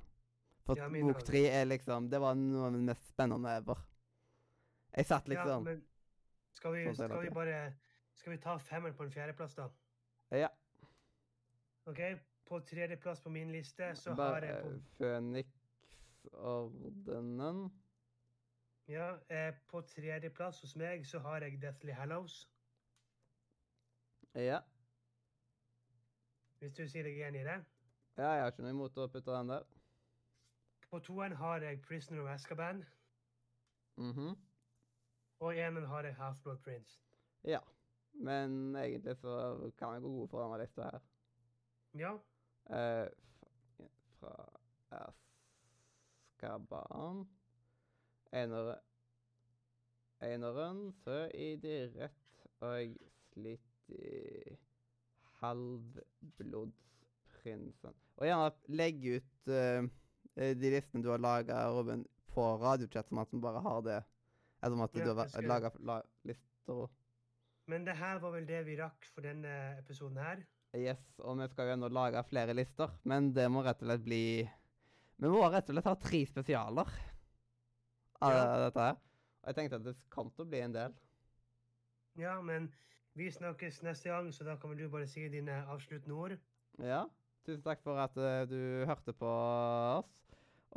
For 0.66 0.74
Ja, 0.78 0.88
bok 0.90 1.24
tre 1.26 1.42
er 1.50 1.66
liksom 1.66 2.10
Det 2.12 2.20
var 2.22 2.34
noe 2.38 2.66
av 2.68 2.74
det 2.76 2.82
mest 2.92 3.06
spennende 3.10 3.50
ever. 3.58 3.78
Jeg 4.96 5.06
satt 5.10 5.26
ja, 5.28 5.32
liksom 5.34 5.64
men 5.66 5.80
skal 6.54 6.72
vi, 6.76 6.84
Sånn 6.86 6.96
skal 7.10 7.22
vi 7.24 7.30
bare 7.34 7.74
Skal 8.20 8.32
vi 8.34 8.40
ta 8.44 8.54
femmeren 8.60 8.96
på 8.98 9.04
en 9.06 9.12
fjerdeplass, 9.14 9.54
da? 9.58 9.66
Ja. 10.36 10.50
OK? 11.90 12.00
På 12.50 12.56
tredjeplass 12.66 13.20
på 13.22 13.30
min 13.34 13.52
liste 13.54 13.86
så 13.96 14.10
har 14.14 14.18
Bare 14.18 14.46
jeg 14.50 14.64
på, 14.64 14.70
Føniksordenen. 14.98 17.60
ja, 18.90 19.08
eh, 19.30 19.54
på 19.70 19.82
tredjeplass 19.86 20.62
hos 20.66 20.76
meg 20.76 21.06
så 21.06 21.20
har 21.26 21.42
jeg 21.46 21.62
Deathly 21.62 21.92
Hallows. 21.94 22.36
Ja. 24.36 24.60
Hvis 26.60 26.74
du 26.74 26.88
sier 26.88 27.04
deg 27.08 27.22
enig 27.28 27.42
i 27.42 27.44
det. 27.48 27.60
Ja. 28.20 28.32
Jeg 28.36 28.44
har 28.44 28.52
ikke 28.52 28.66
noe 28.66 28.76
imot 28.76 28.98
å 29.00 29.08
putte 29.08 29.32
den 29.32 29.52
der. 29.54 29.68
På 30.90 31.00
toeren 31.06 31.36
har 31.40 31.64
jeg 31.64 31.82
Prisoner 31.86 32.24
of 32.24 32.32
Azkaban. 32.34 32.84
Mhm. 33.98 34.36
Og 35.40 35.56
enen 35.56 35.86
har 35.86 36.04
jeg 36.04 36.16
Half-Blood 36.16 36.58
Prince. 36.64 37.00
Ja. 37.44 37.60
Men 38.14 38.76
egentlig 38.76 39.16
så 39.18 39.72
kan 39.78 39.94
jeg 39.94 40.02
gå 40.02 40.12
god 40.18 40.28
for 40.28 40.44
denne 40.44 40.62
lista 40.64 40.90
her. 40.90 41.00
Ja. 42.00 42.14
Uh, 42.70 43.08
fra 44.20 44.34
Azkaban 46.42 47.28
Enere 48.34 48.76
Eneren, 50.22 50.92
så 51.04 51.30
i 51.34 51.56
de 51.56 51.76
rett 51.96 52.48
og 52.60 52.98
slitt 53.32 53.94
i 53.96 54.58
Halvblodsprinsen. 57.54 57.97
Og 58.20 58.28
gjerne 58.28 58.78
legg 58.80 59.04
ut 59.16 59.52
uh, 59.54 59.89
de 60.60 60.72
listene 60.76 61.04
du 61.04 61.10
har 61.12 61.22
laga, 61.24 61.64
Robin, 61.74 62.06
på 62.30 62.45
radiochat, 62.62 63.10
som 63.10 63.22
at 63.24 63.34
vi 63.34 63.41
bare 63.43 63.64
har 63.66 63.82
det. 63.86 64.00
Eller 64.62 64.76
som 64.76 64.86
at 64.86 64.95
Ja, 65.00 65.06
du 65.06 65.14
har 65.16 65.47
laga 65.47 65.72
la, 65.80 66.02
lister. 66.28 66.88
Men 67.70 67.86
det 67.86 67.95
her 68.00 68.20
var 68.20 68.34
vel 68.34 68.47
det 68.50 68.64
vi 68.66 68.78
rakk 68.80 69.06
for 69.14 69.26
denne 69.26 69.52
episoden 69.80 70.18
her. 70.18 70.41
Yes, 70.78 71.02
og 71.26 71.38
vi 71.39 71.47
skal 71.50 71.68
jo 71.70 71.74
ennå 71.78 71.89
lage 71.89 72.22
flere 72.30 72.54
lister, 72.54 72.91
men 73.10 73.32
det 73.34 73.47
må 73.50 73.64
rett 73.66 73.80
og 73.82 73.89
slett 73.89 74.04
bli 74.06 74.24
Vi 75.20 75.28
må 75.32 75.41
rett 75.50 75.70
og 75.70 75.76
slett 75.76 75.88
ha 75.89 75.95
tre 76.00 76.20
spesialer 76.30 76.91
av 78.22 78.34
Ja. 78.34 78.43
dette 78.66 78.80
her. 78.80 79.00
Og 79.41 79.47
jeg 79.50 79.56
tenkte 79.56 79.80
at 79.80 79.84
det 79.88 79.95
kom 80.10 80.30
til 80.32 80.45
å 80.45 80.50
bli 80.50 80.62
en 80.62 80.76
del. 80.76 80.93
Ja, 82.20 82.41
men 82.41 82.70
vi 83.16 83.30
snakkes 83.32 83.82
neste 83.84 84.10
gang, 84.12 84.32
så 84.32 84.43
da 84.45 84.56
kan 84.58 84.70
vel 84.72 84.78
du 84.78 84.89
bare 84.89 85.08
si 85.08 85.28
dine 85.32 85.64
avsluttende 85.68 86.16
ord. 86.16 86.38
Ja. 86.80 87.06
Tusen 87.48 87.64
takk 87.66 87.84
for 87.86 88.00
at 88.02 88.16
uh, 88.20 88.44
du 88.50 88.86
hørte 88.90 89.16
på 89.16 89.30
oss. 89.30 90.16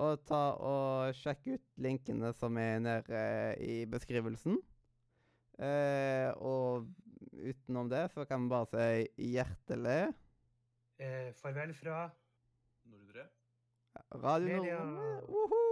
Og 0.01 0.23
ta 0.25 0.43
og 0.57 1.17
sjekk 1.19 1.51
ut 1.53 1.65
linkene 1.85 2.33
som 2.39 2.57
er 2.57 2.79
nede 2.81 3.23
i 3.61 3.83
beskrivelsen. 3.85 4.57
Eh, 5.61 6.33
og 6.41 6.89
utenom 7.37 7.91
det 7.93 8.07
så 8.15 8.25
kan 8.25 8.47
vi 8.47 8.53
bare 8.55 8.71
si 8.73 9.33
hjertelig 9.35 10.15
Eh, 11.03 11.33
farvel 11.35 11.75
fra 11.75 12.11
Nordre. 12.85 13.27
Radio 14.15 14.63
Nordre. 14.63 15.72